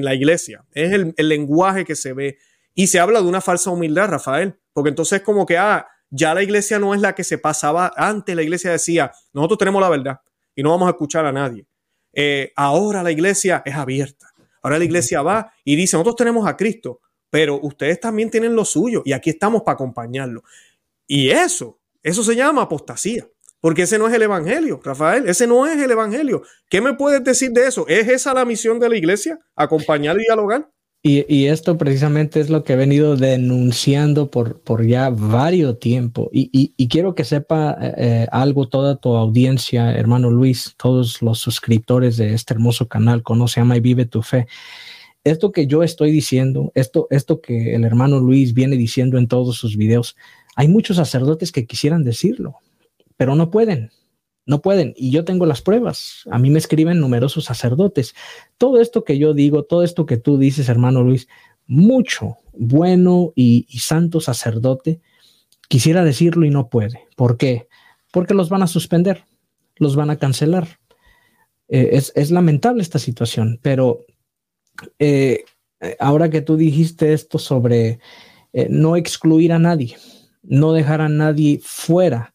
la 0.04 0.14
iglesia. 0.14 0.64
Es 0.74 0.92
el, 0.92 1.14
lenguaje 1.18 1.86
que 1.86 1.96
se 1.96 2.14
ve. 2.14 2.38
Y 2.74 2.88
se 2.88 3.00
habla 3.00 3.22
de 3.22 3.28
una 3.28 3.42
falsa 3.42 3.72
humildad, 3.72 4.10
Rafael. 4.10 4.60
Porque 4.74 4.90
entonces 4.90 5.22
como 5.22 5.46
que, 5.46 5.58
ah, 5.58 5.88
ya 6.10 6.34
la 6.34 6.44
iglesia 6.44 6.80
no 6.80 6.94
es 6.94 7.02
la 7.02 7.16
que 7.16 7.24
se 7.24 7.38
pasaba 7.38 7.92
antes. 7.96 8.36
La 8.36 8.44
iglesia 8.44 8.72
decía, 8.72 9.12
nosotros 9.34 9.58
tenemos 9.58 9.82
la 9.82 9.90
verdad 9.90 10.22
y 10.56 10.64
no 10.64 10.72
vamos 10.72 10.88
a 10.88 10.92
escuchar 10.92 11.26
a 11.26 11.32
nadie. 11.32 11.66
Eh, 12.14 12.52
ahora 12.56 13.04
la 13.04 13.12
iglesia 13.12 13.62
es 13.66 13.76
abierta. 13.76 14.28
Ahora 14.62 14.80
la 14.80 14.86
iglesia 14.86 15.22
va 15.22 15.54
y 15.64 15.76
dice, 15.76 15.98
nosotros 15.98 16.16
tenemos 16.16 16.48
a 16.48 16.58
Cristo, 16.58 17.02
pero 17.30 17.60
ustedes 17.62 18.00
también 18.00 18.30
tienen 18.30 18.56
lo 18.56 18.66
suyo 18.66 19.02
y 19.06 19.14
aquí 19.14 19.30
estamos 19.30 19.64
para 19.64 19.74
acompañarlo. 19.74 20.44
Y 21.08 21.30
eso 21.30 21.80
eso 22.08 22.24
se 22.24 22.38
llama 22.38 22.62
apostasía, 22.62 23.28
porque 23.60 23.82
ese 23.82 24.00
no 24.00 24.08
es 24.08 24.14
el 24.14 24.22
Evangelio, 24.22 24.80
Rafael, 24.82 25.28
ese 25.28 25.46
no 25.46 25.68
es 25.68 25.78
el 25.78 25.92
Evangelio. 25.92 26.42
¿Qué 26.70 26.80
me 26.80 26.94
puedes 26.94 27.22
decir 27.22 27.52
de 27.52 27.68
eso? 27.68 27.86
¿Es 27.90 28.08
esa 28.08 28.34
la 28.34 28.46
misión 28.46 28.80
de 28.80 28.88
la 28.88 28.96
iglesia? 28.96 29.38
¿Acompañar 29.58 30.16
y 30.16 30.24
dialogar? 30.24 30.70
Y, 31.04 31.48
esto 31.48 31.78
precisamente 31.78 32.40
es 32.40 32.50
lo 32.50 32.64
que 32.64 32.74
he 32.74 32.76
venido 32.78 33.18
denunciando 33.18 34.32
por, 34.32 34.86
ya 34.86 35.10
varios 35.10 35.80
tiempo. 35.80 36.30
Y, 36.32 36.88
quiero 36.88 37.14
que 37.14 37.26
sepa 37.26 37.78
eh, 37.82 37.94
eh, 37.98 38.28
algo 38.32 38.70
toda 38.70 38.96
tu 38.96 39.16
audiencia, 39.16 39.94
hermano 39.94 40.32
Luis, 40.32 40.76
todos 40.78 41.22
los 41.22 41.40
suscriptores 41.40 42.16
de 42.16 42.34
este 42.34 42.54
hermoso 42.54 42.88
canal, 42.88 43.22
Conoce, 43.22 43.60
Ama 43.60 43.76
y 43.76 43.82
Vive 43.82 44.06
tu 44.06 44.22
Fe. 44.22 44.48
Esto 45.28 45.52
que 45.52 45.68
yo 45.68 45.84
estoy 45.84 46.12
diciendo, 46.12 46.72
esto, 46.76 47.08
esto 47.10 47.42
que 47.42 47.76
el 47.76 47.84
hermano 47.84 48.20
Luis 48.20 48.54
viene 48.54 48.78
diciendo 48.78 49.18
en 49.18 49.28
todos 49.28 49.58
sus 49.58 49.76
videos, 49.76 50.16
Hay 50.56 50.68
muchos 50.68 50.98
sacerdotes 50.98 51.52
que 51.52 51.68
quisieran 51.68 52.04
decirlo, 52.04 52.56
pero 53.16 53.36
no 53.36 53.52
pueden, 53.52 53.92
no 54.48 54.62
pueden. 54.62 54.94
Y 54.96 55.12
yo 55.12 55.24
tengo 55.24 55.46
las 55.46 55.62
pruebas. 55.62 56.24
A 56.32 56.40
mí 56.40 56.50
me 56.50 56.58
escriben 56.58 57.00
numerosos 57.00 57.46
sacerdotes. 57.46 58.16
Todo 58.58 58.82
esto 58.82 59.04
que 59.04 59.20
yo 59.20 59.36
digo, 59.36 59.64
todo 59.64 59.84
esto 59.84 60.08
que 60.08 60.18
tú 60.18 60.40
dices, 60.40 60.70
hermano 60.70 61.04
Luis, 61.04 61.28
mucho 61.68 62.38
bueno 62.54 63.34
y, 63.36 63.68
santo 63.80 64.22
sacerdote 64.22 65.02
quisiera 65.68 66.04
decirlo 66.04 66.46
y 66.46 66.50
no 66.50 66.70
puede. 66.70 67.08
¿Por 67.16 67.38
qué? 67.38 67.68
Porque 68.12 68.34
los 68.34 68.50
van 68.50 68.64
a 68.64 68.68
suspender, 68.68 69.26
los 69.76 69.96
van 69.96 70.10
a 70.10 70.18
cancelar. 70.18 70.80
Eh, 71.68 72.02
es, 72.16 72.32
lamentable 72.32 72.82
esta 72.82 73.00
situación, 73.00 73.60
pero 73.62 74.06
eh, 75.00 75.46
ahora 76.00 76.30
que 76.30 76.42
tú 76.42 76.58
dijiste 76.58 77.14
esto 77.14 77.40
sobre 77.40 78.00
eh, 78.54 78.68
no 78.70 78.96
excluir 78.96 79.54
a 79.54 79.60
nadie, 79.60 79.98
no 80.44 80.74
dejar 80.74 81.02
a 81.02 81.10
nadie 81.10 81.60
fuera, 81.64 82.34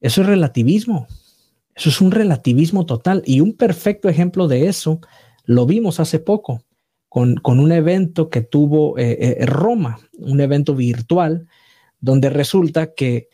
eso 0.00 0.20
es 0.20 0.26
relativismo. 0.26 1.06
Eso 1.74 1.88
es 1.88 2.00
un 2.00 2.12
relativismo 2.12 2.86
total 2.86 3.22
y 3.26 3.40
un 3.40 3.54
perfecto 3.54 4.08
ejemplo 4.08 4.48
de 4.48 4.68
eso 4.68 5.00
lo 5.44 5.66
vimos 5.66 5.98
hace 5.98 6.18
poco 6.18 6.62
con, 7.08 7.40
un 7.44 7.72
evento 7.72 8.28
que 8.28 8.42
tuvo 8.42 8.98
eh, 8.98 9.38
eh, 9.40 9.46
Roma, 9.46 9.98
un 10.18 10.40
evento 10.40 10.74
virtual, 10.74 11.46
donde 12.00 12.28
resulta 12.28 12.92
que 12.92 13.28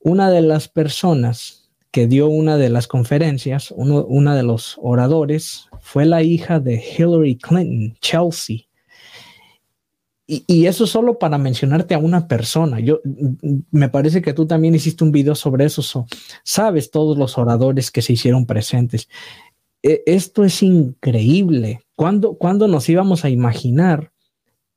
una 0.00 0.30
de 0.30 0.42
las 0.42 0.68
personas 0.68 1.70
que 1.90 2.06
dio 2.06 2.28
una 2.28 2.56
de 2.56 2.68
las 2.68 2.86
conferencias, 2.86 3.70
uno, 3.70 4.04
una 4.04 4.36
de 4.36 4.42
los 4.42 4.76
oradores, 4.82 5.69
fue 5.82 6.06
la 6.06 6.22
hija 6.22 6.60
de 6.60 6.82
Hillary 6.96 7.36
Clinton, 7.36 7.96
Chelsea. 8.00 8.66
Y, 10.32 10.66
eso 10.66 10.86
solo 10.86 11.18
para 11.18 11.38
mencionarte 11.38 11.92
a 11.92 11.98
una 11.98 12.28
persona. 12.28 12.78
Yo 12.78 13.00
me 13.72 13.88
parece 13.88 14.22
que 14.22 14.32
tú 14.32 14.46
también 14.46 14.76
hiciste 14.76 15.02
un 15.02 15.10
video 15.10 15.34
sobre 15.34 15.64
eso. 15.64 16.06
sabes 16.44 16.92
todos 16.92 17.18
los 17.18 17.36
oradores 17.36 17.90
que 17.90 18.00
se 18.00 18.12
hicieron 18.12 18.46
presentes. 18.46 19.08
E, 19.82 20.04
esto 20.06 20.44
es 20.44 20.62
increíble. 20.62 21.80
¿Cuándo, 21.96 22.36
nos 22.68 22.88
íbamos 22.88 23.24
a 23.24 23.28
imaginar 23.28 24.12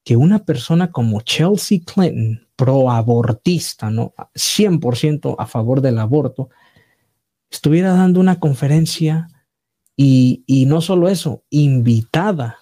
que 0.03 0.15
una 0.17 0.43
persona 0.43 0.91
como 0.91 1.21
Chelsea 1.21 1.81
Clinton, 1.85 2.47
pro-abortista, 2.55 3.91
¿no? 3.91 4.15
100% 4.33 5.35
a 5.37 5.45
favor 5.45 5.81
del 5.81 5.99
aborto, 5.99 6.49
estuviera 7.51 7.93
dando 7.93 8.19
una 8.19 8.39
conferencia 8.39 9.27
y, 9.95 10.65
no 10.67 10.81
solo 10.81 11.07
eso, 11.07 11.43
invitada, 11.49 12.57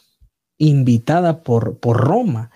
invitada 0.58 1.44
por, 1.44 1.80
por 1.80 1.98
Roma. 1.98 2.52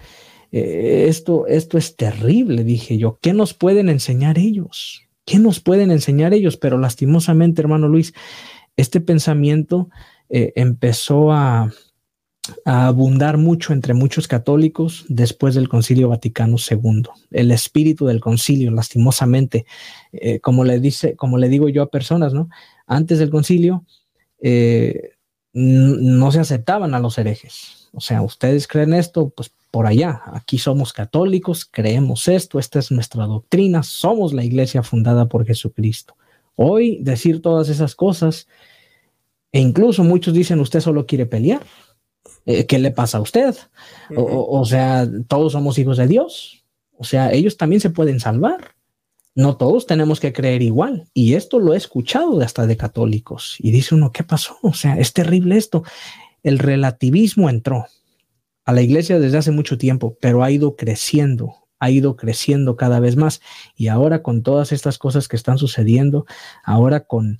Eh, 0.51 1.05
esto, 1.07 1.47
esto 1.47 1.77
es 1.77 1.95
terrible, 1.95 2.63
dije 2.63 2.97
yo. 2.97 3.17
¿Qué 3.21 3.33
nos 3.33 3.53
pueden 3.53 3.89
enseñar 3.89 4.37
ellos? 4.37 5.03
¿Qué 5.25 5.39
nos 5.39 5.59
pueden 5.59 5.91
enseñar 5.91 6.33
ellos? 6.33 6.57
Pero 6.57 6.77
lastimosamente, 6.77 7.61
hermano 7.61 7.87
Luis, 7.87 8.13
este 8.77 9.01
pensamiento 9.01 9.89
eh, 10.29 10.53
empezó 10.55 11.31
a, 11.31 11.71
abundar 12.63 13.37
mucho 13.37 13.73
entre 13.73 13.95
muchos 13.95 14.27
católicos 14.27 15.05
después 15.09 15.55
del 15.55 15.67
Concilio 15.67 16.09
Vaticano 16.09 16.57
II. 16.57 17.03
El 17.31 17.49
espíritu 17.49 18.05
del 18.05 18.19
concilio, 18.19 18.69
lastimosamente, 18.69 19.65
eh, 20.11 20.39
como 20.41 20.63
le 20.63 20.79
dice, 20.79 21.15
como 21.15 21.39
le 21.39 21.49
digo 21.49 21.69
yo 21.69 21.81
a 21.81 21.89
personas, 21.89 22.35
¿no? 22.35 22.49
Antes 22.85 23.17
del 23.17 23.31
concilio 23.31 23.83
no 24.41 26.31
se 26.31 26.39
aceptaban 26.39 26.93
a 26.93 26.99
los 26.99 27.17
herejes. 27.17 27.89
O 27.93 28.01
sea, 28.01 28.21
ustedes 28.21 28.67
creen 28.67 28.93
esto, 28.93 29.29
pues 29.29 29.51
por 29.71 29.87
allá. 29.87 30.21
Aquí 30.27 30.57
somos 30.57 30.93
católicos, 30.93 31.65
creemos 31.69 32.27
esto, 32.27 32.59
esta 32.59 32.79
es 32.79 32.91
nuestra 32.91 33.25
doctrina, 33.25 33.83
somos 33.83 34.33
la 34.33 34.43
iglesia 34.43 34.83
fundada 34.83 35.27
por 35.27 35.45
Jesucristo. 35.45 36.15
Hoy 36.55 36.99
decir 37.01 37.41
todas 37.41 37.69
esas 37.69 37.95
cosas, 37.95 38.47
e 39.51 39.59
incluso 39.59 40.03
muchos 40.03 40.33
dicen, 40.33 40.59
usted 40.59 40.81
solo 40.81 41.05
quiere 41.05 41.25
pelear. 41.25 41.63
Eh, 42.45 42.65
¿Qué 42.65 42.79
le 42.79 42.91
pasa 42.91 43.17
a 43.17 43.21
usted? 43.21 43.55
o, 44.15 44.65
sea, 44.65 45.07
todos 45.27 45.53
somos 45.53 45.77
hijos 45.77 45.97
de 45.97 46.07
Dios. 46.07 46.63
O 46.97 47.03
sea, 47.03 47.31
ellos 47.31 47.57
también 47.57 47.79
se 47.79 47.89
pueden 47.89 48.19
salvar. 48.19 48.74
No 49.35 49.57
todos 49.57 49.85
tenemos 49.85 50.21
que 50.21 50.31
creer 50.31 50.61
igual. 50.61 51.09
Y 51.13 51.33
esto 51.33 51.59
lo 51.59 51.73
he 51.73 51.77
escuchado 51.77 52.39
hasta 52.41 52.65
de 52.65 52.77
católicos. 52.77 53.57
Y 53.59 53.71
dice 53.71 53.93
uno, 53.93 54.11
¿qué 54.11 54.23
pasó? 54.23 54.57
O 54.61 54.73
sea, 54.73 54.97
es 54.97 55.13
terrible 55.13 55.57
esto. 55.57 55.83
El 56.41 56.57
relativismo 56.57 57.49
entró 57.49 57.85
a 58.63 58.73
la 58.73 58.81
iglesia 58.81 59.19
desde 59.19 59.37
hace 59.37 59.51
mucho 59.51 59.77
tiempo, 59.77 60.17
pero 60.19 60.43
ha 60.43 60.51
ido 60.51 60.75
creciendo, 60.75 61.67
ha 61.79 61.91
ido 61.91 62.15
creciendo 62.15 62.77
cada 62.77 62.99
vez 62.99 63.17
más. 63.17 63.41
Y 63.75 63.87
ahora 63.89 64.23
con 64.23 64.41
todas 64.41 64.71
estas 64.71 64.97
cosas 64.97 65.27
que 65.27 65.35
están 65.35 65.57
sucediendo, 65.57 66.25
ahora 66.63 67.01
con, 67.01 67.39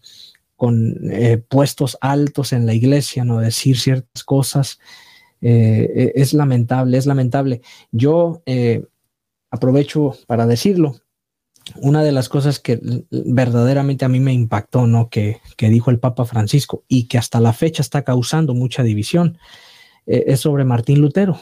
con 0.56 1.12
eh, 1.12 1.38
puestos 1.38 1.98
altos 2.02 2.54
en 2.54 2.66
la 2.66 2.74
iglesia, 2.74 3.24
no 3.24 3.40
decir 3.40 3.80
ciertas 3.80 4.24
cosas, 4.24 4.80
eh, 5.42 6.12
e, 6.16 6.22
es 6.22 6.34
lamentable, 6.34 6.98
es 6.98 7.06
lamentable. 7.06 7.62
Yo 7.92 8.42
eh, 8.46 8.84
aprovecho 9.50 10.18
para 10.28 10.46
decirlo. 10.46 10.96
Una 11.78 12.04
de 12.04 12.12
las 12.12 12.30
cosas 12.30 12.60
que 12.60 12.80
verdaderamente 13.10 14.06
a 14.06 14.10
mí 14.10 14.20
me 14.20 14.34
impactó, 14.34 14.86
¿no? 14.86 15.10
Que, 15.10 15.40
que 15.58 15.70
dijo 15.70 15.90
el 15.90 16.00
Papa 16.00 16.26
Francisco 16.26 16.84
y 16.88 17.08
que 17.08 17.18
hasta 17.18 17.40
la 17.40 17.54
fecha 17.54 17.82
está 17.82 18.04
causando 18.04 18.54
mucha 18.54 18.84
división, 18.84 19.38
eh, 20.06 20.26
es 20.28 20.42
sobre 20.42 20.64
Martín 20.64 21.02
Lutero. 21.02 21.40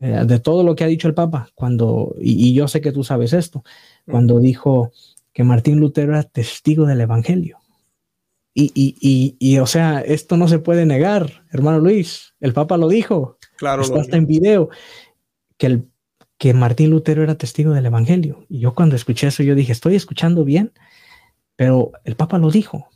Eh, 0.00 0.24
de 0.26 0.40
todo 0.40 0.64
lo 0.64 0.74
que 0.74 0.84
ha 0.84 0.86
dicho 0.86 1.08
el 1.08 1.14
Papa, 1.14 1.50
cuando, 1.54 2.14
y, 2.18 2.54
yo 2.54 2.68
sé 2.68 2.80
que 2.80 2.90
tú 2.90 3.04
sabes 3.04 3.34
esto, 3.34 3.62
cuando 4.06 4.40
dijo 4.40 4.92
que 5.34 5.44
Martín 5.44 5.78
Lutero 5.78 6.12
era 6.12 6.22
testigo 6.22 6.86
del 6.86 7.02
Evangelio. 7.02 7.58
Y, 8.54 8.72
y, 8.74 9.36
y, 9.38 9.58
o 9.58 9.66
sea, 9.66 10.00
esto 10.00 10.38
no 10.38 10.48
se 10.48 10.58
puede 10.58 10.86
negar, 10.86 11.44
hermano 11.52 11.80
Luis, 11.80 12.34
el 12.40 12.54
Papa 12.54 12.78
lo 12.78 12.88
dijo, 12.88 13.36
claro, 13.58 13.82
está 13.82 14.16
en 14.16 14.26
video, 14.26 14.70
que, 15.58 15.66
el, 15.66 15.89
que 16.40 16.54
Martín 16.54 16.90
Lutero 16.90 17.22
era 17.22 17.36
testigo 17.36 17.72
del 17.72 17.86
Evangelio. 17.86 18.44
Y 18.48 18.58
yo 18.58 18.74
cuando 18.74 18.96
escuché 18.96 19.28
eso, 19.28 19.44
yo 19.44 19.54
dije, 19.54 19.70
estoy 19.70 19.94
escuchando 19.94 20.44
bien, 20.44 20.72
pero 21.54 21.92
el 22.04 22.16
Papa 22.16 22.38
lo 22.38 22.50
dijo. 22.50 22.88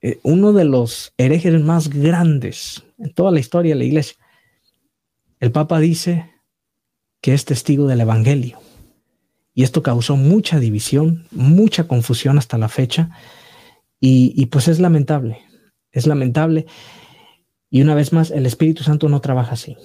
Eh, 0.00 0.20
uno 0.22 0.54
de 0.54 0.64
los 0.64 1.12
herejes 1.18 1.60
más 1.60 1.90
grandes 1.90 2.84
en 2.98 3.12
toda 3.12 3.30
la 3.30 3.40
historia 3.40 3.74
de 3.74 3.80
la 3.80 3.84
iglesia 3.84 4.16
el 5.40 5.52
Papa 5.52 5.80
dice 5.80 6.30
que 7.20 7.34
es 7.34 7.44
testigo 7.44 7.86
del 7.86 8.00
Evangelio. 8.00 8.58
Y 9.54 9.62
esto 9.62 9.82
causó 9.82 10.16
mucha 10.16 10.58
división, 10.58 11.26
mucha 11.30 11.88
confusión 11.88 12.38
hasta 12.38 12.58
la 12.58 12.68
fecha. 12.68 13.10
Y, 13.98 14.46
pues 14.46 14.68
es 14.68 14.78
lamentable, 14.78 15.38
es 15.90 16.06
lamentable. 16.06 16.66
Y 17.70 17.82
una 17.82 17.94
vez 17.94 18.12
más, 18.12 18.30
el 18.30 18.46
Espíritu 18.46 18.84
Santo 18.84 19.08
no 19.08 19.20
trabaja 19.20 19.52
así. 19.52 19.76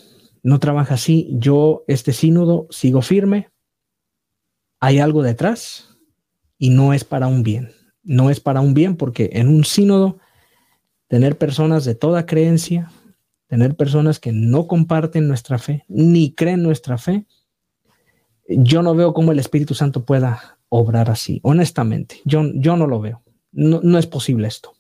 No 0.43 0.59
trabaja 0.59 0.95
así. 0.95 1.29
Yo, 1.33 1.83
este 1.87 2.13
sínodo, 2.13 2.67
sigo 2.69 3.01
firme. 3.01 3.49
Hay 4.79 4.99
algo 4.99 5.23
detrás 5.23 5.97
y 6.57 6.69
no 6.69 6.93
es 6.93 7.03
para 7.03 7.27
un 7.27 7.43
bien. 7.43 7.71
No 8.03 8.29
es 8.29 8.39
para 8.39 8.61
un 8.61 8.73
bien 8.73 8.97
porque 8.97 9.29
en 9.33 9.47
un 9.47 9.63
sínodo, 9.63 10.19
tener 11.07 11.37
personas 11.37 11.85
de 11.85 11.93
toda 11.93 12.25
creencia, 12.25 12.91
tener 13.47 13.75
personas 13.75 14.19
que 14.19 14.31
no 14.31 14.67
comparten 14.67 15.27
nuestra 15.27 15.59
fe, 15.59 15.83
ni 15.87 16.33
creen 16.33 16.63
nuestra 16.63 16.97
fe, 16.97 17.25
yo 18.47 18.81
no 18.81 18.95
veo 18.95 19.13
cómo 19.13 19.31
el 19.31 19.39
Espíritu 19.39 19.73
Santo 19.75 20.05
pueda 20.05 20.57
obrar 20.69 21.09
así. 21.09 21.39
Honestamente, 21.43 22.21
yo, 22.25 22.43
yo 22.53 22.77
no 22.77 22.87
lo 22.87 23.01
veo. 23.01 23.21
No, 23.51 23.97
es 23.97 24.07
posible 24.07 24.47
esto. 24.47 24.73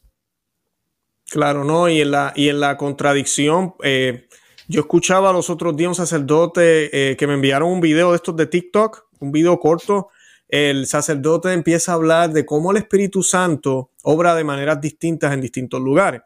Claro, 1.29 1.63
no, 1.63 1.89
y 1.89 2.01
en 2.01 2.11
la, 2.11 2.33
y 2.35 2.49
en 2.49 2.59
la 2.59 2.77
contradicción, 2.77 3.75
eh, 3.83 4.27
yo 4.71 4.79
escuchaba 4.79 5.33
los 5.33 5.49
otros 5.49 5.75
días 5.75 5.89
un 5.89 5.95
sacerdote 5.95 7.11
eh, 7.11 7.17
que 7.17 7.27
me 7.27 7.33
enviaron 7.33 7.69
un 7.69 7.81
video 7.81 8.11
de 8.11 8.15
estos 8.15 8.37
de 8.37 8.45
TikTok, 8.45 9.05
un 9.19 9.33
video 9.33 9.59
corto. 9.59 10.07
El 10.47 10.87
sacerdote 10.87 11.51
empieza 11.51 11.91
a 11.91 11.95
hablar 11.95 12.31
de 12.31 12.45
cómo 12.45 12.71
el 12.71 12.77
Espíritu 12.77 13.21
Santo 13.21 13.91
obra 14.03 14.33
de 14.33 14.45
maneras 14.45 14.79
distintas 14.79 15.33
en 15.33 15.41
distintos 15.41 15.81
lugares 15.81 16.21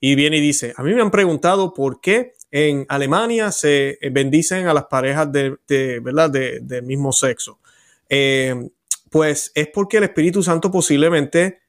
y 0.00 0.14
viene 0.14 0.38
y 0.38 0.40
dice, 0.40 0.72
a 0.76 0.82
mí 0.82 0.94
me 0.94 1.02
han 1.02 1.10
preguntado 1.10 1.74
por 1.74 2.00
qué 2.00 2.32
en 2.50 2.86
Alemania 2.88 3.52
se 3.52 3.98
eh, 4.00 4.08
bendicen 4.10 4.66
a 4.66 4.72
las 4.72 4.86
parejas 4.86 5.30
de, 5.30 5.58
¿verdad? 6.00 6.30
De, 6.30 6.60
del 6.60 6.84
mismo 6.84 7.12
sexo. 7.12 7.60
Eh, 8.08 8.70
pues 9.10 9.52
es 9.54 9.68
porque 9.68 9.98
el 9.98 10.04
Espíritu 10.04 10.42
Santo 10.42 10.70
posiblemente 10.70 11.60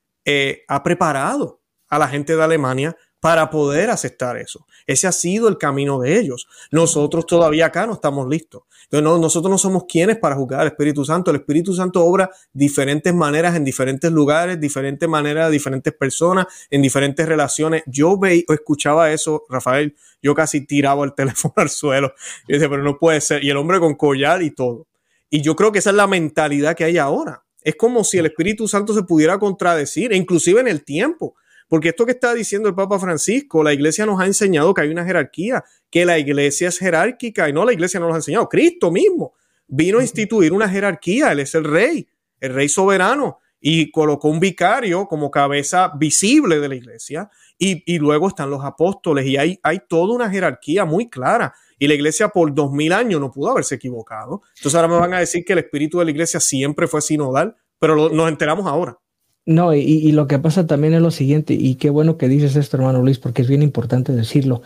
ha 0.67 0.81
preparado 0.81 1.59
a 1.89 1.99
la 1.99 2.07
gente 2.07 2.37
de 2.37 2.43
Alemania 2.43 2.95
para 3.21 3.51
poder 3.51 3.91
aceptar 3.91 4.35
eso. 4.37 4.65
Ese 4.87 5.07
ha 5.07 5.11
sido 5.11 5.47
el 5.47 5.59
camino 5.59 5.99
de 5.99 6.19
ellos. 6.19 6.47
Nosotros 6.71 7.27
todavía 7.27 7.67
acá 7.67 7.85
no 7.85 7.93
estamos 7.93 8.27
listos. 8.27 8.63
Entonces, 8.89 9.21
nosotros 9.21 9.51
no 9.51 9.59
somos 9.59 9.83
quienes 9.87 10.17
para 10.17 10.35
juzgar 10.35 10.61
al 10.61 10.67
Espíritu 10.67 11.05
Santo. 11.05 11.29
El 11.29 11.37
Espíritu 11.37 11.73
Santo 11.73 12.03
obra 12.03 12.31
diferentes 12.51 13.13
maneras 13.13 13.55
en 13.55 13.63
diferentes 13.63 14.11
lugares, 14.11 14.59
diferentes 14.59 15.07
maneras, 15.07 15.51
diferentes 15.51 15.93
personas, 15.93 16.47
en 16.71 16.81
diferentes 16.81 17.25
relaciones. 17.27 17.83
Yo 17.85 18.17
veía, 18.17 18.41
escuchaba 18.49 19.11
eso, 19.11 19.43
Rafael, 19.47 19.95
yo 20.23 20.33
casi 20.33 20.65
tiraba 20.65 21.05
el 21.05 21.13
teléfono 21.15 21.53
al 21.57 21.69
suelo. 21.69 22.13
Y 22.47 22.57
pero 22.57 22.81
no 22.81 22.97
puede 22.97 23.21
ser. 23.21 23.43
Y 23.43 23.51
el 23.51 23.57
hombre 23.57 23.79
con 23.79 23.93
collar 23.93 24.41
y 24.41 24.49
todo. 24.49 24.87
Y 25.29 25.41
yo 25.41 25.55
creo 25.55 25.71
que 25.71 25.77
esa 25.77 25.91
es 25.91 25.95
la 25.95 26.07
mentalidad 26.07 26.75
que 26.75 26.85
hay 26.85 26.97
ahora. 26.97 27.43
Es 27.61 27.75
como 27.75 28.03
si 28.03 28.17
el 28.17 28.25
Espíritu 28.25 28.67
Santo 28.67 28.95
se 28.95 29.03
pudiera 29.03 29.37
contradecir, 29.37 30.11
inclusive 30.11 30.59
en 30.59 30.67
el 30.67 30.83
tiempo. 30.83 31.35
Porque 31.71 31.87
esto 31.87 32.05
que 32.05 32.11
está 32.11 32.33
diciendo 32.33 32.67
el 32.67 32.75
Papa 32.75 32.99
Francisco, 32.99 33.63
la 33.63 33.71
iglesia 33.71 34.05
nos 34.05 34.19
ha 34.19 34.25
enseñado 34.25 34.73
que 34.73 34.81
hay 34.81 34.89
una 34.89 35.05
jerarquía, 35.05 35.63
que 35.89 36.03
la 36.03 36.19
iglesia 36.19 36.67
es 36.67 36.77
jerárquica 36.77 37.47
y 37.47 37.53
no 37.53 37.63
la 37.63 37.71
iglesia 37.71 37.97
nos 37.97 38.09
lo 38.09 38.13
ha 38.13 38.17
enseñado. 38.17 38.49
Cristo 38.49 38.91
mismo 38.91 39.35
vino 39.67 39.99
a 39.99 40.01
instituir 40.01 40.51
una 40.51 40.67
jerarquía, 40.67 41.31
él 41.31 41.39
es 41.39 41.55
el 41.55 41.63
rey, 41.63 42.09
el 42.41 42.53
rey 42.53 42.67
soberano, 42.67 43.39
y 43.61 43.89
colocó 43.89 44.27
un 44.27 44.41
vicario 44.41 45.05
como 45.05 45.31
cabeza 45.31 45.93
visible 45.97 46.59
de 46.59 46.67
la 46.67 46.75
iglesia, 46.75 47.29
y, 47.57 47.99
luego 47.99 48.27
están 48.27 48.49
los 48.49 48.65
apóstoles, 48.65 49.25
y 49.25 49.37
hay, 49.37 49.57
hay 49.63 49.79
toda 49.87 50.13
una 50.13 50.29
jerarquía 50.29 50.83
muy 50.83 51.09
clara. 51.09 51.53
Y 51.79 51.87
la 51.87 51.93
iglesia 51.93 52.27
por 52.27 52.53
dos 52.53 52.73
mil 52.73 52.91
años 52.91 53.21
no 53.21 53.31
pudo 53.31 53.49
haberse 53.49 53.75
equivocado. 53.75 54.41
Entonces 54.57 54.75
ahora 54.75 54.89
me 54.89 54.99
van 54.99 55.13
a 55.13 55.19
decir 55.19 55.45
que 55.45 55.53
el 55.53 55.59
espíritu 55.59 55.99
de 55.99 56.03
la 56.03 56.11
iglesia 56.11 56.41
siempre 56.41 56.85
fue 56.85 57.01
sinodal, 57.01 57.55
pero 57.79 58.09
nos 58.09 58.27
enteramos 58.27 58.67
ahora. 58.67 58.99
No, 59.45 59.73
y, 59.73 60.11
lo 60.11 60.27
que 60.27 60.37
pasa 60.37 60.67
también 60.67 60.93
es 60.93 61.01
lo 61.01 61.09
siguiente, 61.09 61.53
y 61.55 61.75
qué 61.75 61.89
bueno 61.89 62.17
que 62.17 62.27
dices 62.27 62.55
esto, 62.55 62.77
hermano 62.77 63.01
Luis, 63.01 63.17
porque 63.17 63.41
es 63.41 63.47
bien 63.47 63.63
importante 63.63 64.11
decirlo. 64.13 64.61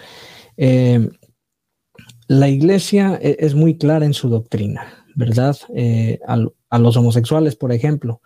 Eh, 0.58 1.10
la 2.28 2.50
iglesia 2.50 3.18
e, 3.22 3.38
es 3.40 3.56
muy 3.56 3.78
clara 3.78 4.06
en 4.06 4.14
su 4.14 4.28
doctrina, 4.28 5.06
¿verdad? 5.16 5.56
Eh, 5.74 6.20
a, 6.28 6.78
los 6.78 6.98
homosexuales, 6.98 7.56
por 7.56 7.72
ejemplo, 7.72 8.22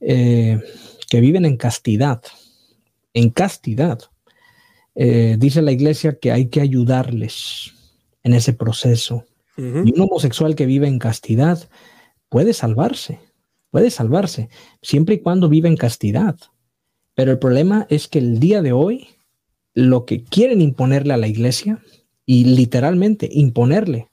eh, 0.00 0.60
que 1.08 1.20
viven 1.20 1.44
en 1.44 1.56
castidad, 1.56 2.20
en 3.14 3.30
castidad, 3.30 4.00
dice 4.94 5.60
la 5.60 5.72
iglesia 5.72 6.18
que 6.18 6.32
hay 6.32 6.48
que 6.48 6.62
ayudarles 6.62 7.74
en 8.22 8.32
ese 8.32 8.54
proceso. 8.54 9.24
Y 9.58 9.92
un 9.94 10.00
homosexual 10.00 10.54
que 10.54 10.66
vive 10.66 10.88
en 10.88 10.98
castidad 10.98 11.68
puede 12.28 12.54
salvarse 12.54 13.20
puede 13.70 13.90
salvarse, 13.90 14.48
siempre 14.82 15.16
y 15.16 15.18
cuando 15.20 15.48
vive 15.48 15.68
en 15.68 15.76
castidad. 15.76 16.36
Pero 17.14 17.32
el 17.32 17.38
problema 17.38 17.86
es 17.90 18.08
que 18.08 18.18
el 18.18 18.40
día 18.40 18.62
de 18.62 18.72
hoy, 18.72 19.08
lo 19.74 20.04
que 20.04 20.24
quieren 20.24 20.60
imponerle 20.60 21.14
a 21.14 21.18
la 21.18 21.28
iglesia, 21.28 21.80
y 22.26 22.44
literalmente 22.44 23.28
imponerle, 23.30 24.10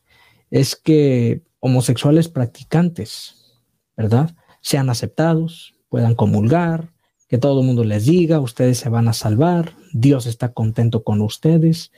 es 0.52 0.76
que 0.76 1.42
homosexuales 1.60 2.30
practicantes, 2.30 3.36
¿verdad? 3.98 4.36
Sean 4.62 4.89
aceptados, 4.89 5.74
puedan 5.89 6.13
comulgar, 6.13 6.94
que 7.28 7.39
todo 7.39 7.62
el 7.62 7.66
mundo 7.66 7.84
les 7.84 8.06
diga, 8.06 8.39
ustedes 8.39 8.78
se 8.78 8.89
van 8.89 9.08
a 9.08 9.13
salvar, 9.13 9.74
Dios 9.92 10.28
está 10.28 10.54
contento 10.54 11.04
con 11.04 11.22
ustedes. 11.22 11.92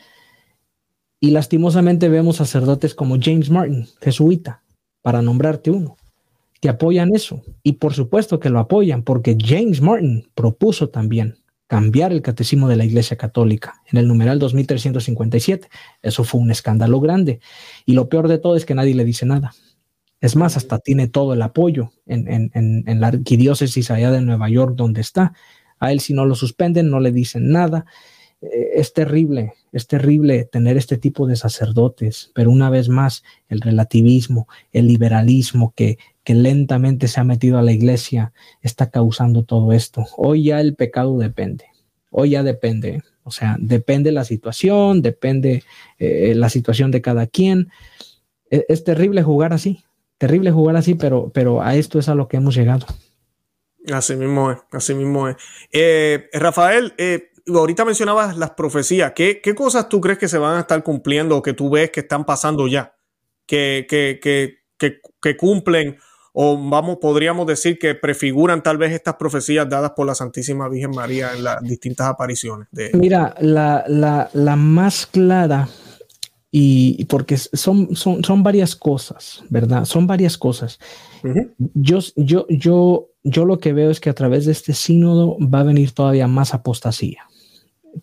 Y 1.20 1.32
lastimosamente 1.32 2.08
vemos 2.08 2.38
sacerdotes 2.38 2.96
como 2.96 3.18
James 3.20 3.50
Martin, 3.50 3.88
jesuita, 4.02 4.64
para 5.02 5.22
nombrarte 5.22 5.72
uno, 5.72 5.98
que 6.66 6.70
apoyan 6.70 7.14
eso. 7.14 7.44
Y 7.62 7.74
por 7.74 7.94
supuesto 7.94 8.40
que 8.40 8.50
lo 8.50 8.58
apoyan 8.58 9.04
porque 9.04 9.38
James 9.40 9.82
Martin 9.82 10.28
propuso 10.34 10.90
también 10.90 11.36
cambiar 11.68 12.12
el 12.12 12.24
catecismo 12.24 12.68
de 12.68 12.76
la 12.76 12.86
Iglesia 12.86 13.18
Católica 13.18 13.84
en 13.86 14.00
el 14.00 14.08
numeral 14.08 14.40
2357. 14.40 15.70
Eso 16.02 16.24
fue 16.24 16.42
un 16.42 16.50
escándalo 16.50 17.00
grande. 17.00 17.40
Y 17.86 17.94
lo 17.94 18.10
peor 18.10 18.28
de 18.28 18.40
todo 18.40 18.56
es 18.56 18.66
que 18.66 18.74
nadie 18.74 18.96
le 18.96 19.06
dice 19.06 19.28
nada. 19.28 19.54
Es 20.22 20.36
más, 20.36 20.58
hasta 20.58 20.80
tiene 20.80 21.08
todo 21.08 21.36
el 21.36 21.44
apoyo 21.44 21.92
en, 22.08 23.00
la 23.00 23.10
arquidiócesis 23.10 23.92
allá 23.92 24.10
de 24.10 24.22
Nueva 24.22 24.50
York 24.50 24.74
donde 24.76 25.02
está. 25.02 25.34
A 25.80 25.92
él 25.92 26.00
si 26.00 26.16
no 26.16 26.26
lo 26.26 26.34
suspenden, 26.34 26.90
no 26.90 27.00
le 27.00 27.12
dicen 27.12 27.52
nada. 27.52 27.86
Eh, 28.42 28.70
es 28.74 28.92
terrible, 28.92 29.54
es 29.72 29.86
terrible 29.86 30.46
tener 30.46 30.78
este 30.78 30.98
tipo 30.98 31.28
de 31.28 31.36
sacerdotes, 31.36 32.32
pero 32.34 32.50
una 32.50 32.72
vez 32.72 32.90
más 32.90 33.24
el 33.50 33.62
relativismo, 33.62 34.48
el 34.72 34.88
liberalismo 34.88 35.72
que, 35.76 36.00
que 36.26 36.34
lentamente 36.34 37.08
se 37.08 37.22
ha 37.22 37.24
metido 37.24 37.58
a 37.58 37.62
la 37.62 37.72
iglesia 37.72 38.34
está 38.62 38.90
causando 38.90 39.44
todo 39.44 39.72
esto. 39.72 40.06
Hoy 40.18 40.46
ya 40.46 40.60
el 40.60 40.76
pecado 40.76 41.18
depende, 41.20 41.66
hoy 42.10 42.32
ya 42.32 42.44
depende, 42.44 43.04
o 43.24 43.32
sea, 43.32 43.56
depende 43.60 44.12
la 44.12 44.26
situación, 44.26 45.04
depende 45.04 45.64
eh, 46.00 46.34
la 46.36 46.50
situación 46.50 46.90
de 46.92 47.02
cada 47.02 47.28
quien. 47.28 47.70
Es, 48.50 48.66
es, 48.68 48.84
terrible 48.84 49.22
jugar 49.22 49.54
así, 49.54 49.84
terrible 50.18 50.52
jugar 50.52 50.76
así, 50.76 50.96
pero, 50.96 51.32
pero 51.32 51.62
a 51.62 51.76
esto 51.76 52.00
es 52.00 52.10
a 52.10 52.16
lo 52.16 52.28
que 52.28 52.38
hemos 52.38 52.56
llegado. 52.56 52.88
Así 53.94 54.16
mismo 54.16 54.52
es, 54.52 54.58
así 54.72 54.96
mismo 54.96 55.30
es. 55.30 55.36
Eh, 55.72 56.28
Rafael, 56.34 56.96
eh, 56.98 57.30
ahorita 57.48 57.86
mencionabas 57.86 58.36
las 58.36 58.52
profecías. 58.52 59.14
¿Qué, 59.16 59.42
¿Qué, 59.44 59.54
cosas 59.54 59.90
tú 59.90 60.02
crees 60.02 60.18
que 60.18 60.28
se 60.28 60.40
van 60.40 60.58
a 60.58 60.62
estar 60.62 60.82
cumpliendo 60.82 61.38
o 61.38 61.44
que 61.44 61.54
tú 61.54 61.70
ves 61.70 61.92
que 61.92 62.00
están 62.00 62.26
pasando 62.26 62.68
ya? 62.68 62.96
Que, 63.46 63.86
que, 63.88 64.20
que, 64.20 64.58
que 65.22 65.38
cumplen 65.38 65.98
o 66.36 66.58
vamos, 66.58 66.98
podríamos 66.98 67.48
decir 67.48 67.80
que 67.80 67.96
prefiguran 67.96 68.62
tal 68.62 68.78
vez 68.78 68.92
estas 68.92 69.16
profecías 69.16 69.68
dadas 69.70 69.92
por 69.96 70.06
la 70.06 70.14
Santísima 70.14 70.70
Virgen 70.70 70.92
María 70.92 71.34
en 71.34 71.44
las 71.44 71.62
distintas 71.64 72.08
apariciones. 72.08 72.68
De... 72.72 72.92
Mira, 72.94 73.34
la, 73.40 73.86
la, 73.88 74.30
la 74.34 74.56
más 74.56 75.08
clara 75.08 75.70
y 76.52 77.04
porque 77.06 77.38
son, 77.38 77.96
son, 77.96 78.24
son 78.24 78.44
varias 78.44 78.76
cosas, 78.76 79.44
¿verdad? 79.50 79.86
Son 79.86 80.08
varias 80.08 80.38
cosas. 80.38 80.80
yo, 81.74 82.00
yo, 82.16 82.46
yo, 82.50 83.10
yo 83.24 83.46
lo 83.46 83.58
que 83.58 83.74
veo 83.74 83.90
es 83.90 84.00
que 84.00 84.10
a 84.10 84.14
través 84.14 84.46
de 84.46 84.52
este 84.52 84.74
sínodo 84.74 85.38
va 85.40 85.62
a 85.62 85.64
venir 85.64 85.92
todavía 85.92 86.28
más 86.28 86.54
apostasía 86.54 87.26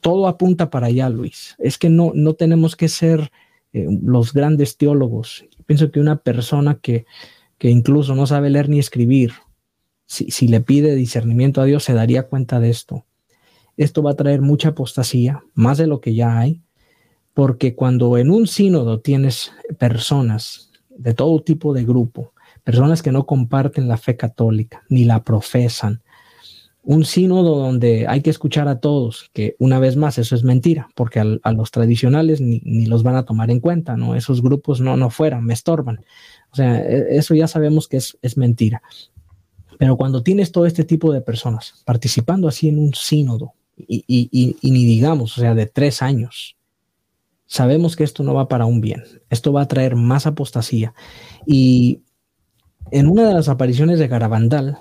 todo 0.01 0.27
apunta 0.27 0.71
para 0.71 0.87
allá, 0.87 1.09
Luis. 1.09 1.55
Es 1.59 1.79
que 1.79 1.89
no, 1.89 2.13
no 2.15 2.35
tenemos 2.35 2.77
que 2.77 2.89
ser 2.89 3.31
eh, 3.73 3.87
los 4.03 4.33
grandes 4.33 4.77
teólogos. 4.77 5.45
pienso 5.67 5.91
que 5.91 6.01
una 6.01 6.17
persona 6.17 6.79
que, 6.81 7.07
que, 7.63 7.71
incluso 7.71 8.17
no 8.17 8.27
sabe 8.27 8.51
leer 8.51 8.69
ni 8.69 8.81
escribir, 8.81 9.35
si, 10.05 10.33
si 10.33 10.49
le 10.49 10.61
pide 10.61 10.97
discernimiento 10.97 11.61
a 11.61 11.65
Dios, 11.65 11.85
se 11.85 11.95
daría 11.95 12.25
cuenta 12.25 12.59
de 12.59 12.71
esto. 12.71 13.07
Esto 13.77 14.03
va 14.03 14.11
a 14.11 14.17
traer 14.17 14.41
mucha 14.43 14.71
apostasía, 14.71 15.45
más 15.55 15.79
de 15.79 15.87
lo 15.87 16.01
que 16.01 16.15
ya 16.15 16.39
hay, 16.39 16.61
porque 17.35 17.75
cuando 17.75 18.19
en 18.19 18.31
un 18.31 18.47
sínodo 18.47 19.01
tienes 19.01 19.53
personas 19.79 20.71
de 20.91 21.15
todo 21.15 21.43
tipo 21.43 21.73
de 21.73 21.85
grupo, 21.85 22.33
personas 22.65 23.03
que 23.03 23.13
no 23.13 23.27
comparten 23.27 23.87
la 23.87 23.97
fe 23.97 24.17
católica, 24.17 24.83
ni 24.89 25.05
la 25.05 25.23
profesan, 25.23 26.03
un 26.85 27.05
sínodo 27.05 27.57
donde 27.59 28.07
hay 28.09 28.23
que 28.23 28.31
escuchar 28.31 28.67
a 28.67 28.81
todos, 28.81 29.31
que 29.33 29.55
una 29.59 29.79
vez 29.79 29.97
más 29.97 30.19
eso 30.19 30.35
es 30.35 30.43
mentira, 30.43 30.89
porque 30.97 31.21
a 31.21 31.53
los 31.53 31.71
tradicionales 31.71 32.41
ni, 32.41 32.87
los 32.87 33.05
van 33.05 33.15
a 33.15 33.25
tomar 33.25 33.51
en 33.51 33.61
cuenta, 33.61 33.97
¿no? 33.97 34.17
Esos 34.17 34.43
grupos 34.43 34.81
no, 34.81 34.97
no 34.97 35.09
fueran, 35.09 35.45
me 35.45 35.55
estorban. 35.55 36.05
O 36.53 36.57
sea, 36.57 36.81
e, 36.81 37.17
eso 37.17 37.35
ya 37.35 37.49
sabemos 37.49 37.89
que 37.89 37.97
es, 37.97 38.19
es 38.23 38.37
mentira. 38.37 38.83
Pero 39.79 39.97
cuando 39.97 40.23
tienes 40.23 40.53
todo 40.53 40.67
este 40.67 40.85
tipo 40.85 41.13
de 41.13 41.21
personas 41.21 41.83
participando 41.85 42.47
así 42.49 42.69
en 42.69 42.79
un 42.79 42.95
sínodo, 42.95 43.55
y, 43.77 44.05
y, 44.07 44.71
ni 44.71 44.85
digamos, 44.85 45.37
o 45.37 45.41
sea, 45.41 45.55
de 45.55 45.67
tres 45.67 46.03
años, 46.03 46.57
sabemos 47.47 47.97
que 47.97 48.05
esto 48.05 48.23
no 48.23 48.35
va 48.35 48.49
para 48.49 48.67
un 48.67 48.81
bien, 48.81 49.03
esto 49.29 49.53
va 49.53 49.63
a 49.63 49.69
traer 49.69 49.97
más 49.97 50.27
apostasía. 50.27 50.95
Y 51.47 52.03
en 52.91 53.09
una 53.09 53.27
de 53.27 53.35
las 53.35 53.49
apariciones 53.49 53.99
de 53.99 54.09
Garabandal, 54.09 54.79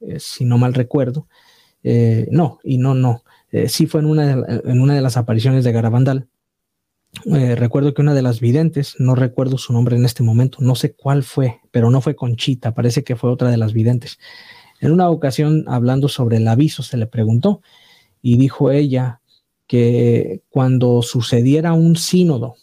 eh, 0.00 0.18
si 0.18 0.44
no 0.44 0.58
mal 0.58 0.74
recuerdo. 0.74 1.28
Eh, 1.82 2.28
no, 2.30 2.58
y 2.62 2.78
no, 2.78 2.94
no. 2.94 3.24
Eh, 3.50 3.68
sí 3.68 3.86
fue 3.86 4.00
en 4.00 4.06
una, 4.06 4.36
de, 4.36 4.62
en 4.64 4.80
una 4.80 4.94
de 4.94 5.00
las 5.00 5.16
apariciones 5.16 5.64
de 5.64 5.72
Garabandal. 5.72 6.28
Recuerdo 7.24 7.94
que 7.94 8.02
una 8.02 8.14
de 8.14 8.22
las 8.22 8.40
videntes, 8.40 8.96
no 8.98 9.14
recuerdo 9.14 9.58
su 9.58 9.72
nombre 9.72 9.96
en 9.96 10.04
este 10.04 10.22
momento, 10.22 10.58
no 10.60 10.74
sé 10.74 10.94
cuál 10.94 11.22
fue, 11.22 11.60
pero 11.70 11.90
no 11.90 12.00
fue 12.00 12.16
Conchita, 12.16 12.74
parece 12.74 13.04
que 13.04 13.16
fue 13.16 13.30
otra 13.30 13.50
de 13.50 13.56
las 13.56 13.72
videntes. 13.72 14.18
En 14.80 14.92
una 14.92 15.08
ocasión, 15.10 15.64
hablando 15.68 16.08
sobre 16.08 16.38
el 16.38 16.48
aviso, 16.48 16.82
se 16.82 16.96
le 16.96 17.06
preguntó 17.06 17.62
y 18.20 18.36
dijo 18.36 18.70
ella 18.70 19.20
que 19.66 20.42
cuando 20.48 21.02
sucediera 21.02 21.72
un 21.72 21.96
sínodo, 21.96 22.56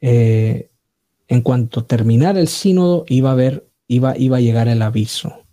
en 0.00 1.40
cuanto 1.42 1.84
terminara 1.84 2.40
el 2.40 2.48
sínodo, 2.48 3.04
iba 3.08 3.30
a 3.30 3.32
haber, 3.32 3.66
iba, 3.88 4.16
iba 4.18 4.36
a 4.36 4.40
llegar 4.40 4.68
el 4.68 4.82
aviso. 4.82 5.44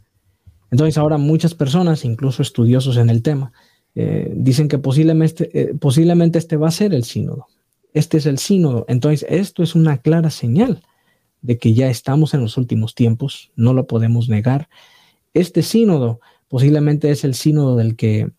Entonces 0.72 0.98
ahora 0.98 1.18
muchas 1.18 1.54
personas, 1.54 2.06
incluso 2.06 2.42
estudiosos 2.42 2.98
en 2.98 3.10
el 3.10 3.22
tema, 3.22 3.52
eh, 3.94 4.32
dicen 4.36 4.68
que 4.68 4.78
posiblemente, 4.78 5.50
eh, 5.54 5.74
posiblemente 5.80 6.40
este 6.40 6.56
va 6.56 6.70
a 6.70 6.72
ser 6.72 6.94
el 6.94 7.04
sínodo. 7.04 7.48
Este 7.94 8.18
es 8.18 8.26
el 8.26 8.38
sínodo. 8.38 8.86
Entonces 8.88 9.26
esto 9.30 9.64
es 9.64 9.76
una 9.76 9.98
clara 9.98 10.30
señal 10.30 10.84
de 11.42 11.58
que 11.58 11.74
ya 11.74 11.90
estamos 11.90 12.34
en 12.34 12.42
los 12.42 12.58
últimos 12.58 12.96
tiempos, 12.96 13.52
no 13.56 13.74
lo 13.74 13.88
podemos 13.88 14.30
negar. 14.30 14.70
Este 15.34 15.64
sínodo 15.64 16.20
posiblemente 16.48 17.10
es 17.10 17.24
el 17.24 17.34
sínodo 17.34 17.76
del 17.76 17.96
que 17.96 18.32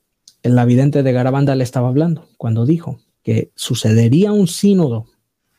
el 0.42 0.66
vidente 0.66 1.02
de 1.02 1.12
Garabanda 1.12 1.54
le 1.54 1.64
estaba 1.64 1.88
hablando 1.88 2.28
cuando 2.36 2.66
dijo 2.66 3.00
que 3.22 3.50
sucedería 3.54 4.32
un 4.32 4.48
sínodo 4.48 5.06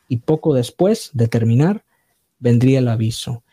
y 0.08 0.18
poco 0.18 0.54
después 0.54 1.12
de 1.14 1.28
terminar 1.28 1.86
vendría 2.40 2.80
el 2.80 2.88
aviso. 2.88 3.44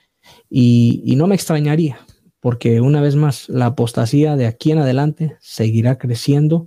y 0.48 1.14
no 1.16 1.26
me 1.26 1.34
extrañaría, 1.34 1.98
porque 2.40 2.80
una 2.80 3.00
vez 3.00 3.16
más, 3.16 3.48
la 3.48 3.66
apostasía 3.66 4.36
de 4.36 4.46
aquí 4.46 4.72
en 4.72 4.78
adelante 4.78 5.36
seguirá 5.40 5.98
creciendo. 5.98 6.66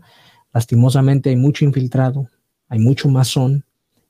Lastimosamente 0.54 1.30
hay 1.30 1.36
mucho 1.36 1.66
infiltrado, 1.66 2.30
hay 2.74 2.80
mucho 2.80 3.08
masón 3.08 3.66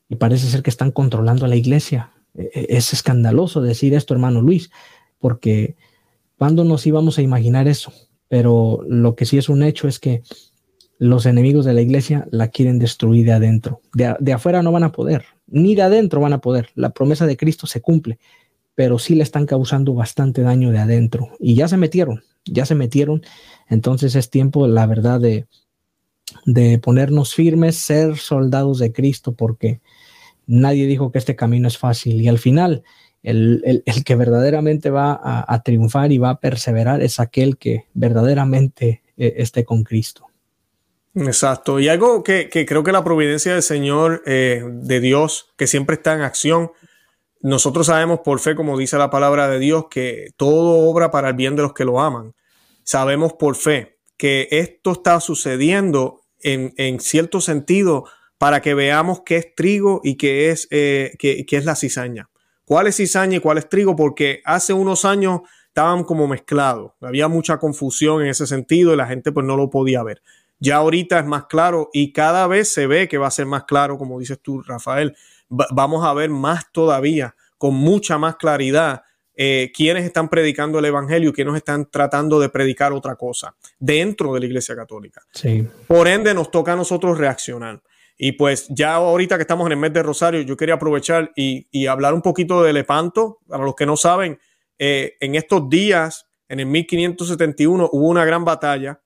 y 0.08 0.16
parece 0.16 0.46
ser 0.46 0.62
que 0.62 0.70
están 0.70 0.90
controlando 0.90 1.44
a 1.44 1.48
la 1.48 1.56
iglesia. 1.56 2.12
E, 2.34 2.50
e, 2.54 2.66
es 2.78 2.94
escandaloso 2.94 3.60
decir 3.60 3.92
esto, 3.92 4.14
hermano 4.14 4.40
Luis, 4.40 4.70
porque 5.18 5.76
¿cuándo 6.38 6.64
nos 6.64 6.86
íbamos 6.86 7.18
a 7.18 7.22
imaginar 7.22 7.68
eso? 7.68 7.92
Pero 8.28 8.80
lo 8.88 9.16
que 9.16 9.26
sí 9.26 9.36
es 9.36 9.50
un 9.50 9.62
hecho 9.62 9.86
es 9.86 9.98
que 9.98 10.22
los 10.98 11.26
enemigos 11.26 11.66
de 11.66 11.74
la 11.74 11.82
iglesia 11.82 12.26
la 12.30 12.48
quieren 12.48 12.78
destruir 12.78 13.26
de 13.26 13.32
adentro. 13.32 13.82
De, 13.92 14.32
afuera 14.32 14.62
no 14.62 14.72
van 14.72 14.84
a 14.84 14.92
poder, 14.92 15.26
ni 15.46 15.74
de 15.74 15.82
adentro 15.82 16.22
van 16.22 16.32
a 16.32 16.40
poder. 16.40 16.70
La 16.74 16.90
promesa 16.90 17.26
de 17.26 17.36
Cristo 17.36 17.66
se 17.66 17.82
cumple, 17.82 18.18
pero 18.74 18.98
sí 18.98 19.14
le 19.14 19.24
están 19.24 19.44
causando 19.44 19.92
bastante 19.92 20.40
daño 20.40 20.70
de 20.70 20.78
adentro. 20.78 21.32
Y 21.38 21.54
ya 21.54 21.68
se 21.68 21.76
metieron, 21.76 22.22
ya 22.46 22.64
se 22.64 22.74
metieron. 22.74 23.22
Entonces 23.68 24.14
es 24.14 24.30
tiempo, 24.30 24.66
la 24.66 24.86
verdad, 24.86 25.20
de, 25.20 25.46
de 26.44 26.78
ponernos 26.78 27.34
firmes, 27.34 27.76
ser 27.76 28.16
soldados 28.16 28.78
de 28.78 28.92
Cristo, 28.92 29.34
porque 29.34 29.80
nadie 30.46 30.86
dijo 30.86 31.12
que 31.12 31.18
este 31.18 31.36
camino 31.36 31.68
es 31.68 31.78
fácil. 31.78 32.20
Y 32.20 32.28
al 32.28 32.38
final, 32.38 32.82
el, 33.22 33.82
que 34.04 34.16
verdaderamente 34.16 34.90
va 34.90 35.18
a, 35.22 35.62
triunfar 35.62 36.12
y 36.12 36.18
va 36.18 36.30
a 36.30 36.40
perseverar 36.40 37.02
es 37.02 37.20
aquel 37.20 37.56
que 37.56 37.86
verdaderamente 37.94 39.02
eh, 39.16 39.34
esté 39.38 39.64
con 39.64 39.82
Cristo. 39.82 40.26
Exacto. 41.14 41.78
Y 41.78 41.88
algo 41.88 42.22
que, 42.24 42.48
creo 42.50 42.82
que 42.82 42.92
la 42.92 43.04
providencia 43.04 43.52
del 43.52 43.62
Señor, 43.62 44.22
eh, 44.26 44.62
de 44.66 45.00
Dios, 45.00 45.52
que 45.56 45.66
siempre 45.66 45.94
está 45.94 46.14
en 46.14 46.22
acción, 46.22 46.72
nosotros 47.40 47.86
sabemos 47.86 48.20
por 48.20 48.40
fe, 48.40 48.54
como 48.54 48.76
dice 48.76 48.98
la 48.98 49.10
palabra 49.10 49.48
de 49.48 49.58
Dios, 49.58 49.86
que 49.90 50.30
todo 50.36 50.88
obra 50.88 51.10
para 51.10 51.28
el 51.28 51.34
bien 51.34 51.56
de 51.56 51.62
los 51.62 51.72
que 51.72 51.84
lo 51.84 52.00
aman. 52.00 52.34
Sabemos 52.82 53.34
por 53.34 53.54
fe 53.54 53.93
que 54.16 54.48
esto 54.50 54.92
está 54.92 55.20
sucediendo 55.20 56.22
en, 56.42 57.00
cierto 57.00 57.40
sentido 57.40 58.04
para 58.38 58.60
que 58.60 58.74
veamos 58.74 59.22
qué 59.24 59.36
es 59.36 59.54
trigo 59.54 60.00
y 60.04 60.16
qué 60.16 60.50
es, 60.50 60.68
eh, 60.70 61.14
qué, 61.18 61.46
es 61.48 61.64
la 61.64 61.74
cizaña. 61.74 62.28
¿Cuál 62.64 62.86
es 62.86 62.96
cizaña 62.96 63.36
y 63.36 63.40
cuál 63.40 63.58
es 63.58 63.68
trigo? 63.68 63.96
Porque 63.96 64.42
hace 64.44 64.72
unos 64.72 65.04
años 65.04 65.40
estaban 65.68 66.04
como 66.04 66.28
mezclados. 66.28 66.92
Había 67.00 67.28
mucha 67.28 67.58
confusión 67.58 68.22
en 68.22 68.28
ese 68.28 68.46
sentido 68.46 68.92
y 68.92 68.96
la 68.96 69.06
gente 69.06 69.32
pues 69.32 69.46
no 69.46 69.56
lo 69.56 69.70
podía 69.70 70.02
ver. 70.02 70.22
Ya 70.60 70.76
ahorita 70.76 71.18
es 71.18 71.26
más 71.26 71.46
claro 71.46 71.90
y 71.92 72.12
cada 72.12 72.46
vez 72.46 72.72
se 72.72 72.86
ve 72.86 73.08
que 73.08 73.18
va 73.18 73.26
a 73.26 73.32
ser 73.32 73.46
más 73.46 73.64
claro, 73.64 73.98
como 73.98 74.18
dices 74.18 74.38
tú, 74.40 74.62
Rafael. 74.62 75.16
vamos 75.48 76.04
a 76.04 76.14
ver 76.14 76.30
más 76.30 76.70
todavía, 76.72 77.34
con 77.58 77.74
mucha 77.74 78.18
más 78.18 78.36
claridad, 78.36 79.02
eh, 79.36 79.72
quiénes 79.74 80.04
están 80.04 80.28
predicando 80.28 80.78
el 80.78 80.84
Evangelio 80.84 81.30
y 81.30 81.32
quiénes 81.32 81.54
están 81.56 81.90
tratando 81.90 82.38
de 82.40 82.48
predicar 82.48 82.92
otra 82.92 83.16
cosa 83.16 83.54
dentro 83.78 84.34
de 84.34 84.40
la 84.40 84.46
Iglesia 84.46 84.76
Católica. 84.76 85.22
Sí. 85.32 85.66
Por 85.86 86.08
ende, 86.08 86.34
nos 86.34 86.50
toca 86.50 86.72
a 86.72 86.76
nosotros 86.76 87.18
reaccionar. 87.18 87.82
Y 88.16 88.32
pues 88.32 88.66
ya 88.68 88.94
ahorita 88.94 89.36
que 89.36 89.42
estamos 89.42 89.66
en 89.66 89.72
el 89.72 89.78
mes 89.78 89.92
de 89.92 90.02
Rosario, 90.02 90.40
yo 90.42 90.56
quería 90.56 90.76
aprovechar 90.76 91.32
y, 91.34 91.86
hablar 91.86 92.14
un 92.14 92.22
poquito 92.22 92.62
de 92.62 92.72
Lepanto. 92.72 93.40
Para 93.48 93.64
los 93.64 93.74
que 93.74 93.86
no 93.86 93.96
saben, 93.96 94.38
eh, 94.78 95.16
en 95.20 95.34
estos 95.34 95.68
días, 95.68 96.26
en 96.48 96.60
el 96.60 96.66
1571, 96.66 97.90
hubo 97.92 98.08
una 98.08 98.24
gran 98.24 98.44
batalla 98.44 99.00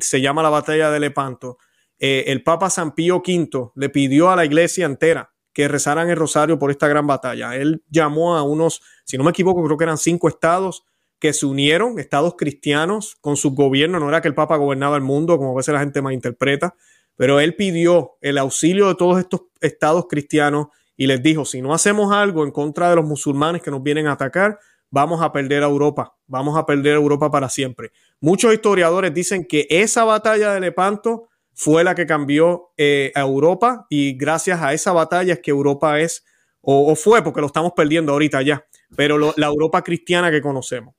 se 0.00 0.20
llama 0.20 0.42
la 0.42 0.50
batalla 0.50 0.90
de 0.90 1.00
Lepanto, 1.00 1.58
eh, 1.98 2.24
el 2.28 2.42
Papa 2.42 2.70
San 2.70 2.94
Pío 2.94 3.22
V 3.26 3.70
le 3.74 3.88
pidió 3.88 4.30
a 4.30 4.36
la 4.36 4.44
iglesia 4.44 4.86
entera 4.86 5.33
que 5.54 5.68
rezaran 5.68 6.10
el 6.10 6.16
rosario 6.16 6.58
por 6.58 6.70
esta 6.70 6.88
gran 6.88 7.06
batalla. 7.06 7.56
Él 7.56 7.82
llamó 7.88 8.36
a 8.36 8.42
unos, 8.42 8.82
si 9.04 9.16
no 9.16 9.24
me 9.24 9.30
equivoco, 9.30 9.64
creo 9.64 9.78
que 9.78 9.84
eran 9.84 9.98
cinco 9.98 10.28
estados 10.28 10.84
que 11.20 11.32
se 11.32 11.46
unieron, 11.46 11.98
estados 11.98 12.34
cristianos, 12.36 13.16
con 13.20 13.36
su 13.36 13.54
gobierno. 13.54 14.00
No 14.00 14.08
era 14.08 14.20
que 14.20 14.28
el 14.28 14.34
Papa 14.34 14.56
gobernaba 14.56 14.96
el 14.96 15.02
mundo, 15.02 15.38
como 15.38 15.52
a 15.52 15.56
veces 15.56 15.72
la 15.72 15.80
gente 15.80 16.02
interpreta, 16.12 16.74
pero 17.16 17.40
él 17.40 17.54
pidió 17.54 18.18
el 18.20 18.36
auxilio 18.36 18.88
de 18.88 18.96
todos 18.96 19.18
estos 19.18 19.42
estados 19.60 20.06
cristianos 20.08 20.66
y 20.96 21.06
les 21.06 21.22
dijo, 21.22 21.44
si 21.44 21.62
no 21.62 21.72
hacemos 21.72 22.12
algo 22.12 22.44
en 22.44 22.50
contra 22.50 22.90
de 22.90 22.96
los 22.96 23.04
musulmanes 23.04 23.62
que 23.62 23.70
nos 23.70 23.82
vienen 23.82 24.08
a 24.08 24.12
atacar, 24.12 24.58
vamos 24.90 25.22
a 25.22 25.32
perder 25.32 25.62
a 25.62 25.66
Europa, 25.66 26.16
vamos 26.26 26.58
a 26.58 26.66
perder 26.66 26.94
a 26.94 26.96
Europa 26.96 27.30
para 27.30 27.48
siempre. 27.48 27.92
Muchos 28.20 28.52
historiadores 28.52 29.14
dicen 29.14 29.46
que 29.48 29.66
esa 29.70 30.04
batalla 30.04 30.52
de 30.52 30.60
Lepanto 30.60 31.28
fue 31.54 31.84
la 31.84 31.94
que 31.94 32.06
cambió 32.06 32.72
eh, 32.76 33.12
a 33.14 33.20
Europa 33.20 33.86
y 33.88 34.16
gracias 34.16 34.60
a 34.60 34.72
esa 34.72 34.92
batalla 34.92 35.34
es 35.34 35.40
que 35.40 35.50
Europa 35.50 36.00
es, 36.00 36.24
o, 36.60 36.94
fue 36.96 37.22
porque 37.22 37.40
lo 37.40 37.46
estamos 37.46 37.72
perdiendo 37.76 38.12
ahorita 38.12 38.42
ya, 38.42 38.66
pero 38.96 39.34
la 39.36 39.46
Europa 39.46 39.82
cristiana 39.82 40.30
que 40.30 40.42
conocemos. 40.42 40.94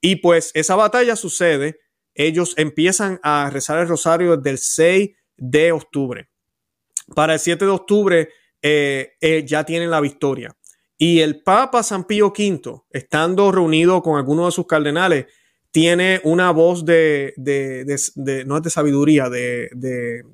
Y 0.00 0.16
pues 0.16 0.50
esa 0.54 0.76
batalla 0.76 1.16
sucede, 1.16 1.80
ellos 2.14 2.54
empiezan 2.56 3.20
a 3.22 3.50
rezar 3.50 3.78
el 3.78 3.88
rosario 3.88 4.36
desde 4.36 4.50
el 4.50 4.58
6 4.58 5.10
de 5.36 5.72
octubre. 5.72 6.28
Para 7.14 7.34
el 7.34 7.38
7 7.38 7.64
de 7.64 7.70
octubre 7.70 8.28
eh, 8.62 9.12
eh, 9.20 9.44
ya 9.46 9.64
tienen 9.64 9.90
la 9.90 10.00
victoria. 10.00 10.54
Y 10.96 11.20
el 11.20 11.42
Papa 11.42 11.82
San 11.82 12.04
Pío 12.04 12.28
V, 12.36 12.82
estando 12.90 13.52
reunido 13.52 14.02
con 14.02 14.18
algunos 14.18 14.46
de 14.46 14.52
sus 14.52 14.66
cardenales, 14.66 15.26
tiene 15.70 16.20
una 16.24 16.50
voz 16.50 16.84
de, 16.84 17.34
no 18.46 18.56
es 18.56 18.62
de 18.62 18.70
sabiduría, 18.70 19.28
de, 19.28 20.24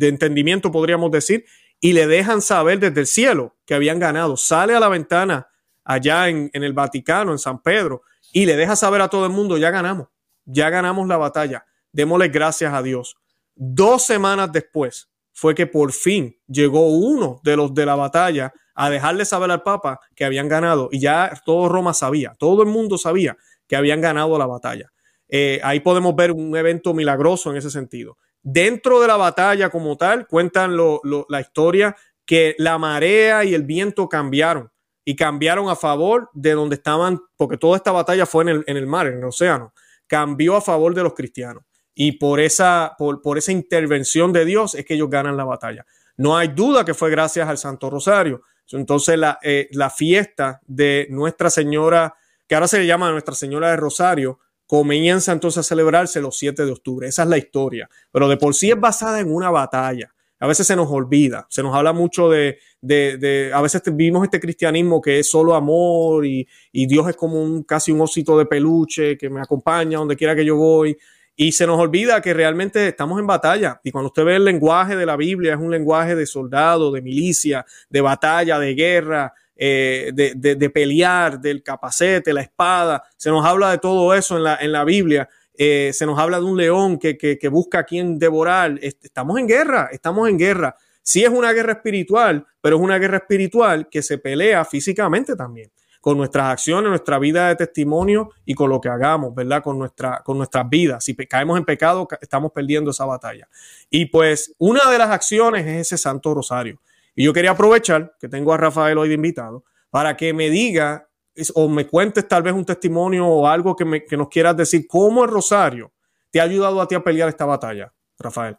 entendimiento, 0.00 0.72
podríamos 0.72 1.10
decir, 1.10 1.44
y 1.80 1.92
le 1.92 2.06
dejan 2.06 2.42
saber 2.42 2.78
desde 2.78 3.00
el 3.00 3.06
cielo 3.06 3.56
que 3.66 3.74
habían 3.74 3.98
ganado. 3.98 4.36
Sale 4.36 4.74
a 4.74 4.80
la 4.80 4.88
ventana 4.88 5.48
allá 5.84 6.28
en, 6.28 6.50
en 6.52 6.64
el 6.64 6.72
Vaticano, 6.72 7.32
en 7.32 7.38
San 7.38 7.62
Pedro, 7.62 8.02
y 8.32 8.46
le 8.46 8.56
deja 8.56 8.74
saber 8.74 9.00
a 9.00 9.08
todo 9.08 9.26
el 9.26 9.32
mundo, 9.32 9.58
ya 9.58 9.70
ganamos, 9.70 10.08
ya 10.44 10.70
ganamos 10.70 11.06
la 11.06 11.16
batalla, 11.16 11.66
démosle 11.92 12.28
gracias 12.28 12.72
a 12.72 12.82
Dios. 12.82 13.16
Dos 13.54 14.02
semanas 14.04 14.50
después 14.52 15.08
fue 15.32 15.54
que 15.54 15.66
por 15.66 15.92
fin 15.92 16.36
llegó 16.46 16.88
uno 16.88 17.40
de 17.44 17.56
los 17.56 17.74
de 17.74 17.86
la 17.86 17.94
batalla 17.94 18.52
a 18.74 18.90
dejarle 18.90 19.24
saber 19.24 19.50
al 19.50 19.62
Papa 19.62 20.00
que 20.16 20.24
habían 20.24 20.48
ganado 20.48 20.88
y 20.90 21.00
ya 21.00 21.40
todo 21.44 21.68
Roma 21.68 21.94
sabía, 21.94 22.34
todo 22.38 22.62
el 22.62 22.68
mundo 22.68 22.98
sabía 22.98 23.36
que 23.66 23.76
habían 23.76 24.00
ganado 24.00 24.38
la 24.38 24.46
batalla. 24.46 24.90
Eh, 25.28 25.60
ahí 25.62 25.80
podemos 25.80 26.14
ver 26.14 26.32
un 26.32 26.56
evento 26.56 26.94
milagroso 26.94 27.50
en 27.50 27.56
ese 27.56 27.70
sentido. 27.70 28.18
Dentro 28.42 29.00
de 29.00 29.08
la 29.08 29.16
batalla 29.16 29.70
como 29.70 29.96
tal, 29.96 30.26
cuentan 30.26 30.76
la 30.76 31.40
historia 31.40 31.96
que 32.26 32.54
la 32.58 32.78
marea 32.78 33.44
y 33.44 33.54
el 33.54 33.62
viento 33.64 34.08
cambiaron 34.08 34.70
y 35.04 35.16
cambiaron 35.16 35.68
a 35.68 35.76
favor 35.76 36.30
de 36.34 36.52
donde 36.52 36.76
estaban, 36.76 37.20
porque 37.36 37.56
toda 37.56 37.76
esta 37.76 37.92
batalla 37.92 38.26
fue 38.26 38.44
en 38.44 38.76
el, 38.76 38.86
mar, 38.86 39.06
en 39.06 39.18
el 39.18 39.24
océano, 39.24 39.72
cambió 40.06 40.56
a 40.56 40.60
favor 40.60 40.94
de 40.94 41.02
los 41.02 41.14
cristianos. 41.14 41.64
Y 41.94 42.12
por 42.12 42.40
esa, 42.40 42.94
por, 42.98 43.22
por 43.22 43.38
esa 43.38 43.52
intervención 43.52 44.32
de 44.32 44.44
Dios 44.44 44.74
es 44.74 44.84
que 44.84 44.94
ellos 44.94 45.10
ganan 45.10 45.36
la 45.36 45.44
batalla. 45.44 45.86
No 46.16 46.36
hay 46.36 46.48
duda 46.48 46.84
que 46.84 46.94
fue 46.94 47.10
gracias 47.10 47.48
al 47.48 47.58
Santo 47.58 47.90
Rosario, 47.90 48.42
entonces 48.72 49.18
eh, 49.42 49.68
la, 49.72 49.90
fiesta 49.90 50.60
de 50.66 51.06
Nuestra 51.10 51.50
Señora, 51.50 52.14
que 52.46 52.54
ahora 52.54 52.68
se 52.68 52.78
le 52.78 52.86
llama 52.86 53.10
Nuestra 53.10 53.34
Señora 53.34 53.70
de 53.70 53.76
Rosario, 53.76 54.38
comienza 54.66 55.32
entonces 55.32 55.58
a 55.58 55.62
celebrarse 55.62 56.20
los 56.20 56.38
7 56.38 56.64
de 56.64 56.72
octubre. 56.72 57.08
Esa 57.08 57.22
es 57.22 57.28
la 57.28 57.38
historia. 57.38 57.88
Pero 58.10 58.28
de 58.28 58.36
por 58.36 58.54
sí 58.54 58.70
es 58.70 58.80
basada 58.80 59.20
en 59.20 59.32
una 59.32 59.50
batalla. 59.50 60.14
A 60.40 60.46
veces 60.46 60.66
se 60.66 60.76
nos 60.76 60.90
olvida, 60.90 61.46
se 61.48 61.62
nos 61.62 61.74
habla 61.74 61.92
mucho 61.92 62.28
de, 62.28 62.58
de, 62.82 63.50
a 63.54 63.62
veces 63.62 63.82
vivimos 63.86 64.24
este 64.24 64.40
cristianismo 64.40 65.00
que 65.00 65.20
es 65.20 65.30
solo 65.30 65.54
amor 65.54 66.26
y, 66.26 66.46
y 66.70 66.86
Dios 66.86 67.08
es 67.08 67.16
como 67.16 67.42
un, 67.42 67.62
casi 67.62 67.92
un 67.92 68.02
osito 68.02 68.36
de 68.36 68.44
peluche 68.44 69.16
que 69.16 69.30
me 69.30 69.40
acompaña 69.40 69.98
donde 69.98 70.16
quiera 70.16 70.34
que 70.34 70.44
yo 70.44 70.56
voy. 70.56 70.98
Y 71.36 71.52
se 71.52 71.66
nos 71.66 71.80
olvida 71.80 72.20
que 72.20 72.34
realmente 72.34 72.88
estamos 72.88 73.18
en 73.18 73.26
batalla. 73.26 73.80
Y 73.82 73.90
cuando 73.90 74.08
usted 74.08 74.24
ve 74.24 74.36
el 74.36 74.44
lenguaje 74.44 74.96
de 74.96 75.06
la 75.06 75.16
Biblia, 75.16 75.54
es 75.54 75.60
un 75.60 75.70
lenguaje 75.70 76.14
de 76.14 76.26
soldado, 76.26 76.92
de 76.92 77.00
milicia, 77.00 77.64
de 77.88 78.00
batalla, 78.00 78.58
de 78.58 78.74
guerra, 78.74 79.32
eh, 79.56 80.10
de, 80.14 80.70
pelear, 80.70 81.40
del 81.40 81.62
capacete, 81.62 82.32
la 82.32 82.42
espada. 82.42 83.02
Se 83.16 83.30
nos 83.30 83.44
habla 83.44 83.70
de 83.70 83.78
todo 83.78 84.14
eso 84.14 84.36
en 84.36 84.44
la, 84.44 84.56
en 84.56 84.72
la 84.72 84.84
Biblia. 84.84 85.28
Eh, 85.56 85.92
se 85.92 86.06
nos 86.06 86.18
habla 86.18 86.38
de 86.38 86.44
un 86.44 86.56
león 86.56 86.98
que, 86.98 87.16
que, 87.16 87.48
busca 87.48 87.80
a 87.80 87.84
quien 87.84 88.18
devorar. 88.18 88.78
Estamos 88.82 89.38
en 89.38 89.46
guerra, 89.46 89.88
estamos 89.92 90.28
en 90.28 90.38
guerra. 90.38 90.76
Sí 91.02 91.22
es 91.22 91.30
una 91.30 91.52
guerra 91.52 91.72
espiritual, 91.72 92.46
pero 92.60 92.76
es 92.76 92.82
una 92.82 92.98
guerra 92.98 93.18
espiritual 93.18 93.88
que 93.88 94.02
se 94.02 94.18
pelea 94.18 94.64
físicamente 94.64 95.36
también 95.36 95.70
con 96.04 96.18
nuestras 96.18 96.52
acciones, 96.52 96.90
nuestra 96.90 97.18
vida 97.18 97.48
de 97.48 97.56
testimonio 97.56 98.28
y 98.44 98.54
con 98.54 98.68
lo 98.68 98.78
que 98.78 98.90
hagamos, 98.90 99.34
¿verdad? 99.34 99.62
Con, 99.62 99.78
nuestra, 99.78 100.20
con 100.22 100.36
nuestras 100.36 100.68
vidas. 100.68 101.02
Si 101.02 101.14
caemos 101.14 101.56
en 101.56 101.64
pecado, 101.64 102.06
estamos 102.20 102.52
perdiendo 102.52 102.90
esa 102.90 103.06
batalla. 103.06 103.48
Y 103.88 104.04
pues 104.04 104.54
una 104.58 104.90
de 104.90 104.98
las 104.98 105.08
acciones 105.08 105.64
es 105.64 105.86
ese 105.86 105.96
Santo 105.96 106.34
Rosario. 106.34 106.78
Y 107.14 107.24
yo 107.24 107.32
quería 107.32 107.52
aprovechar 107.52 108.14
que 108.18 108.28
tengo 108.28 108.52
a 108.52 108.56
Rafael 108.56 108.98
hoy 108.98 109.08
de 109.08 109.14
invitado 109.14 109.64
para 109.90 110.16
que 110.16 110.32
me 110.32 110.50
diga 110.50 111.08
o 111.54 111.68
me 111.68 111.86
cuentes 111.86 112.26
tal 112.28 112.42
vez 112.42 112.54
un 112.54 112.64
testimonio 112.64 113.26
o 113.26 113.46
algo 113.46 113.74
que, 113.74 113.84
me, 113.84 114.04
que 114.04 114.16
nos 114.16 114.28
quieras 114.28 114.56
decir, 114.56 114.86
cómo 114.88 115.24
el 115.24 115.30
Rosario 115.30 115.92
te 116.30 116.40
ha 116.40 116.44
ayudado 116.44 116.80
a 116.80 116.88
ti 116.88 116.94
a 116.94 117.02
pelear 117.02 117.28
esta 117.28 117.44
batalla, 117.44 117.92
Rafael. 118.18 118.56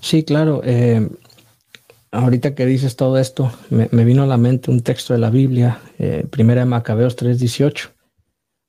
Sí, 0.00 0.24
claro. 0.24 0.62
Eh, 0.64 1.08
ahorita 2.10 2.54
que 2.54 2.66
dices 2.66 2.96
todo 2.96 3.18
esto, 3.18 3.52
me, 3.70 4.04
vino 4.04 4.22
a 4.22 4.26
la 4.26 4.36
mente 4.36 4.70
un 4.70 4.82
texto 4.82 5.12
de 5.12 5.18
la 5.18 5.30
Biblia, 5.30 5.80
eh, 5.98 6.26
primera 6.30 6.60
de 6.60 6.66
Macabeos 6.66 7.16
3:18, 7.16 7.90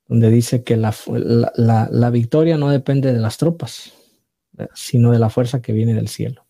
donde 0.07 0.30
dice 0.30 0.64
que 0.64 0.78
la, 0.78 0.93
la, 1.55 2.09
victoria 2.09 2.57
no 2.57 2.70
depende 2.70 3.14
de 3.14 3.20
las 3.20 3.38
tropas, 3.38 3.93
eh, 4.57 4.68
sino 4.74 5.12
de 5.12 5.20
la 5.20 5.30
fuerza 5.30 5.62
que 5.62 5.74
viene 5.74 5.93
del 5.93 6.09
cielo. 6.09 6.45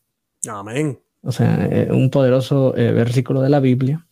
Amén. 0.48 1.00
O 1.22 1.32
sea, 1.32 1.68
eh, 1.72 1.90
un 1.92 2.10
poderoso 2.10 2.74
versículo 2.74 3.42
de 3.42 3.50
la 3.50 3.60
Biblia 3.60 4.06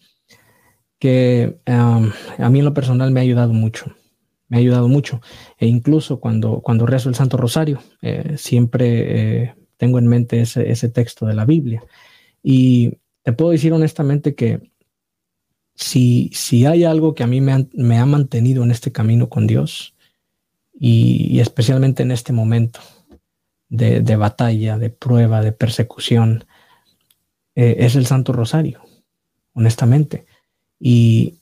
que 0.99 1.60
a 1.66 2.49
mí 2.49 2.60
en 2.60 2.66
lo 2.66 2.74
personal 2.74 3.12
me 3.12 3.22
ha 3.22 3.24
ayudado 3.24 3.53
mucho. 3.53 3.95
me 4.49 4.57
ha 4.57 4.60
ayudado 4.60 4.88
mucho. 4.88 5.22
E 5.57 5.68
incluso 5.68 6.20
cuando, 6.20 6.62
cuando 6.62 6.86
rezo 6.86 7.07
el 7.10 7.16
Santo 7.16 7.38
Rosario, 7.38 7.82
eh, 8.01 8.36
siempre 8.38 9.43
eh, 9.43 9.55
tengo 9.78 9.99
en 9.99 10.07
mente 10.07 10.41
ese, 10.41 10.70
ese, 10.72 10.89
texto 10.89 11.26
de 11.26 11.36
la 11.36 11.45
Biblia. 11.45 11.84
Y 12.43 12.97
te 13.24 13.32
puedo 13.32 13.51
decir 13.51 13.72
honestamente 13.74 14.36
que 14.36 14.72
si, 15.76 16.30
si 16.34 16.66
hay 16.66 16.84
algo 16.84 17.16
que 17.16 17.24
a 17.24 17.28
mí 17.28 17.41
me, 17.41 17.97
ha 17.97 18.05
mantenido 18.05 18.64
en 18.64 18.72
este 18.72 18.91
camino 18.91 19.30
con 19.30 19.47
Dios, 19.47 19.95
y, 20.74 21.39
especialmente 21.39 22.03
en 22.03 22.12
este 22.12 22.34
momento 22.34 22.80
de, 23.70 24.01
de, 24.01 24.16
batalla, 24.16 24.78
de 24.78 24.89
prueba, 24.89 25.41
de 25.41 25.51
persecución, 25.51 26.45
eh, 27.62 27.86
es 27.86 27.97
el 27.97 28.05
Santo 28.05 28.32
Rosario, 28.32 28.80
honestamente. 29.51 30.26
Y, 30.80 31.41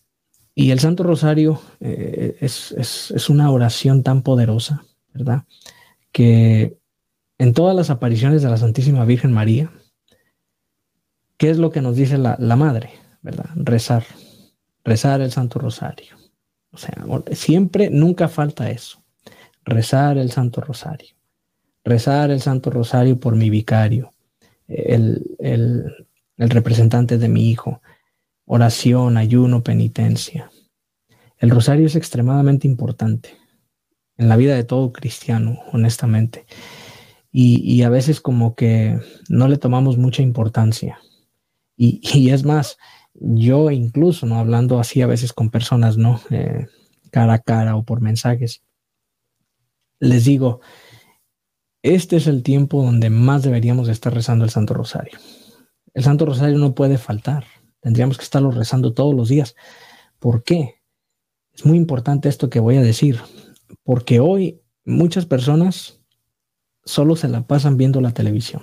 y 0.55 0.71
el 0.71 0.79
Santo 0.79 1.03
Rosario 1.03 1.61
eh, 1.79 2.37
es, 2.41 2.71
es, 2.71 3.29
una 3.29 3.51
oración 3.51 4.01
tan 4.01 4.23
poderosa, 4.23 4.83
¿verdad? 5.13 5.43
Que 6.11 6.79
en 7.37 7.53
todas 7.53 7.75
las 7.75 7.91
apariciones 7.91 8.41
de 8.41 8.49
la 8.49 8.57
Santísima 8.57 9.05
Virgen 9.05 9.31
María, 9.31 9.71
¿qué 11.37 11.51
es 11.51 11.59
lo 11.59 11.69
que 11.69 11.83
nos 11.83 11.95
dice 11.95 12.17
la, 12.17 12.35
la 12.39 12.55
Madre, 12.55 12.89
¿verdad? 13.21 13.51
Rezar, 13.53 14.03
rezar 14.83 15.21
el 15.21 15.31
Santo 15.31 15.59
Rosario. 15.59 16.15
O 16.71 16.77
sea, 16.77 16.95
siempre, 17.33 17.91
nunca 17.91 18.27
falta 18.27 18.71
eso. 18.71 19.03
Rezar 19.63 20.17
el 20.17 20.31
Santo 20.31 20.61
Rosario. 20.61 21.15
Rezar 21.83 22.31
el 22.31 22.41
Santo 22.41 22.71
Rosario 22.71 23.19
por 23.19 23.35
mi 23.35 23.51
vicario, 23.51 24.13
el, 24.67 25.37
el, 25.39 26.06
el 26.37 26.49
representante 26.49 27.17
de 27.17 27.27
mi 27.27 27.49
hijo 27.49 27.81
oración, 28.47 29.17
ayuno, 29.17 29.61
penitencia. 29.61 30.49
El 31.37 31.51
rosario 31.51 31.85
es 31.85 31.95
extremadamente 31.95 32.65
importante 32.65 33.37
en 34.15 34.29
la 34.29 34.37
vida 34.37 34.55
de 34.55 34.63
todo 34.63 34.91
cristiano, 34.91 35.59
honestamente. 35.73 36.47
Y, 37.31 37.83
a 37.83 37.89
veces 37.89 38.19
como 38.19 38.55
que 38.55 38.97
no 39.29 39.47
le 39.47 39.57
tomamos 39.57 39.97
mucha 39.97 40.23
importancia. 40.23 40.97
Y, 41.75 42.31
es 42.31 42.43
más, 42.43 42.77
yo 43.13 43.69
incluso, 43.69 44.25
¿no? 44.25 44.39
Hablando 44.39 44.79
así 44.79 45.03
a 45.03 45.07
veces 45.07 45.33
con 45.33 45.51
personas, 45.51 45.97
¿no? 45.97 46.19
Eh, 46.31 46.65
cara 47.11 47.33
a 47.33 47.39
cara 47.39 47.75
o 47.75 47.83
por 47.83 48.01
mensajes, 48.01 48.63
les 49.99 50.25
digo, 50.25 50.61
este 51.83 52.15
es 52.15 52.25
el 52.25 52.41
tiempo 52.41 52.81
donde 52.81 53.11
más 53.11 53.43
deberíamos 53.43 53.87
estar 53.87 54.11
rezando 54.13 54.43
el 54.43 54.51
Santo 54.51 54.73
Rosario. 54.73 55.19
El 55.97 56.03
Santo 56.03 56.27
Rosario 56.27 56.59
no 56.59 56.75
puede 56.75 56.99
faltar. 56.99 57.45
Tendríamos 57.79 58.19
que 58.19 58.23
estarlo 58.23 58.51
rezando 58.51 58.93
todos 58.93 59.15
los 59.15 59.29
días. 59.29 59.55
¿Por 60.19 60.43
qué? 60.43 60.75
Es 61.55 61.65
muy 61.65 61.75
importante 61.75 62.29
esto 62.29 62.51
que 62.51 62.59
voy 62.59 62.75
a 62.75 62.83
decir, 62.83 63.19
porque 63.81 64.19
hoy 64.19 64.61
muchas 64.85 65.25
personas 65.25 65.99
solo 66.85 67.15
se 67.15 67.27
la 67.27 67.47
pasan 67.47 67.77
viendo 67.77 67.99
la 67.99 68.11
televisión, 68.11 68.61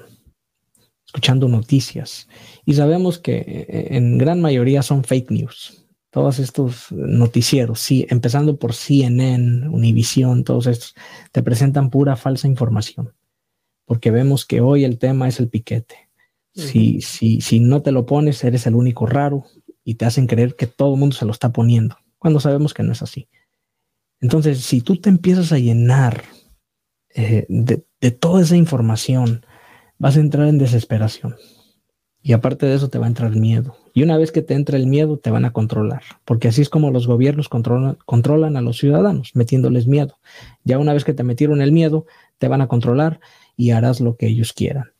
escuchando 1.04 1.48
noticias, 1.48 2.28
y 2.64 2.74
sabemos 2.74 3.18
que 3.18 3.38
eh, 3.38 3.88
en 3.96 4.16
gran 4.16 4.40
mayoría 4.40 4.84
son 4.84 5.02
fake 5.02 5.32
news. 5.32 5.88
Todos 6.10 6.38
estos 6.38 6.92
noticieros, 6.92 7.84
empezando 7.90 8.60
por 8.60 8.74
CNN, 8.74 9.70
Univision, 9.70 10.44
todos 10.44 10.68
estos, 10.68 10.94
te 11.32 11.42
presentan 11.42 11.90
pura 11.90 12.14
falsa 12.14 12.46
información, 12.46 13.12
porque 13.86 14.12
vemos 14.12 14.46
que 14.46 14.60
hoy 14.60 14.84
el 14.84 15.00
tema 15.00 15.26
es 15.26 15.40
el 15.40 15.48
piquete 15.48 16.03
si, 16.54 17.00
si, 17.00 17.40
si 17.40 17.60
no 17.60 17.82
te 17.82 17.92
lo 17.92 18.06
pones, 18.06 18.42
eres 18.44 18.66
el 18.66 18.74
único 18.74 19.06
raro 19.06 19.44
y 19.82 19.96
te 19.96 20.04
hacen 20.04 20.26
creer 20.26 20.56
que 20.56 20.66
todo 20.66 20.94
el 20.94 21.00
mundo 21.00 21.16
se 21.16 21.24
lo 21.24 21.32
está 21.32 21.52
poniendo, 21.52 21.96
cuando 22.18 22.40
sabemos 22.40 22.72
que 22.74 22.82
no 22.82 22.92
es 22.92 23.02
así. 23.02 23.28
Entonces, 24.20 24.60
si 24.60 24.80
tú 24.80 24.96
te 24.96 25.10
empiezas 25.10 25.52
a 25.52 25.58
llenar 25.58 26.24
eh, 27.14 27.46
de, 27.48 27.84
de 28.00 28.10
toda 28.10 28.42
esa 28.42 28.56
información, 28.56 29.44
vas 29.98 30.16
a 30.16 30.20
entrar 30.20 30.48
en 30.48 30.58
desesperación. 30.58 31.36
Y 32.22 32.32
aparte 32.32 32.64
de 32.64 32.74
eso 32.74 32.88
te 32.88 32.98
va 32.98 33.04
a 33.04 33.08
entrar 33.08 33.36
miedo. 33.36 33.76
Y 33.92 34.02
una 34.02 34.16
vez 34.16 34.32
que 34.32 34.40
te 34.40 34.54
entra 34.54 34.78
el 34.78 34.86
miedo, 34.86 35.18
te 35.18 35.30
van 35.30 35.44
a 35.44 35.52
controlar. 35.52 36.02
Porque 36.24 36.48
así 36.48 36.62
es 36.62 36.70
como 36.70 36.90
los 36.90 37.06
gobiernos 37.06 37.50
controlan, 37.50 37.98
controlan, 38.06 38.56
a 38.56 38.62
los 38.62 38.78
ciudadanos, 38.78 39.32
metiéndoles 39.34 39.86
miedo. 39.86 40.18
Ya 40.64 40.78
una 40.78 40.94
vez 40.94 41.04
que 41.04 41.12
te 41.12 41.22
metieron 41.22 41.60
el 41.60 41.70
miedo, 41.70 42.06
te 42.38 42.48
van 42.48 42.62
a 42.62 42.66
controlar 42.66 43.20
y 43.58 43.72
harás 43.72 44.00
lo 44.00 44.16
que 44.16 44.26
ellos 44.26 44.54
quieran. 44.54 44.92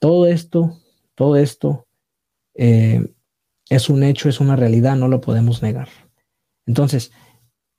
Todo 0.00 0.26
esto 0.26 0.76
todo 1.16 1.34
esto 1.36 1.88
eh, 2.54 3.12
es 3.68 3.90
un 3.90 4.04
hecho, 4.04 4.28
es 4.28 4.38
una 4.38 4.54
realidad, 4.54 4.94
no 4.94 5.08
lo 5.08 5.20
podemos 5.20 5.62
negar. 5.62 5.88
Entonces, 6.66 7.10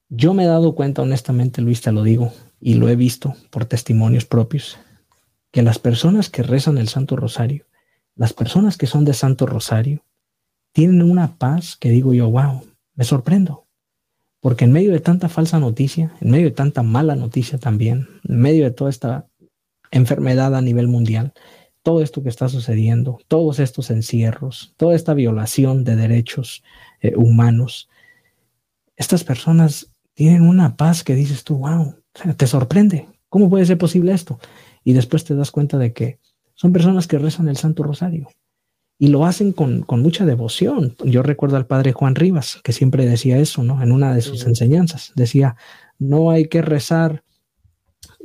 yo 0.10 0.34
me 0.34 0.44
he 0.44 0.48
dado 0.48 0.76
cuenta, 0.76 1.02
honestamente, 1.02 1.62
Luis, 1.62 1.82
te 1.82 1.94
lo 1.94 2.04
digo, 2.04 2.34
y 2.60 2.74
lo 2.74 2.90
he 2.90 2.96
visto 2.96 3.36
por 3.50 3.66
testimonios 3.66 4.26
propios, 4.26 4.78
que 5.52 5.62
las 5.62 5.80
personas 5.80 6.30
que 6.30 6.44
rezan 6.44 6.78
el 6.78 6.90
Santo 6.90 7.16
Rosario, 7.16 7.66
las 8.16 8.34
personas 8.34 8.78
que 8.78 8.88
son 8.88 9.06
de 9.06 9.14
Santo 9.14 9.46
Rosario, 9.46 10.04
tienen 10.74 11.02
una 11.02 11.38
paz 11.38 11.78
que 11.78 11.90
digo 11.90 12.14
yo, 12.14 12.30
wow, 12.30 12.64
me 12.96 13.04
sorprendo. 13.04 13.66
Porque 14.40 14.66
en 14.66 14.72
medio 14.72 14.92
de 14.92 15.00
tanta 15.00 15.30
falsa 15.30 15.60
noticia, 15.60 16.14
en 16.22 16.32
medio 16.32 16.46
de 16.46 16.52
tanta 16.52 16.84
mala 16.84 17.16
noticia 17.16 17.58
también, 17.58 18.08
en 18.24 18.40
medio 18.40 18.64
de 18.64 18.72
toda 18.72 18.90
esta 18.90 19.28
enfermedad 19.92 20.56
a 20.56 20.62
nivel 20.62 20.88
mundial, 20.88 21.34
todo 21.88 22.02
esto 22.02 22.22
que 22.22 22.28
está 22.28 22.50
sucediendo, 22.50 23.18
todos 23.30 23.60
estos 23.60 23.92
encierros, 23.92 24.74
toda 24.76 24.94
esta 24.94 25.14
violación 25.14 25.86
de 25.86 25.96
derechos 25.96 26.62
eh, 27.00 27.14
humanos, 27.16 27.88
estas 28.98 29.24
personas 29.24 29.94
tienen 30.14 30.42
una 30.42 30.76
paz 30.76 31.06
que 31.06 31.16
dices 31.16 31.46
tú, 31.46 31.60
wow, 31.60 31.96
te 32.36 32.46
sorprende, 32.46 33.08
¿cómo 33.30 33.50
puede 33.50 33.66
ser 33.66 33.78
posible 33.78 34.12
esto? 34.12 34.38
Y 34.84 34.92
después 34.92 35.24
te 35.24 35.34
das 35.34 35.50
cuenta 35.50 35.78
de 35.78 35.94
que 35.94 36.20
son 36.56 36.74
personas 36.74 37.08
que 37.08 37.20
rezan 37.20 37.48
el 37.48 37.56
Santo 37.56 37.84
Rosario 37.84 38.28
y 39.00 39.08
lo 39.08 39.26
hacen 39.26 39.54
con, 39.54 39.86
mucha 39.88 40.26
devoción. 40.26 40.98
Yo 41.06 41.24
recuerdo 41.24 41.56
al 41.56 41.68
padre 41.68 41.94
Juan 41.94 42.16
Rivas, 42.16 42.60
que 42.66 42.74
siempre 42.74 43.06
decía 43.06 43.38
eso, 43.38 43.64
¿no? 43.64 43.82
En 43.82 43.94
una 43.94 44.14
de 44.14 44.22
sus 44.22 44.46
enseñanzas, 44.46 45.14
decía, 45.16 45.56
no 46.00 46.32
hay 46.32 46.50
que 46.50 46.62
rezar 46.62 47.24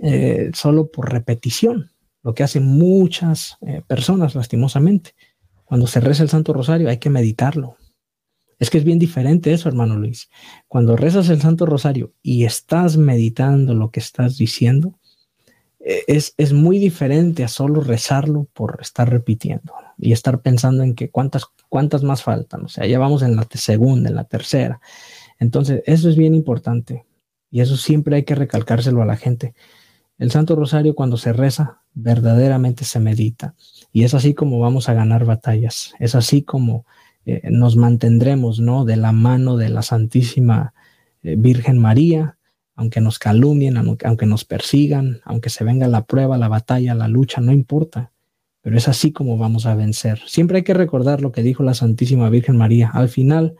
eh, 0.02 0.50
solo 0.52 0.90
por 0.90 1.12
repetición, 1.12 1.91
lo 2.22 2.34
que 2.34 2.42
hacen 2.42 2.64
muchas 2.64 3.58
eh, 3.66 3.82
personas, 3.86 4.34
lastimosamente. 4.34 5.14
Cuando 5.64 5.86
se 5.86 6.00
reza 6.00 6.22
el 6.22 6.28
Santo 6.28 6.52
Rosario 6.52 6.88
hay 6.88 6.98
que 6.98 7.10
meditarlo. 7.10 7.76
Es 8.58 8.70
que 8.70 8.78
es 8.78 8.84
bien 8.84 8.98
diferente 8.98 9.52
eso, 9.52 9.68
hermano 9.68 9.96
Luis. 9.96 10.30
Cuando 10.68 10.96
rezas 10.96 11.28
el 11.30 11.40
Santo 11.40 11.66
Rosario 11.66 12.12
y 12.22 12.44
estás 12.44 12.96
meditando 12.96 13.74
lo 13.74 13.90
que 13.90 13.98
estás 13.98 14.36
diciendo, 14.36 14.98
eh, 15.80 16.04
es, 16.06 16.34
es, 16.36 16.52
muy 16.52 16.78
diferente 16.78 17.42
a 17.42 17.48
solo 17.48 17.80
rezarlo 17.80 18.46
por 18.52 18.78
estar 18.80 19.10
repitiendo 19.10 19.72
y 19.98 20.12
estar 20.12 20.40
pensando 20.42 20.84
en 20.84 20.94
que 20.94 21.10
cuántas, 21.10 21.46
cuántas 21.68 22.04
más 22.04 22.22
faltan. 22.22 22.64
O 22.64 22.68
sea, 22.68 22.86
ya 22.86 23.00
vamos 23.00 23.22
en 23.22 23.34
la 23.34 23.48
segunda, 23.52 24.10
en 24.10 24.14
la 24.14 24.24
tercera. 24.24 24.80
Entonces, 25.40 25.82
eso 25.86 26.08
es 26.08 26.16
bien 26.16 26.36
importante 26.36 27.04
y 27.50 27.62
eso 27.62 27.76
siempre 27.76 28.14
hay 28.14 28.22
que 28.22 28.36
recalcárselo 28.36 29.02
a 29.02 29.06
la 29.06 29.16
gente. 29.16 29.54
El 30.18 30.30
Santo 30.30 30.54
Rosario 30.54 30.94
cuando 30.94 31.16
se 31.16 31.32
reza 31.32 31.82
verdaderamente 31.94 32.84
se 32.84 33.00
medita 33.00 33.54
y 33.92 34.04
es 34.04 34.14
así 34.14 34.34
como 34.34 34.58
vamos 34.58 34.88
a 34.88 34.94
ganar 34.94 35.24
batallas, 35.24 35.94
es 35.98 36.14
así 36.14 36.42
como 36.42 36.86
eh, 37.24 37.42
nos 37.50 37.76
mantendremos, 37.76 38.60
¿no? 38.60 38.84
De 38.84 38.96
la 38.96 39.12
mano 39.12 39.56
de 39.56 39.68
la 39.68 39.82
Santísima 39.82 40.74
eh, 41.22 41.36
Virgen 41.38 41.78
María, 41.78 42.36
aunque 42.74 43.00
nos 43.00 43.18
calumnien, 43.18 43.76
aunque, 43.76 44.26
nos 44.26 44.44
persigan, 44.44 45.20
aunque 45.24 45.50
se 45.50 45.62
venga 45.62 45.86
la 45.86 46.04
prueba, 46.04 46.38
la 46.38 46.48
batalla, 46.48 46.94
la 46.94 47.06
lucha, 47.06 47.40
no 47.40 47.52
importa, 47.52 48.10
pero 48.60 48.76
es 48.76 48.88
así 48.88 49.12
como 49.12 49.36
vamos 49.36 49.66
a 49.66 49.74
vencer. 49.74 50.20
Siempre 50.26 50.58
hay 50.58 50.64
que 50.64 50.74
recordar 50.74 51.20
lo 51.20 51.30
que 51.30 51.42
dijo 51.42 51.62
la 51.62 51.74
Santísima 51.74 52.28
Virgen 52.28 52.56
María, 52.56 52.90
al 52.92 53.08
final 53.08 53.54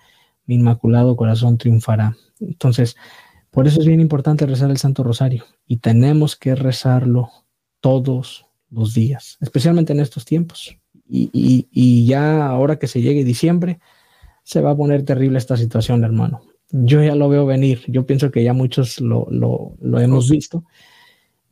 mi 0.46 0.56
inmaculado 0.56 1.14
corazón 1.16 1.58
triunfará. 1.58 2.16
Entonces, 2.40 2.96
por 3.52 3.66
eso 3.66 3.80
es 3.80 3.86
bien 3.86 4.00
importante 4.00 4.46
rezar 4.46 4.70
el 4.70 4.78
Santo 4.78 5.04
Rosario 5.04 5.44
y 5.66 5.76
tenemos 5.76 6.36
que 6.36 6.54
rezarlo 6.54 7.28
todos 7.80 8.46
los 8.70 8.94
días, 8.94 9.36
especialmente 9.42 9.92
en 9.92 10.00
estos 10.00 10.24
tiempos. 10.24 10.74
Y, 11.06 12.06
ya 12.06 12.46
ahora 12.46 12.78
que 12.78 12.86
se 12.86 13.02
llegue 13.02 13.24
diciembre, 13.24 13.78
se 14.42 14.62
va 14.62 14.70
a 14.70 14.76
poner 14.76 15.04
terrible 15.04 15.36
esta 15.36 15.58
situación, 15.58 16.02
hermano. 16.02 16.40
Yo 16.70 17.02
ya 17.02 17.14
lo 17.14 17.28
veo 17.28 17.44
venir, 17.44 17.82
yo 17.88 18.06
pienso 18.06 18.30
que 18.30 18.42
ya 18.42 18.54
muchos 18.54 18.98
lo, 19.02 19.28
hemos 20.00 20.30
visto. 20.30 20.64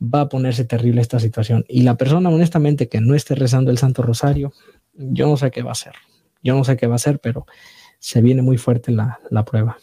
Va 0.01 0.21
a 0.21 0.29
ponerse 0.29 0.65
terrible 0.65 1.01
esta 1.01 1.19
situación. 1.19 1.65
Y 1.67 1.83
la 1.83 1.97
persona, 1.97 2.29
honestamente, 2.29 2.89
que 2.89 2.99
no 2.99 3.13
esté 3.13 3.35
rezando 3.35 3.69
el 3.69 3.77
Santo 3.77 4.01
Rosario, 4.01 4.53
yo 4.95 5.27
no 5.27 5.37
sé 5.37 5.51
qué 5.51 5.61
va 5.61 5.69
a 5.69 5.73
hacer. 5.73 5.93
Yo 6.41 6.55
no 6.55 6.63
sé 6.63 6.77
qué 6.77 6.87
va 6.87 6.93
a 6.93 6.95
hacer, 6.95 7.19
pero 7.19 7.45
se 7.99 8.21
viene 8.21 8.41
muy 8.41 8.57
fuerte 8.57 8.91
la 8.91 9.45
prueba. 9.45 9.77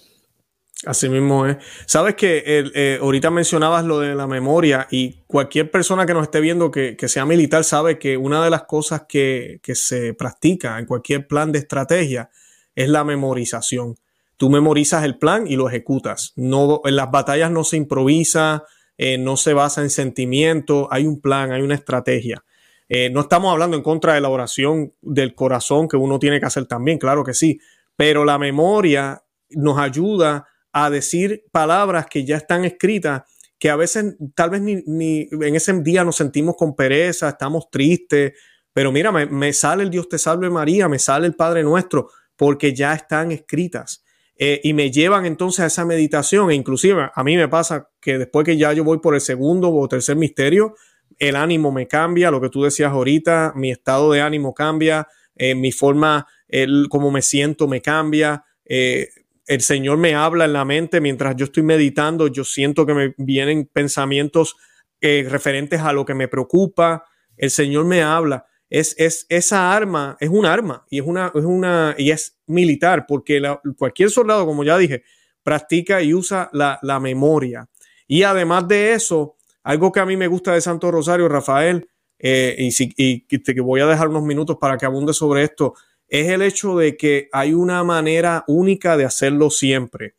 Así 0.87 1.09
mismo 1.09 1.45
es. 1.45 1.57
Sabes 1.87 2.15
que 2.15 2.43
eh, 2.47 2.99
ahorita 3.01 3.31
mencionabas 3.31 3.85
lo 3.85 3.99
de 3.99 4.15
la 4.15 4.29
memoria 4.29 4.87
y 4.91 5.23
cualquier 5.27 5.73
persona 5.73 6.07
que 6.07 6.15
nos 6.15 6.23
esté 6.25 6.41
viendo 6.41 6.71
que, 6.71 6.97
sea 7.09 7.25
militar 7.25 7.65
sabe 7.65 7.99
que 7.99 8.17
una 8.17 8.45
de 8.45 8.51
las 8.51 8.63
cosas 8.63 9.03
que, 9.09 9.61
se 9.75 10.15
practica 10.15 10.79
en 10.79 10.87
cualquier 10.87 11.27
plan 11.27 11.51
de 11.51 11.59
estrategia 11.59 12.31
es 12.77 12.89
la 12.89 13.03
memorización. 13.03 13.97
tú 14.37 14.51
memorizas 14.51 15.05
el 15.05 15.19
plan 15.19 15.49
y 15.49 15.57
lo 15.57 15.69
ejecutas. 15.69 16.33
No, 16.37 16.81
en 16.85 16.95
las 16.95 17.11
batallas 17.11 17.51
no 17.51 17.65
se 17.65 17.77
improvisa, 17.77 18.63
eh, 18.97 19.19
no 19.19 19.37
se 19.37 19.53
basa 19.53 19.83
en 19.83 19.91
sentimiento, 19.91 20.87
hay 20.93 21.07
un 21.07 21.21
plan, 21.21 21.51
hay 21.51 21.63
una 21.63 21.75
estrategia. 21.75 22.45
Eh, 22.89 23.11
no 23.11 23.23
estamos 23.23 23.53
hablando 23.53 23.77
en 23.77 23.83
contra 23.83 24.15
de 24.15 24.21
la 24.21 24.29
oración 24.29 24.93
del 25.03 25.35
corazón 25.35 25.89
que 25.89 25.97
uno 25.97 26.21
tiene 26.21 26.39
que 26.39 26.47
hacer 26.47 26.67
también, 26.67 26.99
claro 26.99 27.25
que 27.25 27.35
sí, 27.35 27.61
pero 27.97 28.25
la 28.25 28.39
memoria 28.39 29.25
nos 29.51 29.79
ayuda 29.79 30.47
a 30.73 30.91
decir 30.91 31.45
palabras 31.51 32.07
que 32.07 32.25
ya 32.25 32.37
están 32.37 32.65
escritas, 32.65 33.23
que 33.59 33.71
a 33.71 33.77
veces 33.77 34.17
tal 34.35 34.51
vez 34.51 34.61
ni, 34.61 34.83
ni 34.87 35.29
en 35.31 35.55
ese 35.57 35.73
día 35.81 36.05
nos 36.05 36.17
sentimos 36.17 36.57
con 36.57 36.77
pereza, 36.77 37.31
estamos 37.31 37.71
tristes, 37.71 38.33
pero 38.79 38.93
mira, 38.93 39.11
me, 39.11 39.53
sale 39.53 39.83
el 39.83 39.91
Dios 39.91 40.09
te 40.09 40.19
salve 40.19 40.49
María, 40.51 40.89
me 40.89 41.01
sale 41.01 41.27
el 41.27 41.35
Padre 41.35 41.65
nuestro, 41.65 42.11
porque 42.37 42.73
ya 42.73 42.95
están 42.95 43.33
escritas. 43.33 44.05
Eh, 44.37 44.61
y 44.63 44.73
me 44.73 44.93
llevan 44.93 45.27
entonces 45.27 45.61
a 45.61 45.67
esa 45.67 45.85
meditación. 45.85 46.49
E 46.53 46.55
inclusive 46.55 47.11
a 47.13 47.25
mí 47.25 47.37
me 47.37 47.49
pasa 47.49 47.91
que 48.01 48.19
después 48.19 48.45
que 48.45 48.57
ya 48.57 48.73
yo 48.73 48.85
voy 48.85 49.01
por 49.01 49.17
el 49.17 49.21
segundo 49.21 49.75
o 49.75 49.89
tercer 49.89 50.15
misterio, 50.15 50.77
el 51.19 51.35
ánimo 51.35 51.73
me 51.73 51.89
cambia, 51.89 52.31
lo 52.31 52.41
que 52.41 52.51
tú 52.51 52.63
decías 52.63 52.93
ahorita, 52.93 53.53
mi 53.57 53.73
estado 53.73 54.13
de 54.13 54.21
ánimo 54.21 54.55
cambia, 54.55 55.09
eh, 55.35 55.57
mi 55.57 55.73
forma, 55.73 56.29
el, 56.47 56.87
cómo 56.89 57.11
me 57.11 57.23
siento 57.23 57.67
me 57.67 57.83
cambia. 57.83 58.45
Eh, 58.65 59.09
el 59.49 59.61
Señor 59.63 59.99
me 59.99 60.15
habla 60.15 60.45
en 60.45 60.53
la 60.53 60.65
mente 60.65 61.01
mientras 61.01 61.35
yo 61.37 61.47
estoy 61.47 61.65
meditando, 61.65 62.29
yo 62.29 62.45
siento 62.45 62.87
que 62.87 62.95
me 62.95 63.15
vienen 63.19 63.69
pensamientos 63.73 64.57
referentes 65.01 65.81
a 65.81 65.93
lo 65.93 66.05
que 66.05 66.15
me 66.15 66.29
preocupa. 66.29 67.05
El 67.37 67.51
Señor 67.51 67.85
me 67.85 68.03
habla 68.03 68.47
es, 68.71 68.95
es, 68.99 69.27
esa 69.29 69.75
arma 69.75 70.17
es 70.21 70.29
un 70.29 70.45
arma 70.45 70.85
y 70.91 70.99
es 70.99 71.07
una, 71.07 71.33
es 71.35 71.45
una 71.45 71.95
y 71.97 72.11
es 72.11 72.39
militar 72.47 73.07
porque 73.07 73.41
cualquier 73.77 74.11
soldado, 74.11 74.47
como 74.47 74.65
ya 74.65 74.77
dije, 74.77 75.03
practica 75.43 76.03
y 76.03 76.13
usa 76.13 76.51
la, 76.53 76.79
la, 76.83 77.01
memoria. 77.01 77.69
Y 78.07 78.23
además 78.23 78.69
de 78.69 78.93
eso, 78.93 79.37
algo 79.63 79.91
que 79.91 80.01
a 80.01 80.07
mí 80.07 80.17
me 80.17 80.27
gusta 80.27 80.53
de 80.53 80.61
Santo 80.61 80.91
Rosario, 80.91 81.29
Rafael, 81.29 81.89
eh, 82.19 82.57
y, 82.59 82.73
si, 82.73 82.93
y 82.97 83.21
que 83.21 83.61
voy 83.61 83.81
a 83.81 83.87
dejar 83.87 84.09
unos 84.09 84.25
minutos 84.25 84.59
para 84.61 84.77
que 84.77 84.85
abunde 84.85 85.15
sobre 85.15 85.45
esto, 85.45 85.75
es 86.09 86.29
el 86.29 86.43
hecho 86.43 86.77
de 86.77 86.97
que 86.97 87.29
hay 87.33 87.55
una 87.55 87.85
manera 87.85 88.45
única 88.47 88.97
de 88.97 89.05
hacerlo 89.05 89.51
siempre. 89.51 90.15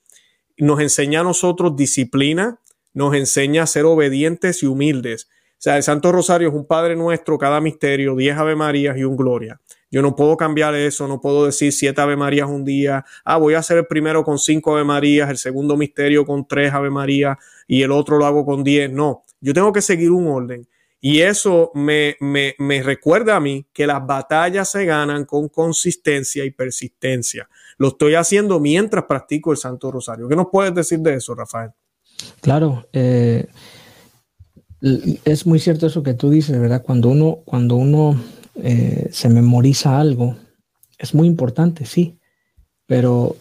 Nos 0.57 0.79
enseña 0.79 1.21
a 1.21 1.23
nosotros 1.23 1.75
disciplina, 1.75 2.59
nos 2.93 3.15
enseña 3.15 3.63
a 3.63 3.67
ser 3.67 3.85
obedientes 3.85 4.61
y 4.63 4.67
humildes. 4.67 5.29
O 5.31 5.61
sea, 5.61 5.77
el 5.77 5.83
Santo 5.83 6.11
Rosario 6.11 6.49
es 6.49 6.53
un 6.53 6.65
Padre 6.65 6.95
Nuestro, 6.95 7.37
cada 7.37 7.59
misterio, 7.59 8.15
diez 8.15 8.37
Ave 8.37 8.55
Marías 8.55 8.97
y 8.97 9.03
un 9.03 9.17
Gloria. 9.17 9.59
Yo 9.91 10.01
no 10.01 10.15
puedo 10.15 10.37
cambiar 10.37 10.75
eso, 10.75 11.07
no 11.07 11.19
puedo 11.19 11.45
decir 11.45 11.73
siete 11.73 11.99
Ave 11.99 12.15
Marías 12.15 12.47
un 12.47 12.63
día. 12.63 13.03
Ah, 13.25 13.37
voy 13.37 13.55
a 13.55 13.59
hacer 13.59 13.77
el 13.79 13.87
primero 13.87 14.23
con 14.23 14.37
cinco 14.37 14.73
Ave 14.73 14.83
Marías, 14.83 15.29
el 15.29 15.37
segundo 15.37 15.75
misterio 15.75 16.25
con 16.25 16.47
tres 16.47 16.73
Ave 16.73 16.91
Marías 16.91 17.37
y 17.67 17.81
el 17.81 17.91
otro 17.91 18.17
lo 18.17 18.25
hago 18.25 18.45
con 18.45 18.63
diez. 18.63 18.91
No, 18.91 19.23
yo 19.41 19.53
tengo 19.53 19.73
que 19.73 19.81
seguir 19.81 20.11
un 20.11 20.27
orden. 20.27 20.67
Y 21.01 21.21
eso 21.21 21.71
me, 21.73 22.17
me, 22.19 22.55
me 22.57 22.83
recuerda 22.83 23.35
a 23.35 23.39
mí 23.39 23.65
que 23.71 23.87
las 23.87 24.05
batallas 24.05 24.69
se 24.69 24.85
ganan 24.85 25.25
con 25.25 25.47
consistencia 25.47 26.43
y 26.43 26.51
persistencia. 26.51 27.47
Lo 27.77 27.89
estoy 27.89 28.15
haciendo 28.15 28.59
mientras 28.59 29.05
practico 29.05 29.51
el 29.51 29.57
Santo 29.57 29.91
Rosario. 29.91 30.27
¿Qué 30.27 30.35
nos 30.35 30.47
puedes 30.51 30.75
decir 30.75 30.99
de 30.99 31.15
eso, 31.15 31.33
Rafael? 31.33 31.71
Claro, 32.41 32.87
eh, 32.91 33.47
es 35.23 35.45
muy 35.45 35.59
cierto 35.59 35.87
eso 35.87 36.03
que 36.03 36.13
tú 36.13 36.29
dices, 36.29 36.59
¿verdad? 36.59 36.83
Cuando 36.83 37.09
uno, 37.09 37.39
cuando 37.45 37.75
uno 37.75 38.21
eh, 38.55 39.07
se 39.11 39.29
memoriza 39.29 39.99
algo, 39.99 40.35
es 40.97 41.13
muy 41.13 41.27
importante, 41.27 41.85
sí, 41.85 42.19
pero 42.85 43.37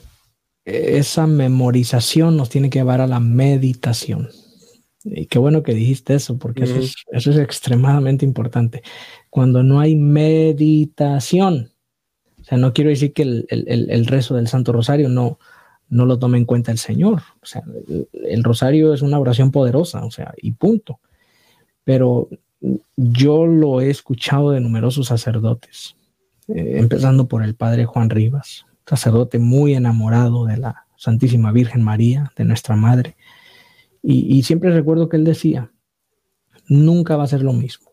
esa 0.65 1.27
memorización 1.27 2.37
nos 2.37 2.51
tiene 2.51 2.71
que 2.71 2.79
llevar 2.79 3.01
a 3.01 3.07
la 3.07 3.21
meditación. 3.21 4.29
Y 5.11 5.27
qué 5.27 5.39
bueno 5.39 5.63
que 5.63 5.75
dijiste 5.75 6.15
eso, 6.15 6.39
porque 6.39 6.65
eso, 6.65 7.31
es, 7.31 7.39
extremadamente 7.39 8.25
importante. 8.25 8.83
Cuando 9.31 9.63
no 9.63 9.81
hay 9.81 9.97
meditación, 9.97 11.73
o 12.41 12.45
sea, 12.45 12.59
no 12.59 12.73
quiero 12.73 12.91
decir 12.91 13.13
que 13.13 13.23
el, 13.23 14.07
rezo 14.07 14.35
del 14.35 14.49
Santo 14.49 14.73
Rosario 14.73 15.09
no, 15.09 15.39
no 15.89 16.07
lo 16.07 16.19
tome 16.19 16.39
en 16.39 16.45
cuenta 16.45 16.73
el 16.73 16.79
Señor. 16.79 17.23
O 17.43 17.47
sea, 17.47 17.63
el, 18.13 18.45
rosario 18.45 18.93
es 18.93 19.03
una 19.03 19.19
oración 19.19 19.51
poderosa, 19.51 20.05
o 20.05 20.11
sea, 20.11 20.35
y 20.41 20.53
punto 20.53 21.01
pero 21.89 22.29
yo 22.97 23.47
lo 23.47 23.81
he 23.81 23.89
escuchado 23.89 24.51
de 24.51 24.61
numerosos 24.61 25.07
sacerdotes, 25.07 25.97
eh, 26.49 26.75
empezando 26.77 27.29
por 27.29 27.43
el 27.43 27.55
padre 27.55 27.87
Juan 27.87 28.11
Rivas, 28.11 28.67
sacerdote 28.85 29.39
muy 29.39 29.73
enamorado 29.73 30.45
de 30.45 30.59
la 30.59 30.85
Santísima 30.99 31.51
Virgen 31.51 31.83
María, 31.83 32.31
de 32.37 32.45
nuestra 32.45 32.77
Madre, 32.77 33.17
y, 34.03 34.43
siempre 34.43 34.71
recuerdo 34.71 35.09
que 35.09 35.17
él 35.17 35.25
decía, 35.25 35.73
nunca 36.69 37.17
va 37.17 37.25
a 37.25 37.29
ser 37.29 37.43
lo 37.43 37.53
mismo, 37.53 37.93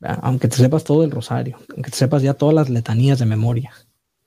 aunque 0.00 0.48
te 0.48 0.56
sepas 0.56 0.84
todo 0.84 1.04
el 1.04 1.10
rosario, 1.10 1.58
aunque 1.74 1.90
te 1.90 1.96
sepas 1.96 2.22
ya 2.22 2.34
todas 2.34 2.54
las 2.54 2.70
letanías 2.70 3.18
de 3.18 3.26
memoria, 3.26 3.72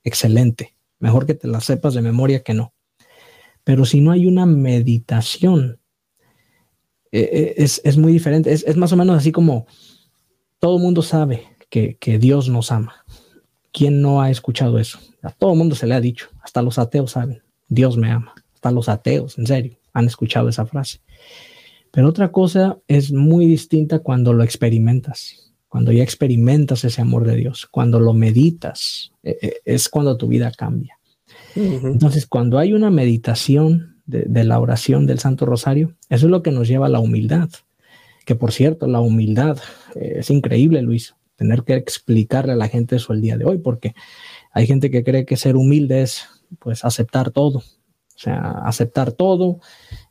excelente, 0.03 0.75
mejor 0.99 1.25
que 1.25 1.35
te 1.35 1.47
las 1.47 1.65
sepas 1.65 1.93
de 1.93 2.01
memoria 2.01 2.43
que 2.43 2.53
no. 2.53 2.73
Pero 3.63 3.85
si 3.85 4.01
no 4.01 4.11
hay 4.11 4.25
una 4.25 4.45
meditación 4.45 5.81
eh, 7.11 7.29
eh, 7.31 7.53
es, 7.57 7.81
es, 7.83 7.97
muy 7.97 8.13
diferente. 8.13 8.53
Es, 8.53 8.63
es, 8.63 8.77
más 8.77 8.93
o 8.93 8.97
menos 8.97 9.17
así 9.17 9.31
como 9.31 9.67
todo 10.59 10.77
el 10.77 10.81
mundo 10.81 11.01
sabe 11.01 11.43
que, 11.69 11.97
que, 11.97 12.17
Dios 12.17 12.47
nos 12.47 12.71
ama. 12.71 13.05
¿Quién 13.73 14.01
no 14.01 14.21
ha 14.21 14.29
escuchado 14.29 14.79
eso? 14.79 14.99
A 15.21 15.31
todo 15.31 15.51
el 15.51 15.57
mundo 15.57 15.75
se 15.75 15.87
le 15.87 15.95
ha 15.95 16.01
dicho, 16.01 16.29
hasta 16.41 16.61
los 16.61 16.77
ateos 16.77 17.11
saben, 17.11 17.43
Dios 17.67 17.97
me 17.97 18.11
ama. 18.11 18.33
Hasta 18.53 18.71
los 18.71 18.89
ateos, 18.89 19.37
en 19.37 19.47
serio, 19.47 19.77
han 19.93 20.05
escuchado 20.05 20.49
esa 20.49 20.65
frase. 20.65 20.99
Pero 21.91 22.07
otra 22.07 22.31
cosa 22.31 22.79
es 22.87 23.11
muy 23.11 23.45
distinta 23.45 23.99
cuando 23.99 24.33
lo 24.33 24.43
experimentas, 24.43 25.53
cuando 25.67 25.91
ya 25.91 26.03
experimentas 26.03 26.83
ese 26.83 27.01
amor 27.01 27.25
de 27.25 27.35
Dios, 27.35 27.67
cuando 27.69 27.99
lo 27.99 28.13
meditas, 28.13 29.11
eh, 29.23 29.59
es 29.65 29.89
cuando 29.89 30.17
tu 30.17 30.27
vida 30.27 30.51
cambia. 30.51 30.97
Entonces, 31.55 32.25
cuando 32.25 32.59
hay 32.59 32.71
una 32.73 32.89
meditación 32.89 33.91
de, 34.11 34.43
la 34.43 34.59
oración 34.59 35.05
del 35.05 35.19
Santo 35.19 35.45
Rosario. 35.45 35.95
Eso 36.09 36.25
es 36.27 36.31
lo 36.31 36.43
que 36.43 36.51
nos 36.51 36.67
lleva 36.67 36.87
a 36.87 36.89
la 36.89 36.99
humildad. 36.99 37.49
Que 38.25 38.35
por 38.35 38.51
cierto, 38.51 38.87
la 38.87 38.99
humildad 38.99 39.57
eh, 39.95 40.15
es 40.17 40.29
increíble, 40.29 40.81
Luis, 40.81 41.15
tener 41.35 41.63
que 41.63 41.75
explicarle 41.75 42.53
a 42.53 42.57
la 42.57 42.67
gente 42.67 42.97
eso 42.97 43.13
el 43.13 43.21
día 43.21 43.37
de 43.37 43.45
hoy, 43.45 43.57
porque 43.57 43.95
hay 44.51 44.67
gente 44.67 44.91
que 44.91 45.03
cree 45.03 45.25
que 45.25 45.37
ser 45.37 45.55
humilde 45.55 46.03
es 46.03 46.27
pues 46.59 46.83
aceptar 46.83 47.31
todo, 47.31 47.59
o 47.59 48.19
sea, 48.19 48.51
aceptar 48.65 49.13
todo, 49.13 49.59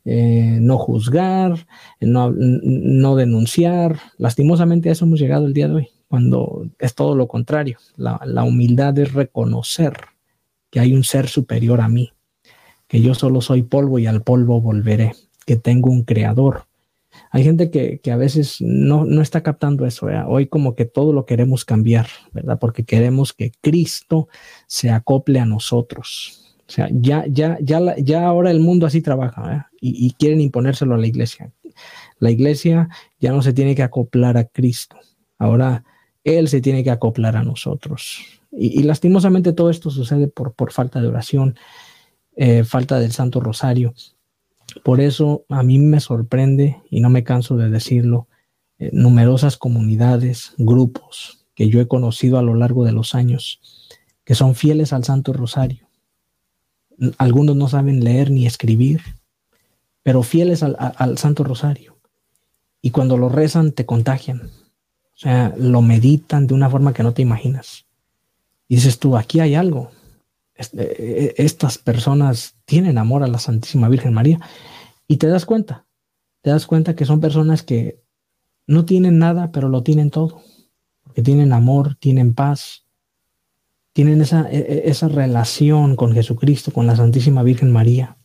eh, 0.05 0.57
no 0.61 0.77
juzgar, 0.77 1.67
no, 1.99 2.31
no, 2.31 3.15
denunciar. 3.15 3.99
Lastimosamente 4.17 4.89
a 4.89 4.91
eso 4.93 5.05
hemos 5.05 5.19
llegado 5.19 5.45
el 5.45 5.53
día 5.53 5.67
de 5.67 5.75
hoy, 5.75 5.87
cuando 6.07 6.67
es 6.79 6.95
todo 6.95 7.15
lo 7.15 7.27
contrario. 7.27 7.77
La, 7.95 8.19
la 8.25 8.43
humildad 8.43 8.97
es 8.99 9.13
reconocer 9.13 9.93
que 10.69 10.79
hay 10.79 10.93
un 10.93 11.03
ser 11.03 11.27
superior 11.27 11.81
a 11.81 11.87
mí, 11.87 12.13
que 12.87 13.01
yo 13.01 13.13
solo 13.13 13.41
soy 13.41 13.63
polvo 13.63 13.99
y 13.99 14.07
al 14.07 14.23
polvo 14.23 14.61
volveré, 14.61 15.13
que 15.45 15.57
tengo 15.57 15.91
un 15.91 16.03
creador. 16.03 16.65
Hay 17.29 17.43
gente 17.43 17.71
que, 17.71 17.99
a 18.11 18.15
veces 18.17 18.57
no, 18.61 19.05
no, 19.05 19.21
está 19.21 19.43
captando 19.43 19.85
eso. 19.85 20.07
Hoy 20.27 20.47
como 20.47 20.75
que 20.75 20.85
todo 20.85 21.13
lo 21.13 21.25
queremos 21.25 21.65
cambiar, 21.65 22.07
¿verdad? 22.31 22.59
Porque 22.59 22.83
queremos 22.83 23.33
que 23.33 23.51
Cristo 23.61 24.27
se 24.67 24.89
acople 24.89 25.39
a 25.39 25.45
nosotros. 25.45 26.50
O 26.71 26.73
sea, 26.73 26.87
ya, 26.89 27.25
ya, 27.27 27.57
ya, 27.61 27.97
ya 27.97 28.25
ahora 28.25 28.49
el 28.49 28.61
mundo 28.61 28.85
así 28.85 29.01
trabaja 29.01 29.69
y, 29.81 30.07
y, 30.07 30.11
quieren 30.11 30.39
imponérselo 30.39 30.95
a 30.95 30.97
la 30.97 31.05
iglesia. 31.05 31.51
La 32.19 32.31
iglesia 32.31 32.87
ya 33.19 33.33
no 33.33 33.41
se 33.41 33.51
tiene 33.51 33.75
que 33.75 33.83
acoplar 33.83 34.37
a 34.37 34.45
Cristo. 34.45 34.95
Ahora 35.37 35.83
Él 36.23 36.47
se 36.47 36.61
tiene 36.61 36.81
que 36.81 36.89
acoplar 36.89 37.35
a 37.35 37.43
nosotros. 37.43 38.21
Y, 38.53 38.79
y 38.79 38.83
lastimosamente 38.83 39.51
todo 39.51 39.69
esto 39.69 39.89
sucede 39.89 40.29
por, 40.29 40.53
por 40.53 40.71
falta 40.71 41.01
de 41.01 41.09
oración 41.09 41.55
eh, 42.37 42.63
falta 42.63 43.01
del 43.01 43.11
Santo 43.11 43.41
Rosario. 43.41 43.93
Por 44.85 45.01
eso 45.01 45.43
a 45.49 45.61
mí 45.63 45.77
me 45.77 45.99
sorprende, 45.99 46.81
y 46.89 47.01
no 47.01 47.09
me 47.09 47.25
canso 47.25 47.57
de 47.57 47.69
decirlo, 47.69 48.29
eh, 48.79 48.91
numerosas 48.93 49.57
comunidades, 49.57 50.53
grupos 50.57 51.45
que 51.53 51.67
yo 51.67 51.81
he 51.81 51.89
conocido 51.89 52.39
a 52.39 52.41
lo 52.41 52.55
largo 52.55 52.85
de 52.85 52.93
los 52.93 53.13
años, 53.13 53.59
que 54.23 54.35
son 54.35 54.55
fieles 54.55 54.93
al 54.93 55.03
Santo 55.03 55.33
Rosario. 55.33 55.90
Algunos 57.17 57.55
no 57.55 57.67
saben 57.67 58.03
leer 58.03 58.31
ni 58.31 58.45
escribir, 58.45 59.01
pero 60.03 60.23
fieles 60.23 60.63
al, 60.63 61.17
Santo 61.17 61.43
Rosario. 61.43 61.97
Y 62.81 62.91
cuando 62.91 63.17
lo 63.17 63.29
rezan 63.29 63.71
te 63.71 63.85
contagian. 63.85 64.49
O 65.13 65.17
sea, 65.21 65.53
lo 65.57 65.81
meditan 65.81 66.47
de 66.47 66.53
una 66.53 66.69
forma 66.69 66.93
que 66.93 67.03
no 67.03 67.13
te 67.13 67.21
imaginas. 67.21 67.85
Y 68.67 68.75
dices 68.75 68.97
tú, 68.99 69.17
aquí 69.17 69.39
hay 69.39 69.55
algo. 69.55 69.91
Eh, 70.55 70.65
eh, 70.77 71.33
estas 71.37 71.77
personas 71.77 72.55
tienen 72.65 72.97
amor 72.97 73.23
a 73.23 73.27
la 73.27 73.39
Santísima 73.39 73.89
Virgen 73.89 74.13
María 74.13 74.39
y 75.07 75.17
te 75.17 75.27
das 75.27 75.45
cuenta, 75.45 75.85
te 76.41 76.51
das 76.51 76.67
cuenta 76.67 76.95
que 76.95 77.05
son 77.05 77.19
personas 77.19 77.63
que 77.63 78.01
no 78.67 78.85
tienen 78.85 79.17
nada, 79.17 79.51
pero 79.51 79.69
lo 79.69 79.83
tienen 79.83 80.11
todo, 80.11 80.41
porque 81.03 81.21
tienen 81.21 81.51
amor, 81.51 81.95
tienen 81.95 82.33
paz, 82.33 82.85
tienen 83.93 84.21
esa, 84.21 84.49
e, 84.49 84.57
e, 84.57 84.89
esa 84.89 85.07
relación 85.07 85.95
con 85.95 86.13
Jesucristo, 86.13 86.71
con 86.71 86.87
la 86.87 86.95
Santísima 86.95 87.43
Virgen 87.43 87.71
María. 87.71 88.17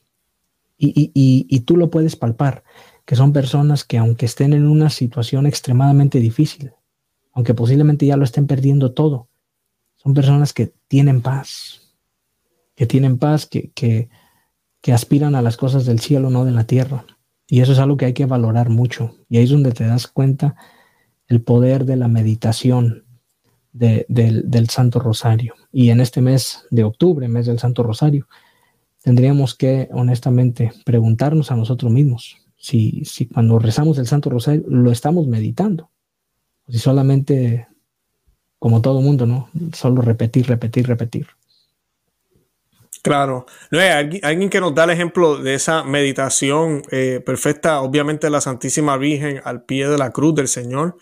Y, 0.78 1.10
y, 1.14 1.60
tú 1.60 1.78
lo 1.78 1.90
puedes 1.90 2.16
palpar, 2.16 2.62
que 3.06 3.16
son 3.16 3.32
personas 3.32 3.84
que 3.84 3.96
aunque 3.96 4.26
estén 4.26 4.52
en 4.52 4.66
una 4.66 4.90
situación 4.90 5.46
extremadamente 5.46 6.20
difícil, 6.20 6.72
aunque 7.32 7.54
posiblemente 7.54 8.04
ya 8.04 8.18
lo 8.18 8.24
estén 8.24 8.46
perdiendo 8.46 8.92
todo, 8.92 9.30
son 9.94 10.12
personas 10.12 10.52
que 10.52 10.74
tienen 10.86 11.22
paz, 11.22 11.96
que 12.74 12.84
tienen 12.84 13.16
paz, 13.16 13.46
que, 13.46 13.70
que, 13.70 14.10
que 14.82 14.92
aspiran 14.92 15.34
a 15.34 15.40
las 15.40 15.56
cosas 15.56 15.86
del 15.86 15.98
cielo, 15.98 16.28
no 16.28 16.44
de 16.44 16.52
la 16.52 16.66
tierra. 16.66 17.06
Y 17.48 17.60
eso 17.60 17.72
es 17.72 17.78
algo 17.78 17.96
que 17.96 18.04
hay 18.04 18.12
que 18.12 18.26
valorar 18.26 18.68
mucho. 18.68 19.16
Y 19.30 19.38
ahí 19.38 19.44
es 19.44 19.50
donde 19.50 19.72
te 19.72 19.86
das 19.86 20.08
cuenta 20.08 20.56
el 21.26 21.40
poder 21.40 21.86
de 21.86 21.96
la 21.96 22.08
meditación, 22.08 23.05
del, 23.76 24.68
Santo 24.70 24.98
Rosario. 24.98 25.54
Y 25.72 25.90
en 25.90 26.00
este 26.00 26.20
mes 26.20 26.66
de 26.70 26.84
octubre, 26.84 27.28
mes 27.28 27.46
del 27.46 27.58
Santo 27.58 27.82
Rosario, 27.82 28.26
tendríamos 29.02 29.54
que 29.54 29.88
honestamente 29.92 30.72
preguntarnos 30.84 31.50
a 31.50 31.56
nosotros 31.56 31.92
mismos 31.92 32.38
si, 32.56 33.04
si 33.04 33.26
cuando 33.26 33.58
rezamos 33.58 33.98
el 33.98 34.06
Santo 34.06 34.30
Rosario 34.30 34.64
lo 34.68 34.90
estamos 34.90 35.26
meditando, 35.26 35.90
o 36.66 36.72
si 36.72 36.78
solamente, 36.78 37.68
como 38.58 38.80
todo 38.80 39.00
mundo, 39.00 39.26
¿no? 39.26 39.50
Solo 39.72 40.02
repetir, 40.02 40.46
repetir, 40.48 40.86
repetir. 40.88 41.26
Claro, 43.02 43.46
no 43.70 43.78
hay 43.78 44.18
alguien 44.22 44.50
que 44.50 44.60
nos 44.60 44.74
da 44.74 44.82
el 44.82 44.90
ejemplo 44.90 45.36
de 45.36 45.54
esa 45.54 45.84
meditación 45.84 46.82
eh, 46.90 47.22
perfecta, 47.24 47.80
obviamente 47.80 48.30
la 48.30 48.40
Santísima 48.40 48.96
Virgen 48.96 49.40
al 49.44 49.62
pie 49.62 49.88
de 49.88 49.96
la 49.96 50.10
cruz 50.10 50.34
del 50.34 50.48
Señor, 50.48 50.96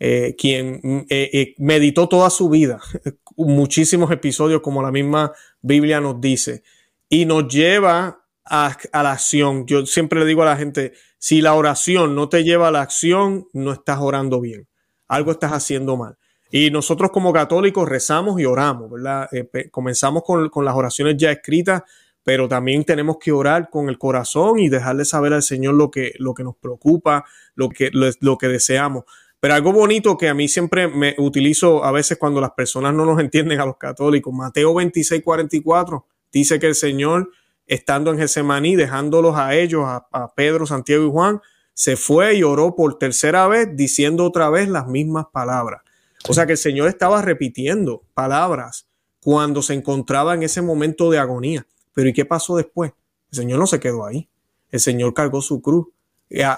eh, 0.00 0.34
quien 0.36 1.06
eh, 1.08 1.30
eh, 1.32 1.54
meditó 1.58 2.08
toda 2.08 2.28
su 2.28 2.48
vida, 2.48 2.80
muchísimos 3.36 4.10
episodios 4.10 4.60
como 4.60 4.82
la 4.82 4.90
misma 4.90 5.32
Biblia 5.62 6.00
nos 6.00 6.20
dice, 6.20 6.62
y 7.08 7.26
nos 7.26 7.46
lleva 7.48 8.26
a, 8.44 8.76
la 8.92 9.12
acción. 9.12 9.66
Yo 9.66 9.86
siempre 9.86 10.20
le 10.20 10.26
digo 10.26 10.42
a 10.42 10.46
la 10.46 10.56
gente, 10.56 10.92
si 11.18 11.40
la 11.40 11.54
oración 11.54 12.14
no 12.14 12.28
te 12.28 12.42
lleva 12.42 12.68
a 12.68 12.70
la 12.72 12.82
acción, 12.82 13.46
no 13.52 13.72
estás 13.72 13.98
orando 14.00 14.40
bien, 14.40 14.66
algo 15.06 15.30
estás 15.30 15.52
haciendo 15.52 15.96
mal. 15.96 16.18
Y 16.50 16.70
nosotros 16.70 17.10
como 17.10 17.32
católicos 17.32 17.88
rezamos 17.88 18.40
y 18.40 18.44
oramos, 18.44 18.90
¿verdad? 18.90 19.28
comenzamos 19.70 20.22
con, 20.24 20.48
con, 20.50 20.64
las 20.64 20.74
oraciones 20.74 21.16
ya 21.16 21.32
escritas, 21.32 21.82
pero 22.24 22.48
también 22.48 22.84
tenemos 22.84 23.18
que 23.18 23.32
orar 23.32 23.70
con 23.70 23.88
el 23.88 23.98
corazón 23.98 24.58
y 24.58 24.68
dejarle 24.68 25.04
saber 25.04 25.34
al 25.34 25.42
Señor 25.42 25.74
lo 25.74 25.90
que, 25.90 26.12
lo 26.18 26.34
que 26.34 26.42
nos 26.42 26.56
preocupa, 26.56 27.24
lo 27.54 27.68
que, 27.68 27.90
lo 27.92 28.38
que 28.38 28.48
deseamos. 28.48 29.04
Pero 29.44 29.56
algo 29.56 29.74
bonito 29.74 30.16
que 30.16 30.30
a 30.30 30.32
mí 30.32 30.48
siempre 30.48 30.88
me 30.88 31.14
utilizo 31.18 31.84
a 31.84 31.92
veces 31.92 32.16
cuando 32.16 32.40
las 32.40 32.52
personas 32.52 32.94
no 32.94 33.04
nos 33.04 33.20
entienden 33.20 33.60
a 33.60 33.66
los 33.66 33.76
católicos. 33.76 34.32
Mateo 34.32 34.72
26, 34.72 35.22
44 35.22 36.06
dice 36.32 36.58
que 36.58 36.68
el 36.68 36.74
Señor, 36.74 37.30
estando 37.66 38.10
en 38.10 38.16
Getsemaní, 38.16 38.74
dejándolos 38.74 39.36
a 39.36 39.54
ellos, 39.54 39.84
a, 39.84 40.32
Pedro, 40.34 40.64
Santiago 40.64 41.04
y 41.04 41.10
Juan, 41.10 41.42
se 41.74 41.96
fue 41.96 42.36
y 42.36 42.42
oró 42.42 42.74
por 42.74 42.96
tercera 42.96 43.46
vez 43.46 43.68
diciendo 43.76 44.24
otra 44.24 44.48
vez 44.48 44.66
las 44.66 44.86
mismas 44.86 45.26
palabras. 45.30 45.82
O 46.26 46.32
sea 46.32 46.46
que 46.46 46.52
el 46.52 46.58
Señor 46.58 46.88
estaba 46.88 47.20
repitiendo 47.20 48.02
palabras 48.14 48.88
cuando 49.20 49.60
se 49.60 49.74
encontraba 49.74 50.32
en 50.32 50.42
ese 50.42 50.62
momento 50.62 51.10
de 51.10 51.18
agonía. 51.18 51.66
Pero 51.92 52.08
¿y 52.08 52.14
qué 52.14 52.24
pasó 52.24 52.56
después? 52.56 52.92
El 53.30 53.36
Señor 53.36 53.58
no 53.58 53.66
se 53.66 53.78
quedó 53.78 54.06
ahí. 54.06 54.26
El 54.70 54.80
Señor 54.80 55.12
cargó 55.12 55.42
su 55.42 55.60
cruz, 55.60 55.88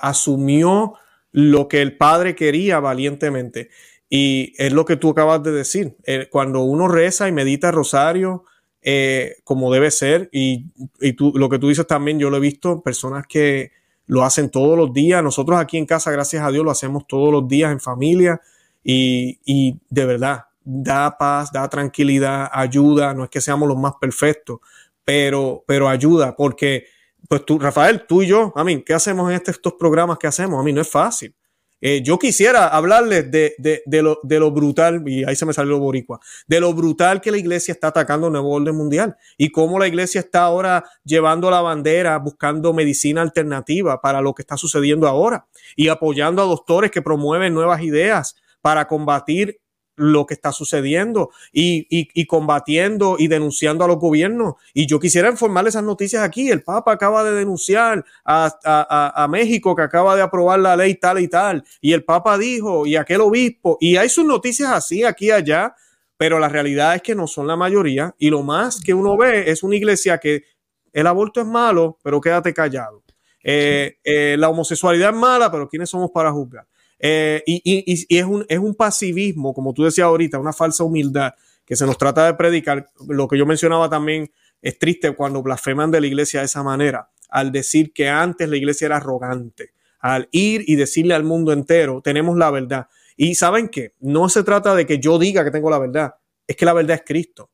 asumió 0.03 0.95
lo 1.37 1.69
que 1.69 1.83
el 1.83 1.99
Padre 1.99 2.35
quería 2.35 2.81
valientemente. 2.81 3.69
Y 4.09 4.55
es 4.57 4.73
lo 4.73 4.87
que 4.87 4.97
tú 4.97 5.11
acabas 5.11 5.43
de 5.43 5.53
decir. 5.53 5.95
Eh, 6.05 6.29
cuando 6.31 6.63
uno 6.63 6.89
reza 6.89 7.29
y 7.29 7.33
medita 7.33 7.71
rosario, 7.71 8.45
eh, 8.81 9.37
como 9.45 9.71
debe 9.71 9.91
ser, 9.91 10.31
y, 10.33 10.65
tú, 11.13 11.33
lo 11.35 11.51
que 11.51 11.59
tú 11.59 11.69
dices 11.69 11.87
también, 11.87 12.19
yo 12.19 12.31
lo 12.31 12.39
he 12.39 12.41
visto, 12.41 12.81
personas 12.81 13.27
que 13.29 13.73
lo 14.07 14.25
hacen 14.25 14.49
todos 14.49 14.79
los 14.79 14.95
días. 14.95 15.23
Nosotros 15.23 15.61
aquí 15.61 15.77
en 15.77 15.85
casa, 15.85 16.11
gracias 16.11 16.43
a 16.43 16.51
Dios, 16.51 16.65
lo 16.65 16.71
hacemos 16.71 17.07
todos 17.07 17.31
los 17.31 17.47
días 17.47 17.71
en 17.71 17.81
familia. 17.81 18.41
Y, 18.83 19.39
y 19.45 19.79
de 19.91 20.07
verdad, 20.07 20.47
da 20.65 21.19
paz, 21.19 21.53
da 21.53 21.69
tranquilidad, 21.69 22.49
ayuda. 22.51 23.13
No 23.13 23.25
es 23.25 23.31
que 23.31 23.43
seamos 23.43 23.69
los 23.69 23.77
más 23.77 23.93
perfectos, 24.01 24.61
pero, 25.05 25.65
pero 25.67 25.87
ayuda, 25.87 26.35
porque 26.35 26.87
pues 27.29 27.45
tú, 27.45 27.59
Rafael, 27.59 28.07
tú 28.07 28.23
y 28.23 28.27
yo, 28.27 28.53
a 28.57 28.65
mí, 28.65 28.83
¿qué 28.83 28.95
hacemos 28.95 29.29
en 29.31 29.37
este, 29.37 29.51
estos 29.51 29.75
programas 29.75 30.19
que 30.19 30.27
hacemos? 30.27 30.61
A 30.61 30.63
mí 30.63 30.73
no 30.73 30.81
es 30.81 30.89
fácil. 30.89 31.35
Eh, 31.81 32.03
yo 32.03 32.19
quisiera 32.19 32.69
hablarles 32.69 33.31
de, 33.31 33.55
de, 33.59 33.83
de, 33.85 34.03
lo, 34.03 34.19
de, 34.23 34.41
lo, 34.41 34.51
brutal, 34.51 35.03
y 35.07 35.25
ahí 35.25 35.37
se 35.37 35.45
me 35.45 35.53
salió 35.53 35.79
boricua, 35.79 36.19
de 36.47 36.59
lo 36.59 36.73
brutal 36.73 37.21
que 37.21 37.31
la 37.31 37.37
iglesia 37.37 37.73
está 37.73 37.89
atacando 37.89 38.29
el 38.29 38.33
nuevo 38.33 38.51
orden 38.51 38.75
mundial 38.75 39.17
y 39.37 39.51
cómo 39.51 39.79
la 39.79 39.87
iglesia 39.87 40.21
está 40.21 40.45
ahora 40.45 40.85
llevando 41.05 41.51
la 41.51 41.61
bandera, 41.61 42.19
buscando 42.19 42.73
medicina 42.73 43.21
alternativa 43.21 44.01
para 44.01 44.23
lo 44.23 44.33
que 44.33 44.41
está 44.41 44.57
sucediendo 44.57 45.07
ahora 45.07 45.47
y 45.77 45.89
apoyando 45.89 46.43
a 46.43 46.47
doctores 46.47 46.91
que 46.91 47.03
promueven 47.03 47.53
nuevas 47.53 47.83
ideas 47.83 48.37
para 48.63 48.89
combatir 48.89 49.61
lo 49.97 50.27
que 50.27 50.35
está 50.35 50.53
sucediendo 50.53 51.31
y, 51.53 51.87
y, 51.91 52.27
combatiendo 52.27 53.17
y 53.19 53.29
denunciando 53.29 53.85
a 53.85 53.89
los 53.89 53.99
gobiernos. 53.99 54.55
Y 54.75 54.87
yo 54.87 55.01
quisiera 55.01 55.31
informarle 55.31 55.71
esas 55.71 55.85
noticias 55.85 56.23
aquí. 56.23 56.51
El 56.51 56.63
Papa 56.63 56.93
acaba 56.93 57.25
de 57.25 57.33
denunciar 57.33 58.05
a, 58.25 58.55
a, 58.65 59.25
a, 59.25 59.29
México 59.29 59.75
que 59.75 59.83
acaba 59.83 60.15
de 60.15 60.23
aprobar 60.23 60.61
la 60.61 60.77
ley 60.77 60.95
tal 60.95 61.19
y 61.19 61.29
tal. 61.29 61.65
Y 61.81 61.93
el 61.93 62.05
Papa 62.05 62.39
dijo, 62.39 62.87
y 62.87 62.97
aquel 62.97 63.23
obispo, 63.23 63.79
y 63.81 63.97
hay 63.97 64.09
sus 64.09 64.25
noticias 64.25 64.71
así 64.71 65.03
aquí 65.03 65.27
y 65.27 65.31
allá, 65.31 65.75
pero 66.17 66.39
la 66.39 66.49
realidad 66.49 66.95
es 66.95 67.03
que 67.03 67.15
no 67.15 67.27
son 67.27 67.47
la 67.47 67.57
mayoría. 67.57 68.15
Y 68.19 68.31
lo 68.31 68.43
más 68.43 68.81
que 68.81 68.95
uno 68.95 69.17
ve 69.17 69.51
es 69.51 69.63
una 69.63 69.77
iglesia 69.77 70.19
que 70.19 70.45
el 70.93 71.07
aborto 71.07 71.41
es 71.41 71.47
malo, 71.47 71.99
pero 72.03 72.21
quédate 72.21 72.55
callado. 72.55 73.03
Eh, 73.43 73.99
eh, 74.03 74.37
la 74.39 74.49
homosexualidad 74.49 75.11
es 75.11 75.17
mala, 75.17 75.51
pero 75.51 75.69
¿quiénes 75.69 75.89
somos 75.89 76.11
para 76.11 76.33
juzgar? 76.33 76.67
Eh, 76.99 77.43
y, 77.47 78.17
es, 78.17 78.25
un, 78.25 78.45
es 78.49 78.59
un 78.59 78.75
pasivismo, 78.75 79.53
como 79.53 79.73
tú 79.75 79.85
decías 79.85 80.07
ahorita, 80.07 80.39
una 80.39 80.53
falsa 80.53 80.85
humildad 80.85 81.33
que 81.65 81.77
se 81.77 81.87
nos 81.87 81.99
trata 81.99 82.27
de 82.27 82.35
predicar. 82.35 82.89
Lo 83.09 83.29
que 83.29 83.39
yo 83.39 83.47
mencionaba 83.47 83.89
también 83.89 84.31
es 84.63 84.79
triste 84.79 85.15
cuando 85.15 85.43
blasfeman 85.43 85.91
de 85.91 86.01
la 86.01 86.07
iglesia 86.07 86.41
de 86.41 86.47
esa 86.47 86.63
manera, 86.63 87.11
al 87.29 87.53
decir 87.53 87.93
que 87.93 88.09
antes 88.09 88.49
la 88.49 88.57
iglesia 88.57 88.87
era 88.87 88.97
arrogante, 88.97 89.73
al 89.99 90.29
ir 90.31 90.65
y 90.67 90.77
decirle 90.77 91.15
al 91.15 91.25
mundo 91.25 91.53
entero, 91.53 92.01
tenemos 92.03 92.37
la 92.37 92.51
verdad. 92.51 92.87
Y 93.17 93.35
saben 93.35 93.69
que 93.69 93.95
no 94.01 94.29
se 94.29 94.43
trata 94.43 94.75
de 94.75 94.87
que 94.87 94.99
yo 94.99 95.19
diga 95.19 95.45
que 95.45 95.51
tengo 95.51 95.71
la 95.71 95.79
verdad, 95.79 96.15
es 96.47 96.57
que 96.57 96.65
la 96.65 96.73
verdad 96.73 96.97
es 96.97 97.03
Cristo. 97.05 97.51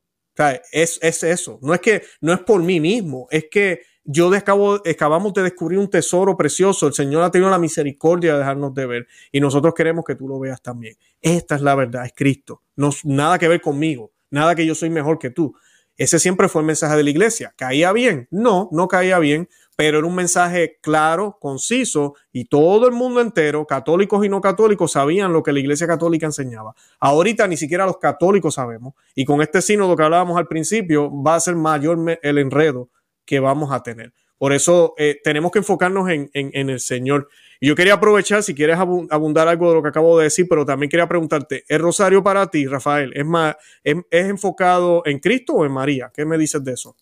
es, 0.71 0.99
es 1.01 1.23
eso, 1.23 1.59
no 1.61 1.73
es 1.73 1.81
que 1.81 2.03
no 2.21 2.33
es 2.33 2.39
por 2.39 2.61
mí 2.61 2.79
mismo, 2.79 3.27
es 3.31 3.45
que 3.49 3.81
yo 4.05 4.33
acabo, 4.33 4.75
acabamos 4.75 5.33
de 5.33 5.43
descubrir 5.43 5.79
un 5.79 5.89
tesoro 5.89 6.35
precioso. 6.35 6.87
El 6.87 6.93
Señor 6.93 7.23
ha 7.23 7.31
tenido 7.31 7.49
la 7.49 7.59
misericordia 7.59 8.33
de 8.33 8.39
dejarnos 8.39 8.73
de 8.73 8.85
ver 8.85 9.07
y 9.31 9.39
nosotros 9.39 9.73
queremos 9.73 10.03
que 10.05 10.15
tú 10.15 10.27
lo 10.27 10.39
veas 10.39 10.61
también. 10.61 10.95
Esta 11.21 11.55
es 11.55 11.61
la 11.61 11.75
verdad, 11.75 12.05
es 12.05 12.13
Cristo. 12.15 12.61
No, 12.75 12.89
nada 13.03 13.39
que 13.39 13.47
ver 13.47 13.61
conmigo, 13.61 14.11
nada 14.29 14.55
que 14.55 14.65
yo 14.65 14.75
soy 14.75 14.89
mejor 14.89 15.19
que 15.19 15.29
tú. 15.29 15.55
Ese 15.95 16.19
siempre 16.19 16.49
fue 16.49 16.61
el 16.61 16.65
mensaje 16.65 16.97
de 16.97 17.03
la 17.03 17.09
iglesia. 17.11 17.53
¿Caía 17.55 17.91
bien? 17.93 18.27
No, 18.31 18.67
no 18.71 18.87
caía 18.87 19.19
bien, 19.19 19.47
pero 19.75 19.99
era 19.99 20.07
un 20.07 20.15
mensaje 20.15 20.79
claro, 20.81 21.37
conciso 21.39 22.15
y 22.31 22.45
todo 22.45 22.87
el 22.87 22.93
mundo 22.93 23.21
entero, 23.21 23.65
católicos 23.67 24.25
y 24.25 24.29
no 24.29 24.41
católicos, 24.41 24.91
sabían 24.93 25.33
lo 25.33 25.43
que 25.43 25.51
la 25.51 25.59
iglesia 25.59 25.87
católica 25.87 26.25
enseñaba. 26.25 26.75
Ahorita 26.99 27.47
ni 27.47 27.57
siquiera 27.57 27.85
los 27.85 27.97
católicos 27.97 28.55
sabemos 28.55 28.95
y 29.15 29.23
con 29.23 29.41
este 29.41 29.61
sínodo 29.61 29.95
que 29.95 30.03
hablábamos 30.03 30.37
al 30.37 30.47
principio 30.47 31.11
va 31.21 31.35
a 31.35 31.39
ser 31.39 31.55
mayor 31.55 32.19
el 32.21 32.37
enredo 32.39 32.89
que 33.25 33.39
vamos 33.39 33.71
a 33.71 33.83
tener. 33.83 34.13
Por 34.43 34.51
eso 34.51 34.93
eh, 34.97 35.21
tenemos 35.23 35.53
que 35.53 35.59
enfocarnos 35.59 36.09
en, 36.09 36.29
el 36.33 36.79
Señor. 36.81 37.29
Y 37.61 37.67
yo 37.67 37.75
quería 37.75 37.93
aprovechar, 37.93 38.43
si 38.43 38.53
quieres 38.53 38.77
abundar 38.77 39.47
algo 39.47 39.69
de 39.69 39.75
lo 39.75 39.81
que 39.81 39.87
acabo 39.87 40.17
de 40.17 40.25
decir, 40.25 40.47
pero 40.49 40.65
también 40.65 40.89
quería 40.89 41.07
preguntarte, 41.07 41.63
¿el 41.69 41.79
rosario 41.79 42.21
para 42.21 42.47
ti, 42.47 42.65
Rafael, 42.67 43.13
es, 43.15 43.25
más, 43.25 43.55
es, 43.85 43.95
enfocado 44.11 45.01
en 45.05 45.19
Cristo 45.19 45.53
o 45.53 45.65
en 45.65 45.71
María? 45.71 46.11
¿Qué 46.13 46.25
me 46.25 46.37
dices 46.37 46.61
de 46.61 46.73
eso? 46.73 46.97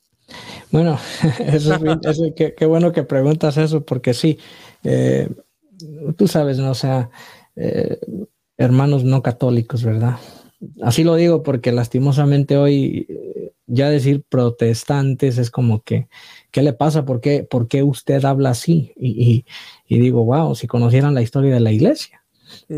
Bueno, 0.69 0.99
eso 1.39 1.74
es 1.74 2.53
qué, 2.55 2.65
bueno 2.67 2.91
que 2.91 3.01
preguntas 3.01 3.57
eso, 3.57 3.84
porque 3.84 4.13
sí, 4.13 4.38
eh, 4.84 5.28
tú 6.15 6.28
sabes, 6.28 6.59
¿no? 6.59 6.76
Sea, 6.76 7.09
eh, 7.55 7.97
hermanos 8.55 9.03
no 9.03 9.24
católicos, 9.24 9.84
¿verdad? 9.84 10.17
Así 10.84 11.03
lo 11.03 11.15
digo 11.15 11.41
porque 11.41 11.72
lastimosamente 11.72 12.55
hoy 12.55 13.07
ya 13.72 13.89
decir 13.89 14.24
protestantes 14.28 15.38
es 15.38 15.49
como 15.49 15.82
que, 15.82 16.07
¿qué 16.51 16.61
le 16.61 16.74
pasa? 16.74 17.05
¿Por 17.05 17.22
qué, 17.22 17.43
por 17.43 17.67
qué 17.67 17.84
usted 17.84 18.24
habla 18.26 18.49
así? 18.49 18.93
Y, 18.97 19.45
y, 19.88 19.99
digo, 19.99 20.26
wow, 20.26 20.55
si 20.55 20.67
conocieran 20.67 21.13
la 21.13 21.22
historia 21.22 21.53
de 21.53 21.61
la 21.61 21.72
iglesia, 21.72 22.22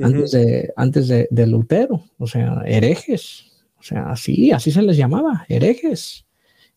antes, 0.04 0.32
de, 0.32 0.72
antes 0.76 1.08
de, 1.08 1.48
Lutero, 1.48 2.04
o 2.20 2.28
sea, 2.28 2.62
herejes, 2.66 3.46
o 3.80 3.84
sea, 3.84 4.12
así, 4.12 4.52
así 4.52 4.72
se 4.72 4.84
les 4.84 4.96
llamaba, 4.96 5.46
herejes. 5.50 6.26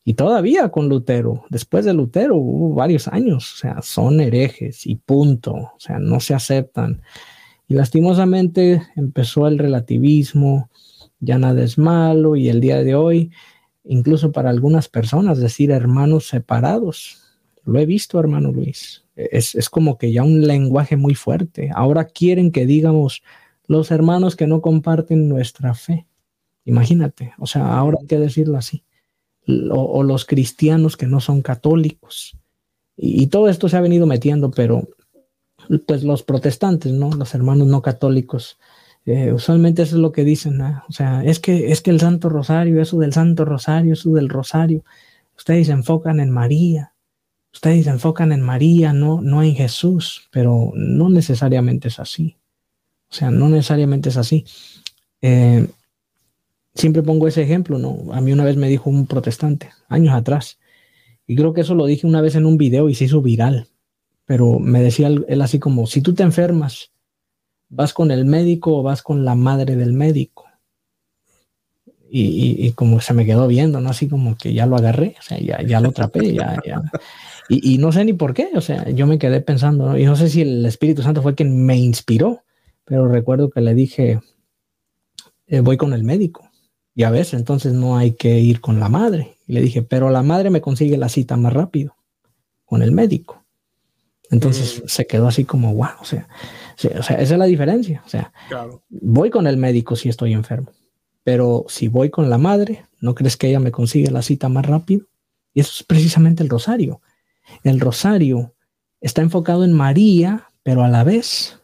Y 0.02 0.14
todavía 0.14 0.70
con 0.70 0.88
Lutero, 0.88 1.44
después 1.50 1.84
de 1.84 1.92
Lutero 1.92 2.36
hubo 2.36 2.74
varios 2.74 3.08
años, 3.08 3.52
o 3.54 3.56
sea, 3.56 3.82
son 3.82 4.20
herejes 4.20 4.86
y 4.86 4.94
punto, 4.94 5.52
o 5.52 5.76
sea, 5.78 5.98
no 5.98 6.20
se 6.20 6.32
aceptan. 6.32 7.02
Y 7.68 7.74
lastimosamente 7.74 8.82
empezó 8.94 9.46
el 9.46 9.58
relativismo, 9.58 10.70
ya 11.20 11.38
nada 11.38 11.62
es 11.62 11.76
malo 11.76 12.36
y 12.36 12.48
el 12.48 12.60
día 12.60 12.82
de 12.82 12.94
hoy, 12.94 13.30
incluso 13.86 14.32
para 14.32 14.50
algunas 14.50 14.88
personas, 14.88 15.38
decir 15.38 15.70
hermanos 15.70 16.28
separados. 16.28 17.22
Lo 17.64 17.78
he 17.78 17.86
visto, 17.86 18.18
hermano 18.20 18.52
Luis. 18.52 19.04
Es, 19.16 19.54
es 19.54 19.70
como 19.70 19.98
que 19.98 20.12
ya 20.12 20.22
un 20.22 20.46
lenguaje 20.46 20.96
muy 20.96 21.14
fuerte. 21.14 21.70
Ahora 21.74 22.04
quieren 22.04 22.52
que 22.52 22.66
digamos 22.66 23.22
los 23.66 23.90
hermanos 23.90 24.36
que 24.36 24.46
no 24.46 24.60
comparten 24.60 25.28
nuestra 25.28 25.74
fe. 25.74 26.06
Imagínate, 26.64 27.32
o 27.38 27.46
sea, 27.46 27.76
ahora 27.76 27.98
hay 28.00 28.06
que 28.06 28.18
decirlo 28.18 28.58
así. 28.58 28.84
O, 29.70 30.02
los 30.02 30.24
cristianos 30.24 30.96
que 30.96 31.06
no 31.06 31.20
son 31.20 31.40
católicos. 31.40 32.36
Y, 32.96 33.28
todo 33.28 33.48
esto 33.48 33.68
se 33.68 33.76
ha 33.76 33.80
venido 33.80 34.06
metiendo, 34.06 34.50
pero 34.50 34.88
pues 35.86 36.02
los 36.02 36.24
protestantes, 36.24 36.92
¿no? 36.92 37.10
Los 37.10 37.34
hermanos 37.34 37.68
no 37.68 37.82
católicos, 37.82 38.58
eh, 39.06 39.32
usualmente 39.32 39.82
eso 39.82 39.94
es 39.94 40.02
lo 40.02 40.10
que 40.10 40.24
dicen, 40.24 40.60
o 40.60 40.90
sea, 40.92 41.22
es 41.24 41.38
que, 41.38 41.70
es 41.70 41.80
que 41.80 41.92
el 41.92 42.00
Santo 42.00 42.28
Rosario, 42.28 42.82
eso 42.82 42.98
del 42.98 43.12
Santo 43.12 43.44
Rosario, 43.44 43.92
eso 43.92 44.10
del 44.10 44.28
Rosario, 44.28 44.84
ustedes 45.36 45.68
se 45.68 45.72
enfocan 45.72 46.18
en 46.18 46.30
María, 46.30 46.92
ustedes 47.52 47.84
se 47.84 47.90
enfocan 47.90 48.32
en 48.32 48.42
María, 48.42 48.92
no, 48.92 49.20
no 49.22 49.44
en 49.44 49.54
Jesús, 49.54 50.28
pero 50.32 50.72
no 50.74 51.08
necesariamente 51.08 51.86
es 51.86 52.00
así. 52.00 52.36
O 53.08 53.14
sea, 53.14 53.30
no 53.30 53.48
necesariamente 53.48 54.08
es 54.08 54.16
así. 54.16 54.44
Eh, 55.22 55.68
siempre 56.74 57.04
pongo 57.04 57.28
ese 57.28 57.42
ejemplo, 57.42 57.78
¿no? 57.78 58.12
A 58.12 58.20
mí 58.20 58.32
una 58.32 58.44
vez 58.44 58.56
me 58.56 58.68
dijo 58.68 58.90
un 58.90 59.06
protestante, 59.06 59.70
años 59.88 60.14
atrás, 60.14 60.58
y 61.28 61.36
creo 61.36 61.54
que 61.54 61.60
eso 61.60 61.76
lo 61.76 61.86
dije 61.86 62.08
una 62.08 62.22
vez 62.22 62.34
en 62.34 62.44
un 62.44 62.58
video 62.58 62.88
y 62.88 62.96
se 62.96 63.04
hizo 63.04 63.22
viral, 63.22 63.68
pero 64.24 64.58
me 64.58 64.82
decía 64.82 65.06
él 65.06 65.42
así 65.42 65.60
como, 65.60 65.86
si 65.86 66.02
tú 66.02 66.12
te 66.12 66.24
enfermas, 66.24 66.90
¿vas 67.68 67.92
con 67.92 68.10
el 68.10 68.24
médico 68.24 68.78
o 68.78 68.82
vas 68.82 69.02
con 69.02 69.24
la 69.24 69.34
madre 69.34 69.76
del 69.76 69.92
médico? 69.92 70.44
Y, 72.08 72.72
como 72.72 73.00
se 73.00 73.12
me 73.12 73.26
quedó 73.26 73.46
viendo, 73.46 73.80
¿no? 73.80 73.90
Así 73.90 74.08
como 74.08 74.36
que 74.38 74.54
ya 74.54 74.64
lo 74.64 74.76
agarré, 74.76 75.16
o 75.18 75.22
sea, 75.22 75.38
ya, 75.38 75.60
ya 75.62 75.80
lo 75.80 75.90
atrapé, 75.90 76.32
ya, 76.32 76.56
ya. 76.64 76.80
Y, 77.48 77.78
no 77.78 77.92
sé 77.92 78.04
ni 78.04 78.12
por 78.12 78.32
qué, 78.32 78.50
o 78.54 78.60
sea, 78.60 78.88
yo 78.90 79.06
me 79.06 79.18
quedé 79.18 79.40
pensando, 79.40 79.86
¿no? 79.86 79.98
y 79.98 80.04
no 80.04 80.16
sé 80.16 80.30
si 80.30 80.40
el 80.40 80.64
Espíritu 80.64 81.02
Santo 81.02 81.20
fue 81.20 81.34
quien 81.34 81.66
me 81.66 81.76
inspiró, 81.76 82.42
pero 82.84 83.08
recuerdo 83.08 83.50
que 83.50 83.60
le 83.60 83.74
dije, 83.74 84.20
eh, 85.46 85.60
voy 85.60 85.76
con 85.76 85.92
el 85.92 86.04
médico. 86.04 86.48
Y 86.94 87.02
a 87.02 87.10
veces 87.10 87.34
entonces 87.34 87.74
no 87.74 87.98
hay 87.98 88.12
que 88.12 88.38
ir 88.38 88.60
con 88.60 88.80
la 88.80 88.88
madre. 88.88 89.36
Y 89.46 89.52
le 89.52 89.60
dije, 89.60 89.82
pero 89.82 90.08
la 90.08 90.22
madre 90.22 90.50
me 90.50 90.60
consigue 90.60 90.96
la 90.96 91.08
cita 91.08 91.36
más 91.36 91.52
rápido 91.52 91.94
con 92.64 92.82
el 92.82 92.92
médico. 92.92 93.44
Entonces 94.30 94.82
mm. 94.82 94.88
se 94.88 95.06
quedó 95.06 95.28
así 95.28 95.44
como, 95.44 95.74
wow, 95.74 95.90
o 96.00 96.04
sea, 96.04 96.28
o 96.76 97.02
sea, 97.02 97.16
esa 97.16 97.34
es 97.34 97.38
la 97.38 97.46
diferencia. 97.46 98.02
O 98.04 98.08
sea, 98.08 98.32
voy 98.88 99.30
con 99.30 99.46
el 99.46 99.56
médico 99.56 99.96
si 99.96 100.08
estoy 100.08 100.32
enfermo, 100.32 100.72
pero 101.24 101.64
si 101.68 101.88
voy 101.88 102.10
con 102.10 102.30
la 102.30 102.38
madre, 102.38 102.84
¿no 103.00 103.14
crees 103.14 103.36
que 103.36 103.48
ella 103.48 103.60
me 103.60 103.72
consigue 103.72 104.10
la 104.10 104.22
cita 104.22 104.48
más 104.48 104.66
rápido? 104.66 105.06
Y 105.54 105.60
eso 105.60 105.72
es 105.74 105.82
precisamente 105.82 106.42
el 106.42 106.48
rosario. 106.48 107.00
El 107.62 107.80
rosario 107.80 108.54
está 109.00 109.22
enfocado 109.22 109.64
en 109.64 109.72
María, 109.72 110.50
pero 110.62 110.84
a 110.84 110.88
la 110.88 111.04
vez 111.04 111.58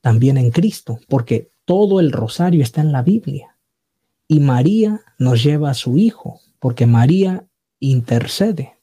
también 0.00 0.36
en 0.36 0.50
Cristo, 0.50 1.00
porque 1.08 1.50
todo 1.64 2.00
el 2.00 2.12
rosario 2.12 2.62
está 2.62 2.80
en 2.80 2.92
la 2.92 3.02
Biblia. 3.02 3.56
Y 4.26 4.40
María 4.40 5.00
nos 5.18 5.42
lleva 5.42 5.70
a 5.70 5.74
su 5.74 5.96
Hijo, 5.98 6.40
porque 6.58 6.86
María 6.86 7.46
intercede. 7.80 8.77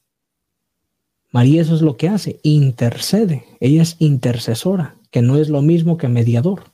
María 1.36 1.60
eso 1.60 1.74
es 1.74 1.82
lo 1.82 1.98
que 1.98 2.08
hace, 2.08 2.40
intercede. 2.44 3.44
Ella 3.60 3.82
es 3.82 3.96
intercesora, 3.98 4.96
que 5.10 5.20
no 5.20 5.36
es 5.36 5.50
lo 5.50 5.60
mismo 5.60 5.98
que 5.98 6.08
mediador. 6.08 6.72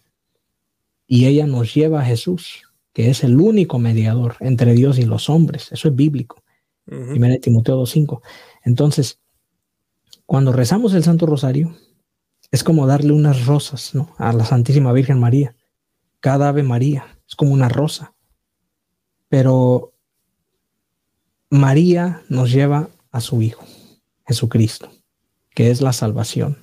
Y 1.04 1.26
ella 1.26 1.48
nos 1.48 1.74
lleva 1.74 2.00
a 2.00 2.04
Jesús, 2.04 2.62
que 2.92 3.10
es 3.10 3.24
el 3.24 3.40
único 3.40 3.80
mediador 3.80 4.36
entre 4.38 4.74
Dios 4.74 5.00
y 5.00 5.04
los 5.04 5.28
hombres. 5.28 5.72
Eso 5.72 5.88
es 5.88 5.96
bíblico. 5.96 6.44
Primera 6.84 7.36
Timoteo 7.38 7.82
2.5. 7.82 8.20
Entonces, 8.62 9.18
cuando 10.26 10.52
rezamos 10.52 10.94
el 10.94 11.02
Santo 11.02 11.26
Rosario, 11.26 11.76
es 12.52 12.62
como 12.62 12.86
darle 12.86 13.14
unas 13.14 13.46
rosas 13.46 13.96
¿no? 13.96 14.14
a 14.16 14.32
la 14.32 14.44
Santísima 14.44 14.92
Virgen 14.92 15.18
María. 15.18 15.56
Cada 16.20 16.50
Ave 16.50 16.62
María 16.62 17.18
es 17.28 17.34
como 17.34 17.52
una 17.52 17.68
rosa. 17.68 18.14
Pero 19.28 19.92
María 21.50 22.22
nos 22.28 22.52
lleva 22.52 22.90
a 23.10 23.20
su 23.20 23.42
Hijo, 23.42 23.64
Jesucristo, 24.33 24.91
que 25.55 25.70
es 25.70 25.80
la 25.83 25.93
salvación. 25.93 26.57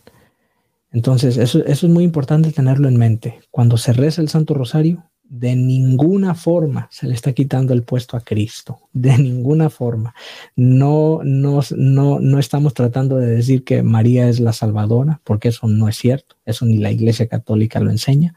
Entonces, 0.92 1.38
eso, 1.38 1.64
eso 1.66 1.86
es 1.86 1.94
muy 1.94 2.04
importante 2.04 2.52
tenerlo 2.52 2.88
en 2.88 2.98
mente. 2.98 3.40
Cuando 3.52 3.78
se 3.78 3.94
reza 3.94 4.22
el 4.22 4.30
Santo 4.30 4.56
Rosario, 4.56 5.06
de 5.30 5.56
ninguna 5.56 6.34
forma 6.34 6.88
se 6.92 7.06
le 7.06 7.14
está 7.14 7.34
quitando 7.34 7.72
el 7.74 7.84
puesto 7.84 8.18
a 8.18 8.22
Cristo, 8.22 8.80
de 8.94 9.16
ninguna 9.18 9.70
forma. 9.70 10.16
No, 10.56 11.20
no, 11.24 11.62
no, 11.78 12.20
no 12.20 12.40
estamos 12.40 12.74
tratando 12.74 13.18
de 13.18 13.28
decir 13.28 13.64
que 13.64 13.84
María 13.84 14.28
es 14.28 14.40
la 14.40 14.54
salvadora, 14.54 15.22
porque 15.24 15.50
eso 15.50 15.68
no 15.68 15.88
es 15.88 15.98
cierto, 15.98 16.36
eso 16.46 16.66
ni 16.66 16.80
la 16.80 16.92
Iglesia 16.92 17.28
Católica 17.28 17.80
lo 17.80 17.92
enseña. 17.92 18.34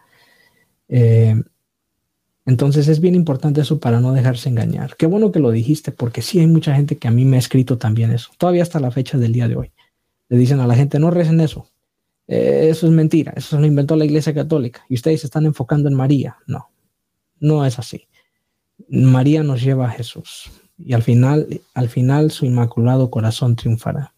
Eh, 0.88 1.42
entonces 2.44 2.88
es 2.88 3.00
bien 3.00 3.14
importante 3.14 3.60
eso 3.60 3.78
para 3.78 4.00
no 4.00 4.12
dejarse 4.12 4.48
engañar. 4.48 4.96
Qué 4.96 5.06
bueno 5.06 5.30
que 5.30 5.40
lo 5.40 5.50
dijiste, 5.50 5.92
porque 5.92 6.22
sí 6.22 6.40
hay 6.40 6.46
mucha 6.46 6.74
gente 6.74 6.98
que 6.98 7.08
a 7.08 7.10
mí 7.10 7.24
me 7.24 7.36
ha 7.36 7.40
escrito 7.40 7.78
también 7.78 8.10
eso, 8.10 8.30
todavía 8.38 8.62
hasta 8.62 8.80
la 8.80 8.90
fecha 8.90 9.18
del 9.18 9.32
día 9.32 9.48
de 9.48 9.56
hoy. 9.56 9.72
Le 10.28 10.38
dicen 10.38 10.60
a 10.60 10.66
la 10.66 10.74
gente, 10.74 10.98
no 10.98 11.10
recen 11.10 11.40
eso, 11.40 11.68
eh, 12.26 12.68
eso 12.70 12.86
es 12.86 12.92
mentira, 12.92 13.32
eso 13.36 13.58
lo 13.58 13.66
inventó 13.66 13.96
la 13.96 14.04
Iglesia 14.04 14.34
Católica 14.34 14.84
y 14.88 14.94
ustedes 14.94 15.20
se 15.20 15.26
están 15.26 15.46
enfocando 15.46 15.88
en 15.88 15.94
María. 15.94 16.36
No, 16.46 16.70
no 17.38 17.64
es 17.64 17.78
así. 17.78 18.08
María 18.88 19.42
nos 19.42 19.62
lleva 19.62 19.86
a 19.86 19.90
Jesús 19.90 20.50
y 20.78 20.94
al 20.94 21.02
final, 21.02 21.60
al 21.74 21.88
final 21.88 22.30
su 22.30 22.46
inmaculado 22.46 23.10
corazón 23.10 23.56
triunfará. 23.56 24.14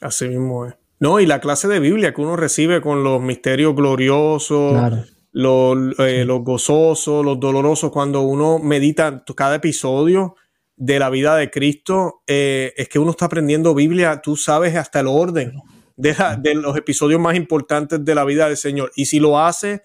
Así 0.00 0.28
mismo 0.28 0.66
es. 0.66 0.74
No, 1.00 1.20
y 1.20 1.26
la 1.26 1.40
clase 1.40 1.68
de 1.68 1.78
Biblia 1.78 2.12
que 2.12 2.20
uno 2.20 2.36
recibe 2.36 2.80
con 2.80 3.04
los 3.04 3.20
misterios 3.20 3.74
gloriosos, 3.76 5.06
los, 5.38 5.96
eh, 6.00 6.24
los 6.24 6.42
gozosos, 6.42 7.24
los 7.24 7.38
dolorosos, 7.38 7.92
cuando 7.92 8.22
uno 8.22 8.58
medita 8.58 9.22
cada 9.36 9.54
episodio 9.54 10.34
de 10.76 10.98
la 10.98 11.10
vida 11.10 11.36
de 11.36 11.48
Cristo, 11.48 12.22
eh, 12.26 12.74
es 12.76 12.88
que 12.88 12.98
uno 12.98 13.12
está 13.12 13.26
aprendiendo 13.26 13.72
Biblia, 13.72 14.20
tú 14.20 14.34
sabes 14.34 14.74
hasta 14.74 14.98
el 14.98 15.06
orden 15.06 15.52
de, 15.94 16.16
de, 16.40 16.54
los 16.56 16.76
episodios 16.76 17.20
más 17.20 17.36
importantes 17.36 18.04
de 18.04 18.14
la 18.16 18.24
vida 18.24 18.48
del 18.48 18.56
Señor. 18.56 18.90
Y 18.96 19.06
si 19.06 19.20
lo 19.20 19.38
hace 19.38 19.82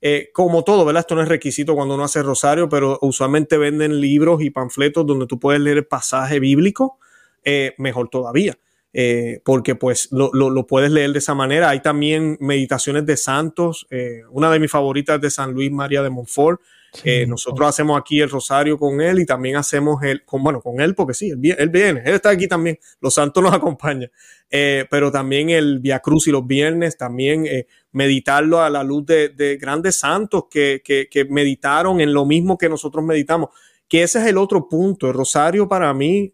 eh, 0.00 0.30
como 0.32 0.64
todo, 0.64 0.84
¿verdad? 0.84 1.02
Esto 1.02 1.14
no 1.14 1.22
es 1.22 1.28
requisito 1.28 1.76
cuando 1.76 1.94
uno 1.94 2.02
hace 2.02 2.20
rosario, 2.24 2.68
pero 2.68 2.98
usualmente 3.00 3.58
venden 3.58 4.00
libros 4.00 4.42
y 4.42 4.50
panfletos 4.50 5.06
donde 5.06 5.28
tú 5.28 5.38
puedes 5.38 5.60
leer 5.60 5.76
el 5.76 5.86
pasaje 5.86 6.40
bíblico, 6.40 6.98
eh, 7.44 7.74
mejor 7.78 8.08
todavía. 8.08 8.58
Eh, 8.98 9.40
porque 9.44 9.74
pues 9.74 10.08
lo, 10.10 10.30
lo, 10.32 10.66
puedes 10.66 10.90
leer 10.90 11.12
de 11.12 11.18
esa 11.18 11.34
manera. 11.34 11.68
Hay 11.68 11.80
también 11.80 12.38
meditaciones 12.40 13.04
de 13.04 13.18
santos. 13.18 13.86
una 14.30 14.50
de 14.50 14.58
mis 14.58 14.70
favoritas 14.70 15.20
de 15.20 15.30
San 15.30 15.52
Luis 15.52 15.70
María 15.70 16.02
de 16.02 16.08
Montfort, 16.08 16.60
eh, 17.04 17.26
nosotros 17.26 17.68
hacemos 17.68 17.98
aquí 17.98 18.20
el 18.20 18.30
rosario 18.30 18.78
con 18.78 19.00
él 19.00 19.20
y 19.20 19.26
también 19.26 19.56
hacemos 19.56 20.02
el, 20.02 20.24
con, 20.24 20.42
bueno, 20.42 20.60
con 20.60 20.80
él, 20.80 20.94
porque 20.94 21.14
sí, 21.14 21.30
él, 21.30 21.38
viene, 21.68 22.02
él 22.04 22.14
está 22.14 22.30
aquí 22.30 22.48
también, 22.48 22.78
los 23.00 23.14
santos 23.14 23.42
nos 23.42 23.52
acompañan, 23.54 24.10
eh, 24.50 24.86
pero 24.90 25.10
también 25.10 25.50
el 25.50 25.80
Via 25.80 26.00
Cruz 26.00 26.28
y 26.28 26.30
los 26.30 26.46
viernes, 26.46 26.96
también 26.96 27.46
eh, 27.46 27.66
meditarlo 27.92 28.62
a 28.62 28.70
la 28.70 28.82
luz 28.82 29.04
de, 29.06 29.58
grandes 29.60 29.96
santos 29.96 30.44
que, 30.50 30.80
meditaron 31.28 32.00
en 32.00 32.12
lo 32.12 32.24
mismo 32.24 32.56
que 32.56 32.68
nosotros 32.68 33.04
meditamos, 33.04 33.50
que 33.88 34.02
ese 34.02 34.20
es 34.20 34.26
el 34.26 34.38
otro 34.38 34.68
punto, 34.68 35.08
el 35.08 35.14
rosario 35.14 35.68
para 35.68 35.92
mí, 35.94 36.32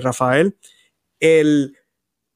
Rafael, 0.00 0.56
el, 1.24 1.76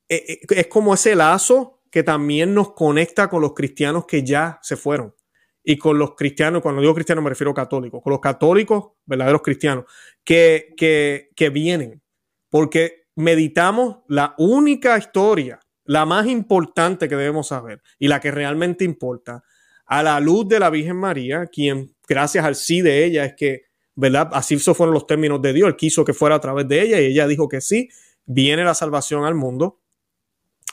es 0.09 0.67
como 0.69 0.95
ese 0.95 1.15
lazo 1.15 1.83
que 1.91 2.03
también 2.03 2.55
nos 2.55 2.73
conecta 2.73 3.29
con 3.29 3.43
los 3.43 3.55
cristianos 3.55 4.07
que 4.07 4.23
ya 4.23 4.59
se 4.63 4.77
fueron. 4.77 5.15
Y 5.63 5.77
con 5.77 5.99
los 5.99 6.15
cristianos, 6.15 6.63
cuando 6.63 6.81
digo 6.81 6.95
cristianos 6.95 7.23
me 7.23 7.31
refiero 7.31 7.51
a 7.51 7.55
católicos, 7.55 8.01
con 8.03 8.11
los 8.11 8.21
católicos, 8.21 8.93
verdaderos 9.05 9.43
cristianos, 9.43 9.85
que, 10.25 10.73
que, 10.77 11.31
que 11.37 11.51
vienen, 11.51 12.03
porque 12.49 13.09
meditamos 13.17 13.99
la 14.09 14.35
única 14.39 14.97
historia, 14.97 15.61
la 15.85 16.07
más 16.07 16.27
importante 16.27 17.09
que 17.09 17.17
debemos 17.17 17.49
saber 17.49 17.83
y 17.99 18.09
la 18.09 18.21
que 18.21 18.31
realmente 18.31 18.85
importa, 18.85 19.43
a 19.85 20.03
la 20.03 20.21
luz 20.21 20.49
de 20.49 20.61
la 20.61 20.71
Virgen 20.71 20.97
María, 20.97 21.47
quien 21.47 21.95
gracias 22.07 22.45
al 22.45 22.55
sí 22.55 22.81
de 22.81 23.05
ella 23.05 23.25
es 23.25 23.35
que, 23.35 23.63
¿verdad? 23.95 24.31
Así 24.33 24.59
fueron 24.59 24.95
los 24.95 25.07
términos 25.07 25.43
de 25.43 25.53
Dios, 25.53 25.69
él 25.69 25.77
quiso 25.77 26.05
que 26.05 26.15
fuera 26.15 26.37
a 26.37 26.41
través 26.41 26.69
de 26.69 26.83
ella 26.83 27.01
y 27.01 27.07
ella 27.07 27.27
dijo 27.27 27.49
que 27.49 27.61
sí, 27.61 27.89
viene 28.29 28.63
la 28.63 28.75
salvación 28.75 29.25
al 29.25 29.35
mundo. 29.35 29.81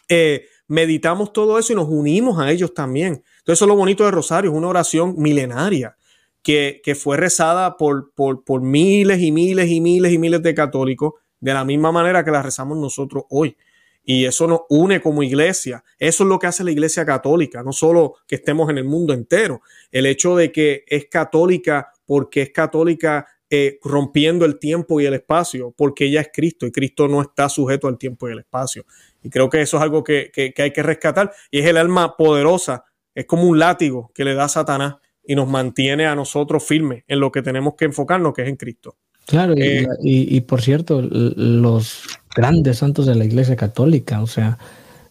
Eh, 0.08 0.46
meditamos 0.68 1.34
todo 1.34 1.58
eso 1.58 1.74
y 1.74 1.76
nos 1.76 1.88
unimos 1.90 2.40
a 2.40 2.52
ellos 2.52 2.74
también. 2.74 3.24
Entonces, 3.40 3.58
eso 3.58 3.66
es 3.66 3.70
lo 3.70 3.76
bonito 3.76 4.04
de 4.04 4.12
Rosario, 4.12 4.52
es 4.52 4.58
una 4.58 4.68
oración 4.68 5.16
milenaria 5.18 5.96
que, 6.44 6.96
fue 6.96 7.18
rezada 7.18 7.76
por, 7.76 8.14
por, 8.14 8.62
miles 8.62 9.20
y 9.20 9.32
miles 9.32 9.68
y 9.70 9.82
miles 9.82 10.12
y 10.12 10.20
miles 10.20 10.44
de 10.44 10.54
católicos 10.54 11.14
de 11.40 11.54
la 11.54 11.66
misma 11.66 11.92
manera 11.92 12.24
que 12.24 12.30
la 12.30 12.44
rezamos 12.44 12.78
nosotros 12.78 13.24
hoy. 13.30 13.58
Y 14.04 14.26
eso 14.26 14.46
nos 14.46 14.62
une 14.70 15.02
como 15.02 15.24
iglesia. 15.24 15.84
Eso 15.98 16.24
es 16.24 16.30
lo 16.30 16.38
que 16.38 16.46
hace 16.46 16.64
la 16.64 16.70
iglesia 16.70 17.04
católica, 17.04 17.64
no 17.64 17.74
solo 17.74 18.16
que 18.28 18.36
estemos 18.36 18.70
en 18.70 18.78
el 18.78 18.84
mundo 18.84 19.14
entero. 19.14 19.62
El 19.92 20.06
hecho 20.06 20.36
de 20.36 20.52
que 20.52 20.84
es 20.88 21.06
católica 21.06 21.90
porque 22.06 22.44
es 22.44 22.52
católica 22.52 23.26
eh, 23.50 23.80
rompiendo 23.84 24.46
el 24.46 24.58
tiempo 24.58 25.00
y 25.00 25.06
el 25.06 25.14
espacio, 25.14 25.74
porque 25.78 26.06
ella 26.06 26.22
es 26.22 26.30
Cristo 26.34 26.66
y 26.66 26.72
Cristo 26.72 27.08
no 27.08 27.22
está 27.22 27.48
sujeto 27.48 27.88
al 27.88 27.98
tiempo 27.98 28.28
y 28.28 28.32
el 28.32 28.40
espacio. 28.40 28.86
Y 29.22 29.30
creo 29.30 29.50
que 29.50 29.62
eso 29.62 29.78
es 29.78 29.84
algo 29.84 30.04
que, 30.04 30.32
hay 30.58 30.72
que 30.72 30.84
rescatar 30.84 31.32
y 31.52 31.60
es 31.60 31.66
el 31.66 31.78
alma 31.78 32.18
poderosa, 32.18 32.86
es 33.14 33.26
como 33.26 33.44
un 33.44 33.60
látigo 33.60 34.12
que 34.14 34.26
le 34.26 34.34
da 34.34 34.46
a 34.46 34.50
Satanás 34.50 34.96
y 35.24 35.36
nos 35.36 35.48
mantiene 35.48 36.06
a 36.06 36.16
nosotros 36.16 36.64
firmes 36.64 37.04
en 37.08 37.20
lo 37.20 37.32
que 37.32 37.42
tenemos 37.42 37.76
que 37.76 37.86
enfocarnos, 37.86 38.34
que 38.34 38.44
es 38.44 38.50
en 38.50 38.56
Cristo. 38.56 38.98
Claro, 39.26 39.54
y, 39.56 39.62
eh, 39.62 39.88
y, 40.02 40.42
por 40.42 40.62
cierto, 40.62 41.02
los 41.02 42.04
grandes 42.36 42.78
santos 42.78 43.08
de 43.08 43.16
la 43.16 43.26
Iglesia 43.26 43.56
Católica, 43.56 44.22
o 44.22 44.28
sea, 44.28 44.60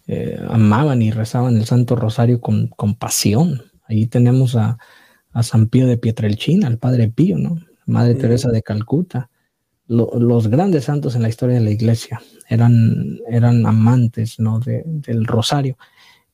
eh, 0.07 0.39
amaban 0.49 1.01
y 1.01 1.11
rezaban 1.11 1.57
el 1.57 1.65
Santo 1.65 1.97
Rosario 1.97 2.41
con, 2.41 2.69
con 2.69 2.95
pasión. 2.95 3.63
Ahí 3.87 4.07
tenemos 4.07 4.55
a, 4.55 4.79
a, 5.33 5.43
San 5.43 5.69
Pío 5.69 5.87
de 5.87 5.97
Pietrelcina, 5.97 6.67
al 6.67 6.79
Padre 6.79 7.09
Pío, 7.09 7.39
¿no? 7.39 7.59
Madre 7.87 8.15
Teresa 8.15 8.51
de 8.51 8.63
Calcuta. 8.63 9.31
los 9.87 10.49
grandes 10.49 10.85
santos 10.85 11.15
en 11.15 11.23
la 11.23 11.29
historia 11.29 11.57
de 11.57 11.65
la 11.65 11.71
Iglesia 11.71 12.23
eran, 12.49 13.19
eran 13.29 13.67
amantes 13.67 14.39
¿no? 14.39 14.61
del 14.61 15.27
Rosario. 15.27 15.77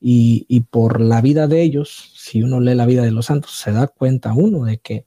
Y, 0.01 0.46
y, 0.48 0.61
por 0.61 1.01
la 1.01 1.20
vida 1.20 1.46
de 1.46 1.61
ellos, 1.61 2.12
si 2.16 2.42
uno 2.42 2.59
lee 2.59 2.74
la 2.74 2.86
vida 2.86 3.03
de 3.03 3.11
los 3.11 3.26
santos, 3.26 3.59
se 3.59 3.70
da 3.70 3.86
cuenta 3.86 4.32
uno 4.32 4.64
de 4.64 4.78
que 4.78 5.05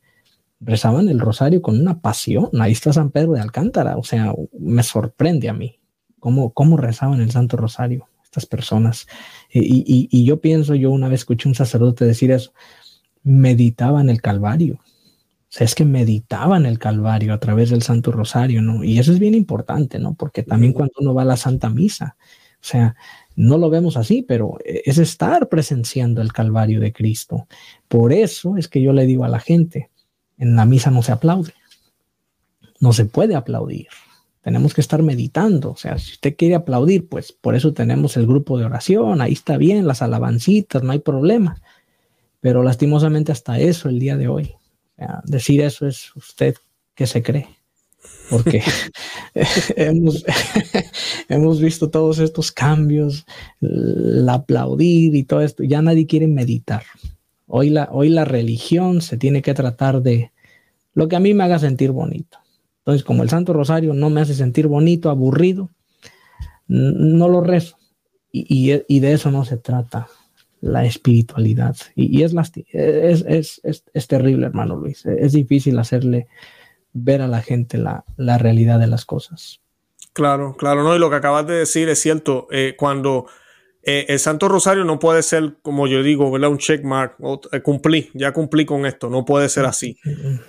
rezaban 0.60 1.10
el 1.10 1.20
rosario 1.20 1.62
con 1.62 1.80
una 1.80 2.00
pasión. 2.00 2.50
Ahí 2.60 2.74
está 2.74 2.94
San 2.94 3.10
Pedro 3.10 3.34
de 3.34 3.42
Alcántara, 3.42 3.98
o 3.98 4.04
sea, 4.04 4.34
me 4.58 4.84
sorprende 4.84 5.50
a 5.50 5.54
mí 5.54 5.80
cómo, 6.20 6.54
cómo 6.54 6.78
rezaban 6.78 7.22
el 7.22 7.32
Santo 7.32 7.58
Rosario 7.58 8.08
estas 8.24 8.46
personas. 8.46 9.08
Y, 9.52 10.08
y, 10.10 10.26
yo 10.26 10.42
pienso, 10.42 10.74
yo 10.74 10.90
una 10.90 11.08
vez 11.08 11.22
escuché 11.22 11.48
un 11.48 11.56
sacerdote 11.56 12.06
decir 12.06 12.32
eso, 12.32 12.54
meditaban 13.22 14.10
el 14.10 14.22
Calvario. 14.22 14.80
O 15.54 15.56
sea, 15.56 15.66
es 15.66 15.76
que 15.76 15.86
meditaban 15.86 16.66
el 16.66 16.80
Calvario 16.80 17.32
a 17.32 17.40
través 17.40 17.70
del 17.70 17.84
Santo 17.84 18.12
Rosario, 18.12 18.64
¿no? 18.64 18.84
Y 18.84 18.98
eso 18.98 19.12
es 19.12 19.20
bien 19.20 19.36
importante, 19.36 20.00
¿no? 20.00 20.16
Porque 20.16 20.42
también 20.42 20.74
cuando 20.74 20.94
uno 21.00 21.14
va 21.14 21.22
a 21.22 21.26
la 21.26 21.38
Santa 21.38 21.70
Misa, 21.70 22.18
o 22.20 22.66
sea, 22.66 22.96
no 23.36 23.60
lo 23.60 23.70
vemos 23.70 23.96
así, 23.96 24.24
pero 24.24 24.58
es 24.64 24.98
estar 24.98 25.50
presenciando 25.50 26.24
el 26.24 26.34
Calvario 26.34 26.80
de 26.80 26.92
Cristo. 26.92 27.46
Por 27.88 28.14
eso 28.14 28.58
es 28.58 28.68
que 28.68 28.82
yo 28.82 28.94
le 28.94 29.06
digo 29.06 29.26
a 29.26 29.30
la 29.30 29.40
gente, 29.40 29.92
en 30.40 30.56
la 30.56 30.66
misa 30.66 30.90
no 30.90 31.04
se 31.04 31.12
aplaude. 31.12 31.54
No 32.80 32.92
se 32.92 33.06
puede 33.06 33.36
aplaudir. 33.36 33.90
Tenemos 34.42 34.74
que 34.74 34.82
estar 34.82 35.04
meditando. 35.04 35.70
O 35.70 35.78
sea, 35.78 36.00
si 36.00 36.14
usted 36.14 36.36
quiere 36.36 36.56
aplaudir, 36.56 37.08
pues 37.08 37.32
por 37.32 37.54
eso 37.54 37.74
tenemos 37.74 38.18
el 38.18 38.26
grupo 38.26 38.58
de 38.58 38.66
oración. 38.66 39.22
Ahí 39.22 39.34
está 39.34 39.58
bien, 39.58 39.86
las 39.86 40.02
alabancitas, 40.02 40.82
no 40.82 40.94
hay 40.94 41.00
problema. 41.00 41.62
Pero 42.42 42.64
lastimosamente 42.64 43.32
hasta 43.32 43.60
eso 43.60 43.88
el 43.88 44.00
día 44.00 44.18
de 44.18 44.30
hoy. 44.30 44.56
Decir 45.26 45.62
eso 45.62 45.88
es 45.88 46.16
usted 46.16 46.56
que 46.96 47.08
se 47.08 47.22
cree. 47.24 47.48
Porque 48.30 48.62
hemos, 49.76 50.26
hemos 51.30 51.62
visto 51.62 51.90
todos 51.90 52.20
estos 52.20 52.52
cambios, 52.52 53.26
el 53.62 54.28
aplaudir 54.30 55.16
y 55.16 55.24
todo 55.24 55.42
esto. 55.42 55.64
Ya 55.64 55.82
nadie 55.82 56.08
quiere 56.08 56.28
meditar. 56.28 56.84
Hoy 57.48 57.70
la, 57.70 57.90
hoy 57.92 58.10
la 58.10 58.26
religión 58.26 59.02
se 59.02 59.18
tiene 59.18 59.42
que 59.42 59.54
tratar 59.54 60.02
de 60.02 60.32
lo 60.94 61.08
que 61.08 61.16
a 61.16 61.20
mí 61.20 61.34
me 61.34 61.44
haga 61.44 61.60
sentir 61.60 61.92
bonito. 61.92 62.40
Entonces, 62.80 63.04
como 63.04 63.24
el 63.24 63.30
Santo 63.30 63.54
Rosario 63.54 63.94
no 63.94 64.10
me 64.10 64.22
hace 64.22 64.34
sentir 64.34 64.68
bonito, 64.68 65.10
aburrido, 65.10 65.70
no 66.68 67.28
lo 67.30 67.42
rezo. 67.42 67.78
Y, 68.32 69.00
de 69.00 69.14
eso 69.14 69.30
no 69.30 69.46
se 69.46 69.58
trata 69.58 70.08
la 70.64 70.86
espiritualidad. 70.86 71.76
Y, 71.94 72.24
es, 72.24 72.34
es, 72.72 73.62
es, 73.64 73.84
es, 73.94 74.08
terrible, 74.08 74.46
hermano 74.46 74.78
Luis. 74.78 75.06
Es 75.06 75.34
difícil 75.34 75.78
hacerle 75.78 76.28
ver 76.94 77.22
a 77.22 77.28
la 77.28 77.42
gente 77.42 77.78
la, 77.78 78.06
la, 78.16 78.38
realidad 78.38 78.80
de 78.80 78.88
las 78.88 79.04
cosas. 79.04 79.60
Claro, 80.14 80.56
claro, 80.58 80.84
no. 80.84 80.96
Y 80.96 81.00
lo 81.00 81.10
que 81.10 81.18
acabas 81.18 81.46
de 81.48 81.56
decir 81.56 81.90
es 81.90 82.00
cierto. 82.00 82.48
Eh, 82.50 82.76
cuando 82.78 83.26
eh, 83.82 84.06
el 84.08 84.20
Santo 84.20 84.48
Rosario 84.48 84.86
no 84.86 85.00
puede 85.00 85.22
ser, 85.22 85.58
como 85.62 85.86
yo 85.88 86.02
digo, 86.02 86.32
¿verdad? 86.32 86.50
Un 86.50 86.60
checkmark. 86.60 87.18
Eh, 87.52 87.62
cumplí, 87.62 88.10
ya 88.14 88.32
cumplí 88.32 88.66
con 88.66 88.86
esto. 88.86 89.10
No 89.10 89.26
puede 89.26 89.50
ser 89.50 89.66
así. 89.66 90.00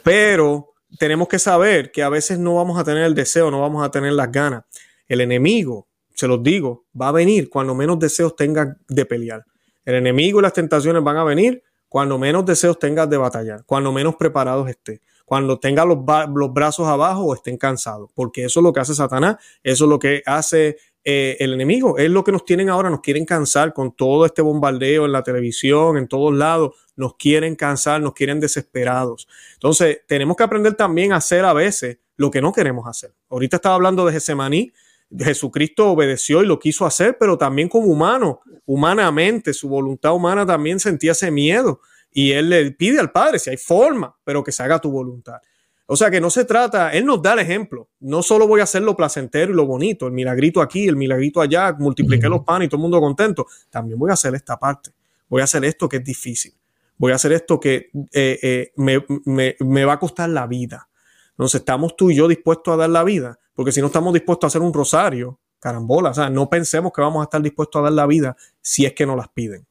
Pero 0.04 0.74
tenemos 0.96 1.26
que 1.26 1.40
saber 1.40 1.90
que 1.90 2.04
a 2.04 2.08
veces 2.08 2.38
no 2.38 2.54
vamos 2.54 2.78
a 2.78 2.84
tener 2.84 3.02
el 3.02 3.16
deseo, 3.16 3.50
no 3.50 3.62
vamos 3.62 3.84
a 3.84 3.90
tener 3.90 4.12
las 4.12 4.30
ganas. 4.30 4.62
El 5.08 5.20
enemigo, 5.22 5.88
se 6.14 6.28
los 6.28 6.40
digo, 6.40 6.84
va 6.98 7.08
a 7.08 7.12
venir 7.12 7.50
cuando 7.50 7.74
menos 7.74 7.98
deseos 7.98 8.36
tengas 8.36 8.76
de 8.86 9.04
pelear. 9.04 9.44
El 9.84 9.96
enemigo 9.96 10.40
y 10.40 10.42
las 10.42 10.52
tentaciones 10.52 11.02
van 11.02 11.16
a 11.16 11.24
venir 11.24 11.62
cuando 11.88 12.18
menos 12.18 12.44
deseos 12.44 12.78
tengas 12.78 13.08
de 13.08 13.16
batallar, 13.16 13.64
cuando 13.66 13.92
menos 13.92 14.16
preparados 14.16 14.68
estés, 14.68 15.00
cuando 15.24 15.58
tengas 15.58 15.86
los, 15.86 15.98
los 16.34 16.52
brazos 16.52 16.88
abajo 16.88 17.22
o 17.24 17.34
estén 17.34 17.56
cansados, 17.56 18.10
porque 18.14 18.44
eso 18.44 18.60
es 18.60 18.64
lo 18.64 18.72
que 18.72 18.80
hace 18.80 18.94
Satanás, 18.94 19.36
eso 19.62 19.84
es 19.84 19.88
lo 19.88 19.98
que 19.98 20.22
hace 20.26 20.76
eh, 21.06 21.36
el 21.38 21.52
enemigo. 21.52 21.98
Es 21.98 22.10
lo 22.10 22.24
que 22.24 22.32
nos 22.32 22.46
tienen 22.46 22.70
ahora, 22.70 22.88
nos 22.88 23.00
quieren 23.00 23.26
cansar 23.26 23.74
con 23.74 23.94
todo 23.94 24.24
este 24.24 24.40
bombardeo 24.40 25.04
en 25.04 25.12
la 25.12 25.22
televisión, 25.22 25.98
en 25.98 26.08
todos 26.08 26.34
lados, 26.34 26.74
nos 26.96 27.16
quieren 27.16 27.56
cansar, 27.56 28.00
nos 28.00 28.14
quieren 28.14 28.40
desesperados. 28.40 29.28
Entonces, 29.52 30.00
tenemos 30.06 30.34
que 30.34 30.44
aprender 30.44 30.74
también 30.74 31.12
a 31.12 31.16
hacer 31.16 31.44
a 31.44 31.52
veces 31.52 31.98
lo 32.16 32.30
que 32.30 32.40
no 32.40 32.52
queremos 32.52 32.88
hacer. 32.88 33.12
Ahorita 33.28 33.56
estaba 33.56 33.74
hablando 33.74 34.06
de 34.06 34.12
Gesemaní. 34.14 34.72
Jesucristo 35.16 35.90
obedeció 35.90 36.42
y 36.42 36.46
lo 36.46 36.58
quiso 36.58 36.86
hacer, 36.86 37.16
pero 37.18 37.38
también 37.38 37.68
como 37.68 37.86
humano, 37.86 38.40
humanamente, 38.66 39.52
su 39.52 39.68
voluntad 39.68 40.14
humana 40.14 40.44
también 40.44 40.80
sentía 40.80 41.12
ese 41.12 41.30
miedo. 41.30 41.80
Y 42.12 42.32
él 42.32 42.50
le 42.50 42.70
pide 42.72 43.00
al 43.00 43.10
Padre, 43.10 43.38
si 43.38 43.50
hay 43.50 43.56
forma, 43.56 44.16
pero 44.24 44.42
que 44.42 44.52
se 44.52 44.62
haga 44.62 44.80
tu 44.80 44.90
voluntad. 44.90 45.40
O 45.86 45.96
sea 45.96 46.10
que 46.10 46.20
no 46.20 46.30
se 46.30 46.44
trata, 46.44 46.92
Él 46.92 47.04
nos 47.04 47.20
da 47.20 47.34
el 47.34 47.40
ejemplo. 47.40 47.88
No 48.00 48.22
solo 48.22 48.48
voy 48.48 48.60
a 48.60 48.64
hacer 48.64 48.82
lo 48.82 48.96
placentero 48.96 49.52
y 49.52 49.54
lo 49.54 49.66
bonito, 49.66 50.06
el 50.06 50.12
milagrito 50.12 50.62
aquí, 50.62 50.88
el 50.88 50.96
milagrito 50.96 51.40
allá, 51.40 51.74
multipliqué 51.78 52.28
los 52.28 52.40
panes 52.40 52.66
y 52.66 52.68
todo 52.70 52.78
el 52.78 52.82
mundo 52.82 53.00
contento. 53.00 53.46
También 53.68 53.98
voy 53.98 54.10
a 54.10 54.14
hacer 54.14 54.34
esta 54.34 54.58
parte. 54.58 54.92
Voy 55.28 55.42
a 55.42 55.44
hacer 55.44 55.64
esto 55.64 55.88
que 55.88 55.98
es 55.98 56.04
difícil. 56.04 56.54
Voy 56.96 57.12
a 57.12 57.16
hacer 57.16 57.32
esto 57.32 57.60
que 57.60 57.90
eh, 58.12 58.38
eh, 58.42 58.72
me, 58.76 59.04
me, 59.24 59.56
me, 59.60 59.84
va 59.84 59.94
a 59.94 59.98
costar 59.98 60.30
la 60.30 60.46
vida. 60.46 60.88
Entonces, 61.32 61.60
¿estamos 61.60 61.96
tú 61.96 62.10
y 62.10 62.14
yo 62.14 62.28
dispuestos 62.28 62.72
a 62.72 62.76
dar 62.76 62.90
la 62.90 63.04
vida? 63.04 63.38
Porque 63.54 63.72
si 63.72 63.80
no 63.80 63.86
estamos 63.86 64.12
dispuestos 64.12 64.44
a 64.44 64.48
hacer 64.48 64.62
un 64.62 64.72
rosario, 64.72 65.38
carambola, 65.60 66.10
o 66.10 66.14
sea, 66.14 66.28
no 66.28 66.48
pensemos 66.48 66.92
que 66.92 67.00
vamos 67.00 67.20
a 67.20 67.24
estar 67.24 67.40
dispuestos 67.40 67.80
a 67.80 67.84
dar 67.84 67.92
la 67.92 68.06
vida 68.06 68.36
si 68.60 68.84
es 68.84 68.92
que 68.92 69.06
nos 69.06 69.16
las 69.16 69.28
piden. 69.28 69.66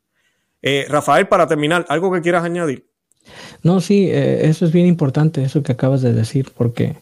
Eh, 0.62 0.86
Rafael, 0.90 1.28
para 1.28 1.46
terminar, 1.46 1.86
¿algo 1.90 2.12
que 2.12 2.22
quieras 2.22 2.44
añadir? 2.44 2.88
No, 3.62 3.82
sí, 3.82 4.10
eh, 4.10 4.48
eso 4.48 4.66
es 4.66 4.72
bien 4.72 4.88
importante, 4.88 5.44
eso 5.44 5.62
que 5.62 5.74
acabas 5.74 6.02
de 6.02 6.14
decir, 6.14 6.52
porque 6.56 6.96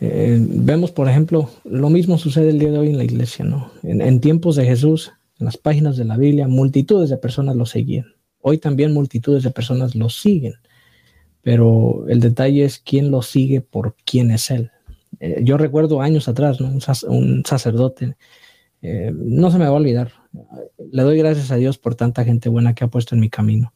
eh, 0.00 0.38
vemos, 0.40 0.90
por 0.90 1.08
ejemplo, 1.08 1.50
lo 1.64 1.90
mismo 1.90 2.18
sucede 2.18 2.50
el 2.50 2.58
día 2.58 2.70
de 2.70 2.78
hoy 2.78 2.88
en 2.88 2.98
la 2.98 3.04
iglesia, 3.04 3.44
¿no? 3.44 3.70
En, 3.82 4.20
tiempos 4.20 4.56
de 4.56 4.66
Jesús, 4.66 5.12
en 5.38 5.46
las 5.46 5.56
páginas 5.56 5.96
de 5.96 6.04
la 6.04 6.16
Biblia, 6.16 6.48
multitudes 6.48 7.10
de 7.10 7.16
personas 7.16 7.56
lo 7.56 7.66
seguían. 7.66 8.06
Hoy 8.40 8.58
también 8.58 8.92
multitudes 8.92 9.42
de 9.42 9.50
personas 9.50 9.94
lo 9.94 10.10
siguen, 10.10 10.54
pero 11.42 12.04
el 12.08 12.20
detalle 12.20 12.64
es 12.64 12.78
quién 12.78 13.10
lo 13.10 13.22
sigue 13.22 13.60
por 13.60 13.96
quién 14.04 14.30
es 14.30 14.50
Él. 14.50 14.70
Eh, 15.24 15.40
yo 15.42 15.56
recuerdo 15.56 16.00
años 16.00 16.28
atrás, 16.28 16.60
un, 16.60 16.80
sacerdote, 17.44 18.16
no 19.12 19.50
se 19.50 19.58
me 19.58 19.64
va 19.64 19.70
a 19.70 19.72
olvidar, 19.72 20.12
le 20.92 21.02
doy 21.02 21.16
gracias 21.16 21.50
a 21.50 21.56
Dios 21.56 21.78
por 21.78 21.94
tanta 21.94 22.22
gente 22.24 22.50
buena 22.50 22.74
que 22.74 22.84
ha 22.84 22.88
puesto 22.88 23.14
en 23.14 23.22
mi 23.22 23.30
camino 23.30 23.72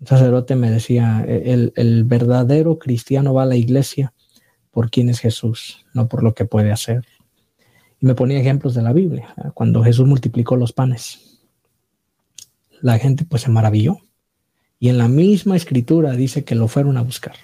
un 0.00 0.06
sacerdote 0.06 0.54
me 0.54 0.70
decía, 0.70 1.24
el, 1.26 1.72
el, 1.74 2.04
verdadero 2.04 2.78
cristiano 2.78 3.34
va 3.34 3.42
a 3.42 3.46
la 3.46 3.56
iglesia 3.56 4.12
por 4.70 4.90
quién 4.90 5.08
es 5.08 5.18
Jesús, 5.18 5.84
no 5.92 6.08
por 6.08 6.22
lo 6.22 6.34
que 6.34 6.44
puede 6.44 6.70
hacer. 6.70 7.04
Y 8.00 8.06
me 8.06 8.14
ponía 8.14 8.38
ejemplos 8.38 8.74
de 8.74 8.82
la 8.82 8.92
Biblia, 8.92 9.34
cuando 9.54 9.82
Jesús 9.82 10.06
multiplicó 10.06 10.54
los 10.56 10.72
panes. 10.72 11.40
La 12.80 12.98
gente 12.98 13.24
pues 13.24 13.42
se 13.42 13.50
maravilló. 13.50 13.98
Y 14.78 14.88
en 14.88 14.98
la 14.98 15.08
misma 15.08 15.56
escritura 15.56 16.12
dice 16.12 16.44
que 16.44 16.54
lo 16.54 16.68
fueron 16.68 16.96
a 16.96 17.02
buscar. 17.02 17.34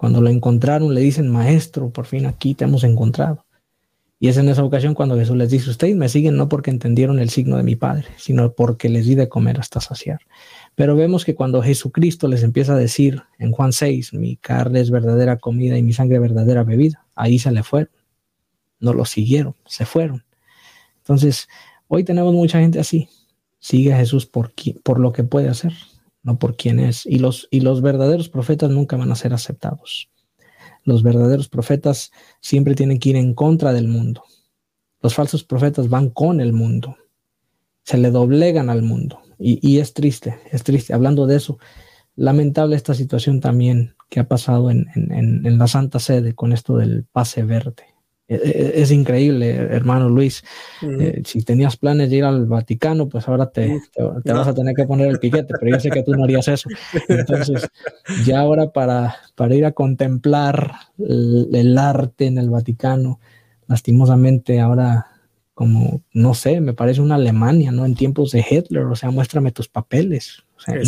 Cuando 0.00 0.22
lo 0.22 0.30
encontraron 0.30 0.94
le 0.94 1.02
dicen, 1.02 1.28
maestro, 1.28 1.90
por 1.90 2.06
fin 2.06 2.24
aquí 2.24 2.54
te 2.54 2.64
hemos 2.64 2.84
encontrado. 2.84 3.44
Y 4.18 4.28
es 4.28 4.38
en 4.38 4.48
esa 4.48 4.64
ocasión 4.64 4.94
cuando 4.94 5.14
Jesús 5.18 5.36
les 5.36 5.50
dice, 5.50 5.68
ustedes 5.68 5.94
me 5.94 6.08
siguen 6.08 6.38
no 6.38 6.48
porque 6.48 6.70
entendieron 6.70 7.18
el 7.18 7.28
signo 7.28 7.58
de 7.58 7.64
mi 7.64 7.76
Padre, 7.76 8.06
sino 8.16 8.54
porque 8.54 8.88
les 8.88 9.04
di 9.04 9.14
de 9.14 9.28
comer 9.28 9.60
hasta 9.60 9.78
saciar. 9.78 10.20
Pero 10.74 10.96
vemos 10.96 11.26
que 11.26 11.34
cuando 11.34 11.62
Jesucristo 11.62 12.28
les 12.28 12.42
empieza 12.42 12.72
a 12.72 12.78
decir 12.78 13.24
en 13.38 13.52
Juan 13.52 13.74
6, 13.74 14.14
mi 14.14 14.36
carne 14.36 14.80
es 14.80 14.90
verdadera 14.90 15.36
comida 15.36 15.76
y 15.76 15.82
mi 15.82 15.92
sangre 15.92 16.18
verdadera 16.18 16.64
bebida, 16.64 17.04
ahí 17.14 17.38
se 17.38 17.52
le 17.52 17.62
fueron. 17.62 17.92
No 18.78 18.94
lo 18.94 19.04
siguieron, 19.04 19.54
se 19.66 19.84
fueron. 19.84 20.24
Entonces, 20.96 21.46
hoy 21.88 22.04
tenemos 22.04 22.32
mucha 22.32 22.58
gente 22.58 22.80
así. 22.80 23.10
Sigue 23.58 23.92
a 23.92 23.98
Jesús 23.98 24.24
por, 24.24 24.54
por 24.82 24.98
lo 24.98 25.12
que 25.12 25.24
puede 25.24 25.50
hacer, 25.50 25.74
no 26.22 26.38
por 26.38 26.56
quién 26.56 26.80
es. 26.80 27.06
Y 27.06 27.18
los, 27.18 27.48
y 27.50 27.60
los 27.60 27.82
verdaderos 27.82 28.28
profetas 28.28 28.70
nunca 28.70 28.96
van 28.96 29.10
a 29.12 29.16
ser 29.16 29.32
aceptados. 29.32 30.10
Los 30.84 31.02
verdaderos 31.02 31.48
profetas 31.48 32.10
siempre 32.40 32.74
tienen 32.74 32.98
que 32.98 33.10
ir 33.10 33.16
en 33.16 33.34
contra 33.34 33.72
del 33.72 33.88
mundo. 33.88 34.24
Los 35.02 35.14
falsos 35.14 35.44
profetas 35.44 35.88
van 35.88 36.10
con 36.10 36.40
el 36.40 36.52
mundo. 36.52 36.96
Se 37.84 37.98
le 37.98 38.10
doblegan 38.10 38.70
al 38.70 38.82
mundo. 38.82 39.20
Y, 39.38 39.78
es 39.78 39.94
triste, 39.94 40.38
es 40.52 40.62
triste. 40.62 40.92
Hablando 40.92 41.26
de 41.26 41.36
eso, 41.36 41.58
lamentable 42.14 42.76
esta 42.76 42.92
situación 42.92 43.40
también 43.40 43.94
que 44.10 44.20
ha 44.20 44.28
pasado 44.28 44.70
en, 44.70 44.86
la 45.42 45.66
Santa 45.66 45.98
Sede 45.98 46.34
con 46.34 46.52
esto 46.52 46.76
del 46.76 47.04
pase 47.04 47.42
verde. 47.44 47.89
E, 48.30 48.36
e, 48.36 48.80
es, 48.80 48.92
increíble, 48.92 49.50
hermano 49.50 50.08
Luis. 50.08 50.44
Eh, 50.82 51.20
si 51.24 51.42
tenías 51.42 51.76
planes 51.76 52.10
de 52.10 52.16
ir 52.16 52.24
al 52.24 52.46
Vaticano, 52.46 53.08
pues 53.08 53.26
ahora 53.26 53.50
te, 53.50 53.80
te, 53.92 54.32
vas 54.32 54.46
a 54.46 54.54
tener 54.54 54.74
que 54.76 54.84
poner 54.84 55.08
el 55.08 55.18
piquete, 55.18 55.52
pero 55.58 55.72
yo 55.72 55.80
sé 55.80 55.90
que 55.90 56.04
tú 56.04 56.12
no 56.12 56.22
harías 56.22 56.46
eso. 56.46 56.68
Entonces, 57.08 57.68
ya 58.24 58.40
ahora 58.40 58.70
para, 58.70 59.16
para 59.34 59.56
ir 59.56 59.64
a 59.64 59.72
contemplar 59.72 60.72
el 60.96 61.76
arte 61.76 62.26
en 62.26 62.38
el 62.38 62.50
Vaticano, 62.50 63.18
lastimosamente 63.66 64.60
ahora 64.60 65.08
como, 65.60 66.02
no 66.14 66.32
sé, 66.34 66.60
me 66.60 66.72
parece 66.72 67.00
una 67.00 67.16
Alemania, 67.16 67.72
¿no? 67.72 67.84
En 67.84 67.94
tiempos 67.96 68.30
de 68.30 68.42
Hitler, 68.48 68.84
o 68.84 68.94
sea, 68.94 69.10
muéstrame 69.10 69.52
tus 69.52 69.68
papeles. 69.68 70.44
O 70.56 70.60
sea, 70.60 70.80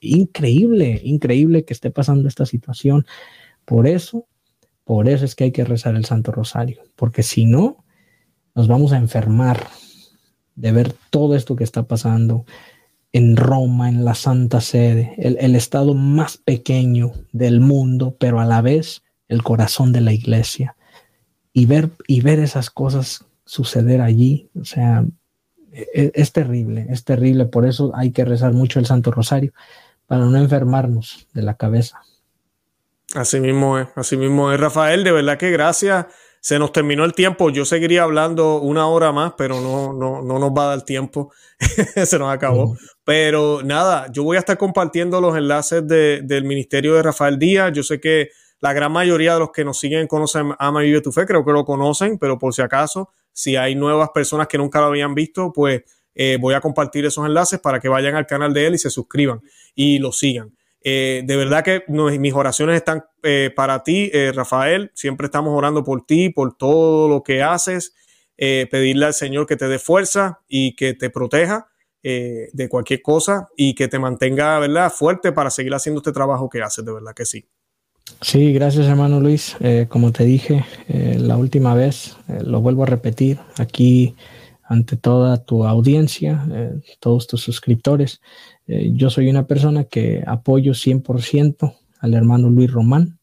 increíble, 0.00 1.00
increíble 1.04 1.64
que 1.64 1.72
esté 1.72 1.90
pasando 1.90 2.28
esta 2.28 2.44
situación. 2.44 3.06
Por 3.64 3.86
eso, 3.86 4.26
por 4.88 5.06
eso 5.06 5.26
es 5.26 5.34
que 5.34 5.44
hay 5.44 5.52
que 5.52 5.66
rezar 5.66 5.96
el 5.96 6.06
Santo 6.06 6.32
Rosario, 6.32 6.80
porque 6.96 7.22
si 7.22 7.44
no, 7.44 7.84
nos 8.54 8.68
vamos 8.68 8.94
a 8.94 8.96
enfermar 8.96 9.66
de 10.54 10.72
ver 10.72 10.94
todo 11.10 11.36
esto 11.36 11.56
que 11.56 11.64
está 11.64 11.82
pasando 11.82 12.46
en 13.12 13.36
Roma, 13.36 13.90
en 13.90 14.06
la 14.06 14.14
Santa 14.14 14.62
Sede, 14.62 15.12
el, 15.18 15.54
estado 15.56 15.92
más 15.92 16.38
pequeño 16.38 17.12
del 17.32 17.60
mundo, 17.60 18.16
pero 18.18 18.40
a 18.40 18.46
la 18.46 18.62
vez 18.62 19.02
el 19.28 19.42
corazón 19.42 19.92
de 19.92 20.00
la 20.00 20.14
iglesia. 20.14 20.74
Y 21.52 21.66
ver, 21.66 21.90
y 22.06 22.22
ver 22.22 22.38
esas 22.38 22.70
cosas 22.70 23.26
suceder 23.44 24.00
allí. 24.00 24.48
O 24.58 24.64
sea, 24.64 25.04
e, 25.70 26.12
es, 26.14 26.32
terrible, 26.32 26.86
es 26.88 27.04
terrible. 27.04 27.44
Por 27.44 27.66
eso 27.66 27.92
hay 27.94 28.12
que 28.12 28.24
rezar 28.24 28.54
mucho 28.54 28.78
el 28.78 28.86
Santo 28.86 29.10
Rosario, 29.10 29.52
para 30.06 30.24
no 30.24 30.38
enfermarnos 30.38 31.28
de 31.34 31.42
la 31.42 31.58
cabeza. 31.58 32.00
Así 33.14 33.40
mismo 33.40 33.78
es, 33.78 33.88
así 33.94 34.16
mismo 34.16 34.52
es, 34.52 34.60
Rafael. 34.60 35.04
De 35.04 35.12
verdad 35.12 35.38
que 35.38 35.50
gracias. 35.50 36.06
Se 36.40 36.58
nos 36.58 36.72
terminó 36.72 37.04
el 37.04 37.14
tiempo. 37.14 37.50
Yo 37.50 37.64
seguiría 37.64 38.04
hablando 38.04 38.60
una 38.60 38.86
hora 38.86 39.10
más, 39.10 39.34
pero 39.36 39.60
no, 39.60 39.92
no, 39.92 40.22
no 40.22 40.38
nos 40.38 40.50
va 40.50 40.64
a 40.64 40.76
dar 40.76 40.82
tiempo. 40.82 41.32
Se 42.06 42.18
nos 42.18 42.32
acabó. 42.32 42.76
Pero 43.04 43.62
nada, 43.64 44.06
yo 44.12 44.22
voy 44.22 44.36
a 44.36 44.40
estar 44.40 44.56
compartiendo 44.56 45.20
los 45.20 45.36
enlaces 45.36 45.86
del 45.86 46.44
ministerio 46.44 46.94
de 46.94 47.02
Rafael 47.02 47.38
Díaz. 47.38 47.72
Yo 47.72 47.82
sé 47.82 48.00
que 48.00 48.28
la 48.60 48.72
gran 48.72 48.92
mayoría 48.92 49.34
de 49.34 49.40
los 49.40 49.50
que 49.50 49.64
nos 49.64 49.78
siguen 49.78 50.06
conocen 50.06 50.52
Ama 50.58 50.80
Vive 50.80 51.00
tu 51.00 51.12
Fe, 51.12 51.26
creo 51.26 51.44
que 51.44 51.52
lo 51.52 51.64
conocen, 51.64 52.18
pero 52.18 52.38
por 52.38 52.54
si 52.54 52.62
acaso, 52.62 53.10
si 53.32 53.56
hay 53.56 53.74
nuevas 53.74 54.10
personas 54.10 54.48
que 54.48 54.58
nunca 54.58 54.80
lo 54.80 54.86
habían 54.86 55.14
visto, 55.14 55.52
pues 55.52 55.82
eh, 56.14 56.38
voy 56.40 56.54
a 56.54 56.60
compartir 56.60 57.04
esos 57.04 57.24
enlaces 57.24 57.60
para 57.60 57.78
que 57.78 57.88
vayan 57.88 58.16
al 58.16 58.26
canal 58.26 58.52
de 58.52 58.66
él 58.66 58.74
y 58.74 58.78
se 58.78 58.90
suscriban 58.90 59.40
y 59.74 59.98
lo 59.98 60.12
sigan. 60.12 60.57
Eh, 60.82 61.22
de 61.24 61.36
verdad 61.36 61.64
que 61.64 61.82
mis 61.88 62.34
oraciones 62.34 62.76
están 62.76 63.04
eh, 63.22 63.50
para 63.54 63.82
ti, 63.82 64.10
Rafael. 64.32 64.90
Siempre 64.94 65.26
estamos 65.26 65.56
orando 65.56 65.84
por 65.84 66.06
ti, 66.06 66.30
por 66.30 66.56
todo 66.56 67.08
lo 67.08 67.22
que 67.22 67.42
haces. 67.42 67.94
pedirle 68.36 69.06
al 69.06 69.14
Señor 69.14 69.46
que 69.46 69.56
te 69.56 69.68
dé 69.68 69.78
fuerza 69.78 70.40
y 70.48 70.76
que 70.76 70.94
te 70.94 71.10
proteja 71.10 71.68
de 72.02 72.68
cualquier 72.70 73.02
cosa 73.02 73.48
y 73.56 73.74
que 73.74 73.88
te 73.88 73.98
mantenga, 73.98 74.58
¿verdad?, 74.60 74.90
fuerte 74.90 75.32
para 75.32 75.50
seguir 75.50 75.74
haciendo 75.74 75.98
este 76.00 76.12
trabajo 76.12 76.48
que 76.48 76.62
haces, 76.62 76.84
de 76.84 76.92
verdad 76.92 77.14
que 77.14 77.26
sí. 77.26 77.48
Sí, 78.20 78.52
gracias 78.52 78.86
hermano 78.86 79.20
Luis. 79.20 79.56
Eh, 79.60 79.86
como 79.88 80.12
te 80.12 80.24
dije 80.24 80.64
eh, 80.88 81.16
la 81.18 81.36
última 81.36 81.74
vez, 81.74 82.16
eh, 82.28 82.40
lo 82.42 82.60
vuelvo 82.60 82.82
a 82.82 82.86
repetir 82.86 83.38
aquí 83.58 84.16
ante 84.64 84.96
toda 84.96 85.44
tu 85.44 85.64
audiencia, 85.64 86.46
todos 87.00 87.26
tus 87.26 87.42
suscriptores. 87.42 88.20
Yo 88.68 89.10
soy 89.10 89.30
una 89.30 89.46
persona 89.46 89.84
que 89.84 90.22
apoyo 90.26 90.72
100% 90.72 91.74
al 92.00 92.14
hermano 92.14 92.50
Luis 92.50 92.70
Román. 92.70 93.18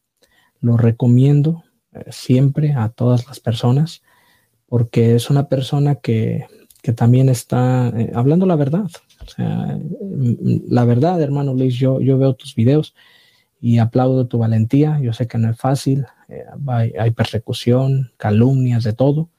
Lo 0.60 0.76
recomiendo 0.76 1.62
siempre 2.10 2.72
a 2.72 2.88
todas 2.88 3.26
las 3.26 3.40
personas 3.40 4.02
porque 4.66 5.14
es 5.14 5.30
una 5.30 5.48
persona 5.48 5.94
que, 5.96 6.46
que 6.82 6.92
también 6.92 7.28
está 7.28 7.92
hablando 8.14 8.46
la 8.46 8.56
verdad. 8.56 8.88
O 9.24 9.28
sea, 9.28 9.78
la 10.68 10.84
verdad, 10.84 11.20
hermano 11.20 11.54
Luis, 11.54 11.74
yo, 11.76 12.00
yo 12.00 12.18
veo 12.18 12.34
tus 12.34 12.54
videos 12.54 12.94
y 13.60 13.78
aplaudo 13.78 14.26
tu 14.26 14.38
valentía. 14.38 15.00
Yo 15.00 15.12
sé 15.12 15.26
que 15.26 15.38
no 15.38 15.50
es 15.50 15.58
fácil, 15.58 16.06
eh, 16.28 16.44
hay, 16.98 17.10
persecución, 17.12 18.12
calumnias, 18.16 18.84
de 18.84 18.92
todo, 18.92 19.30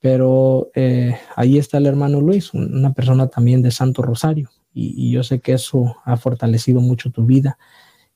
pero 0.00 0.70
eh, 0.74 1.16
ahí 1.36 1.58
está 1.58 1.78
el 1.78 1.86
hermano 1.86 2.20
Luis, 2.20 2.54
una 2.54 2.92
persona 2.92 3.28
también 3.28 3.62
de 3.62 3.70
Santo 3.70 4.02
Rosario, 4.02 4.50
y, 4.72 5.10
yo 5.10 5.22
sé 5.22 5.40
que 5.40 5.52
eso 5.52 5.96
ha 6.04 6.16
fortalecido 6.16 6.80
mucho 6.80 7.10
tu 7.10 7.24
vida, 7.26 7.58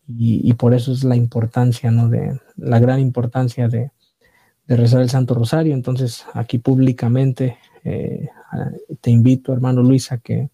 y, 0.07 0.53
por 0.55 0.75
eso 0.75 0.93
es 0.93 1.03
la 1.03 1.17
importancia, 1.17 1.91
¿no? 1.91 2.09
De, 2.09 2.39
la 2.57 2.79
gran 2.79 3.01
importancia 3.01 3.69
de, 3.69 3.91
rezar 4.67 5.01
el 5.01 5.11
Santo 5.11 5.35
Rosario. 5.35 5.75
Entonces, 5.75 6.27
aquí 6.35 6.59
públicamente 6.59 7.59
eh, 7.85 8.29
te 9.01 9.11
invito, 9.11 9.53
hermano 9.53 9.83
Luis, 9.83 10.13
a 10.13 10.19
que 10.19 10.51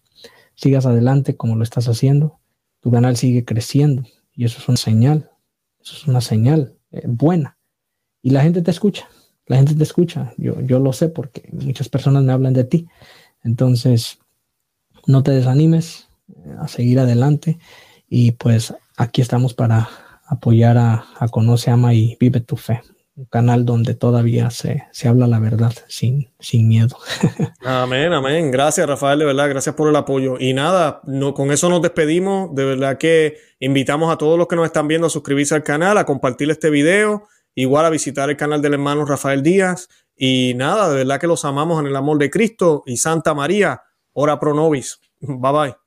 sigas 0.55 0.85
adelante 0.85 1.35
como 1.35 1.55
lo 1.55 1.63
estás 1.63 1.87
haciendo. 1.87 2.39
Tu 2.79 2.91
canal 2.91 3.17
sigue 3.17 3.43
creciendo 3.43 4.03
y 4.33 4.45
eso 4.45 4.59
es 4.59 4.67
una 4.67 4.77
señal, 4.77 5.29
eso 5.81 5.95
es 5.95 6.07
una 6.07 6.21
señal 6.21 6.77
eh, 6.91 7.03
buena. 7.07 7.57
Y 8.21 8.29
la 8.29 8.41
gente 8.41 8.61
te 8.61 8.71
escucha, 8.71 9.07
la 9.47 9.57
gente 9.57 9.75
te 9.75 9.83
escucha. 9.83 10.33
Yo, 10.37 10.61
yo 10.61 10.79
lo 10.79 10.93
sé 10.93 11.09
porque 11.09 11.49
muchas 11.51 11.89
personas 11.89 12.23
me 12.23 12.31
hablan 12.31 12.53
de 12.53 12.63
ti. 12.63 12.87
Entonces, 13.43 14.20
no 15.07 15.23
te 15.23 15.31
desanimes 15.31 16.09
a 16.59 16.67
seguir 16.67 16.99
adelante. 16.99 17.59
Y 18.09 18.31
pues 18.31 18.73
aquí 18.97 19.21
estamos 19.21 19.53
para 19.53 19.89
apoyar 20.25 20.77
a, 20.77 21.05
a 21.19 21.27
Conoce, 21.27 21.71
Ama 21.71 21.93
y 21.93 22.17
Vive 22.19 22.41
tu 22.41 22.57
Fe 22.57 22.81
un 23.15 23.25
canal 23.25 23.65
donde 23.65 23.93
todavía 23.93 24.49
se, 24.49 24.83
habla 25.05 25.27
la 25.27 25.39
verdad 25.39 25.73
sin, 25.87 26.31
sin 26.39 26.67
miedo. 26.67 26.97
amén, 27.63 28.13
amén. 28.13 28.51
Gracias, 28.51 28.87
Rafael, 28.87 29.19
de 29.19 29.25
verdad, 29.25 29.49
gracias 29.49 29.75
por 29.75 29.89
el 29.89 29.95
apoyo. 29.95 30.37
Y 30.39 30.53
nada, 30.53 31.01
no, 31.05 31.33
con 31.33 31.51
eso 31.51 31.69
nos 31.69 31.81
despedimos. 31.81 32.55
De 32.55 32.63
verdad 32.65 32.97
que 32.97 33.37
invitamos 33.59 34.11
a 34.11 34.17
todos 34.17 34.37
los 34.37 34.47
que 34.47 34.55
nos 34.55 34.65
están 34.65 34.87
viendo 34.87 35.07
a 35.07 35.09
suscribirse 35.09 35.55
al 35.55 35.63
canal, 35.63 35.97
a 35.97 36.05
compartir 36.05 36.49
este 36.49 36.69
video, 36.69 37.27
igual 37.53 37.85
a 37.85 37.89
visitar 37.89 38.29
el 38.29 38.37
canal 38.37 38.61
del 38.61 38.73
hermano 38.73 39.05
Rafael 39.05 39.43
Díaz. 39.43 39.89
Y 40.15 40.53
nada, 40.55 40.89
de 40.89 40.95
verdad 40.95 41.19
que 41.19 41.27
los 41.27 41.43
amamos 41.43 41.79
en 41.81 41.87
el 41.87 41.95
amor 41.95 42.17
de 42.17 42.29
Cristo 42.29 42.83
y 42.85 42.97
Santa 42.97 43.33
María, 43.33 43.81
ora 44.13 44.37
pro 44.39 44.53
nobis. 44.53 44.97
Bye 45.21 45.51
bye. 45.53 45.80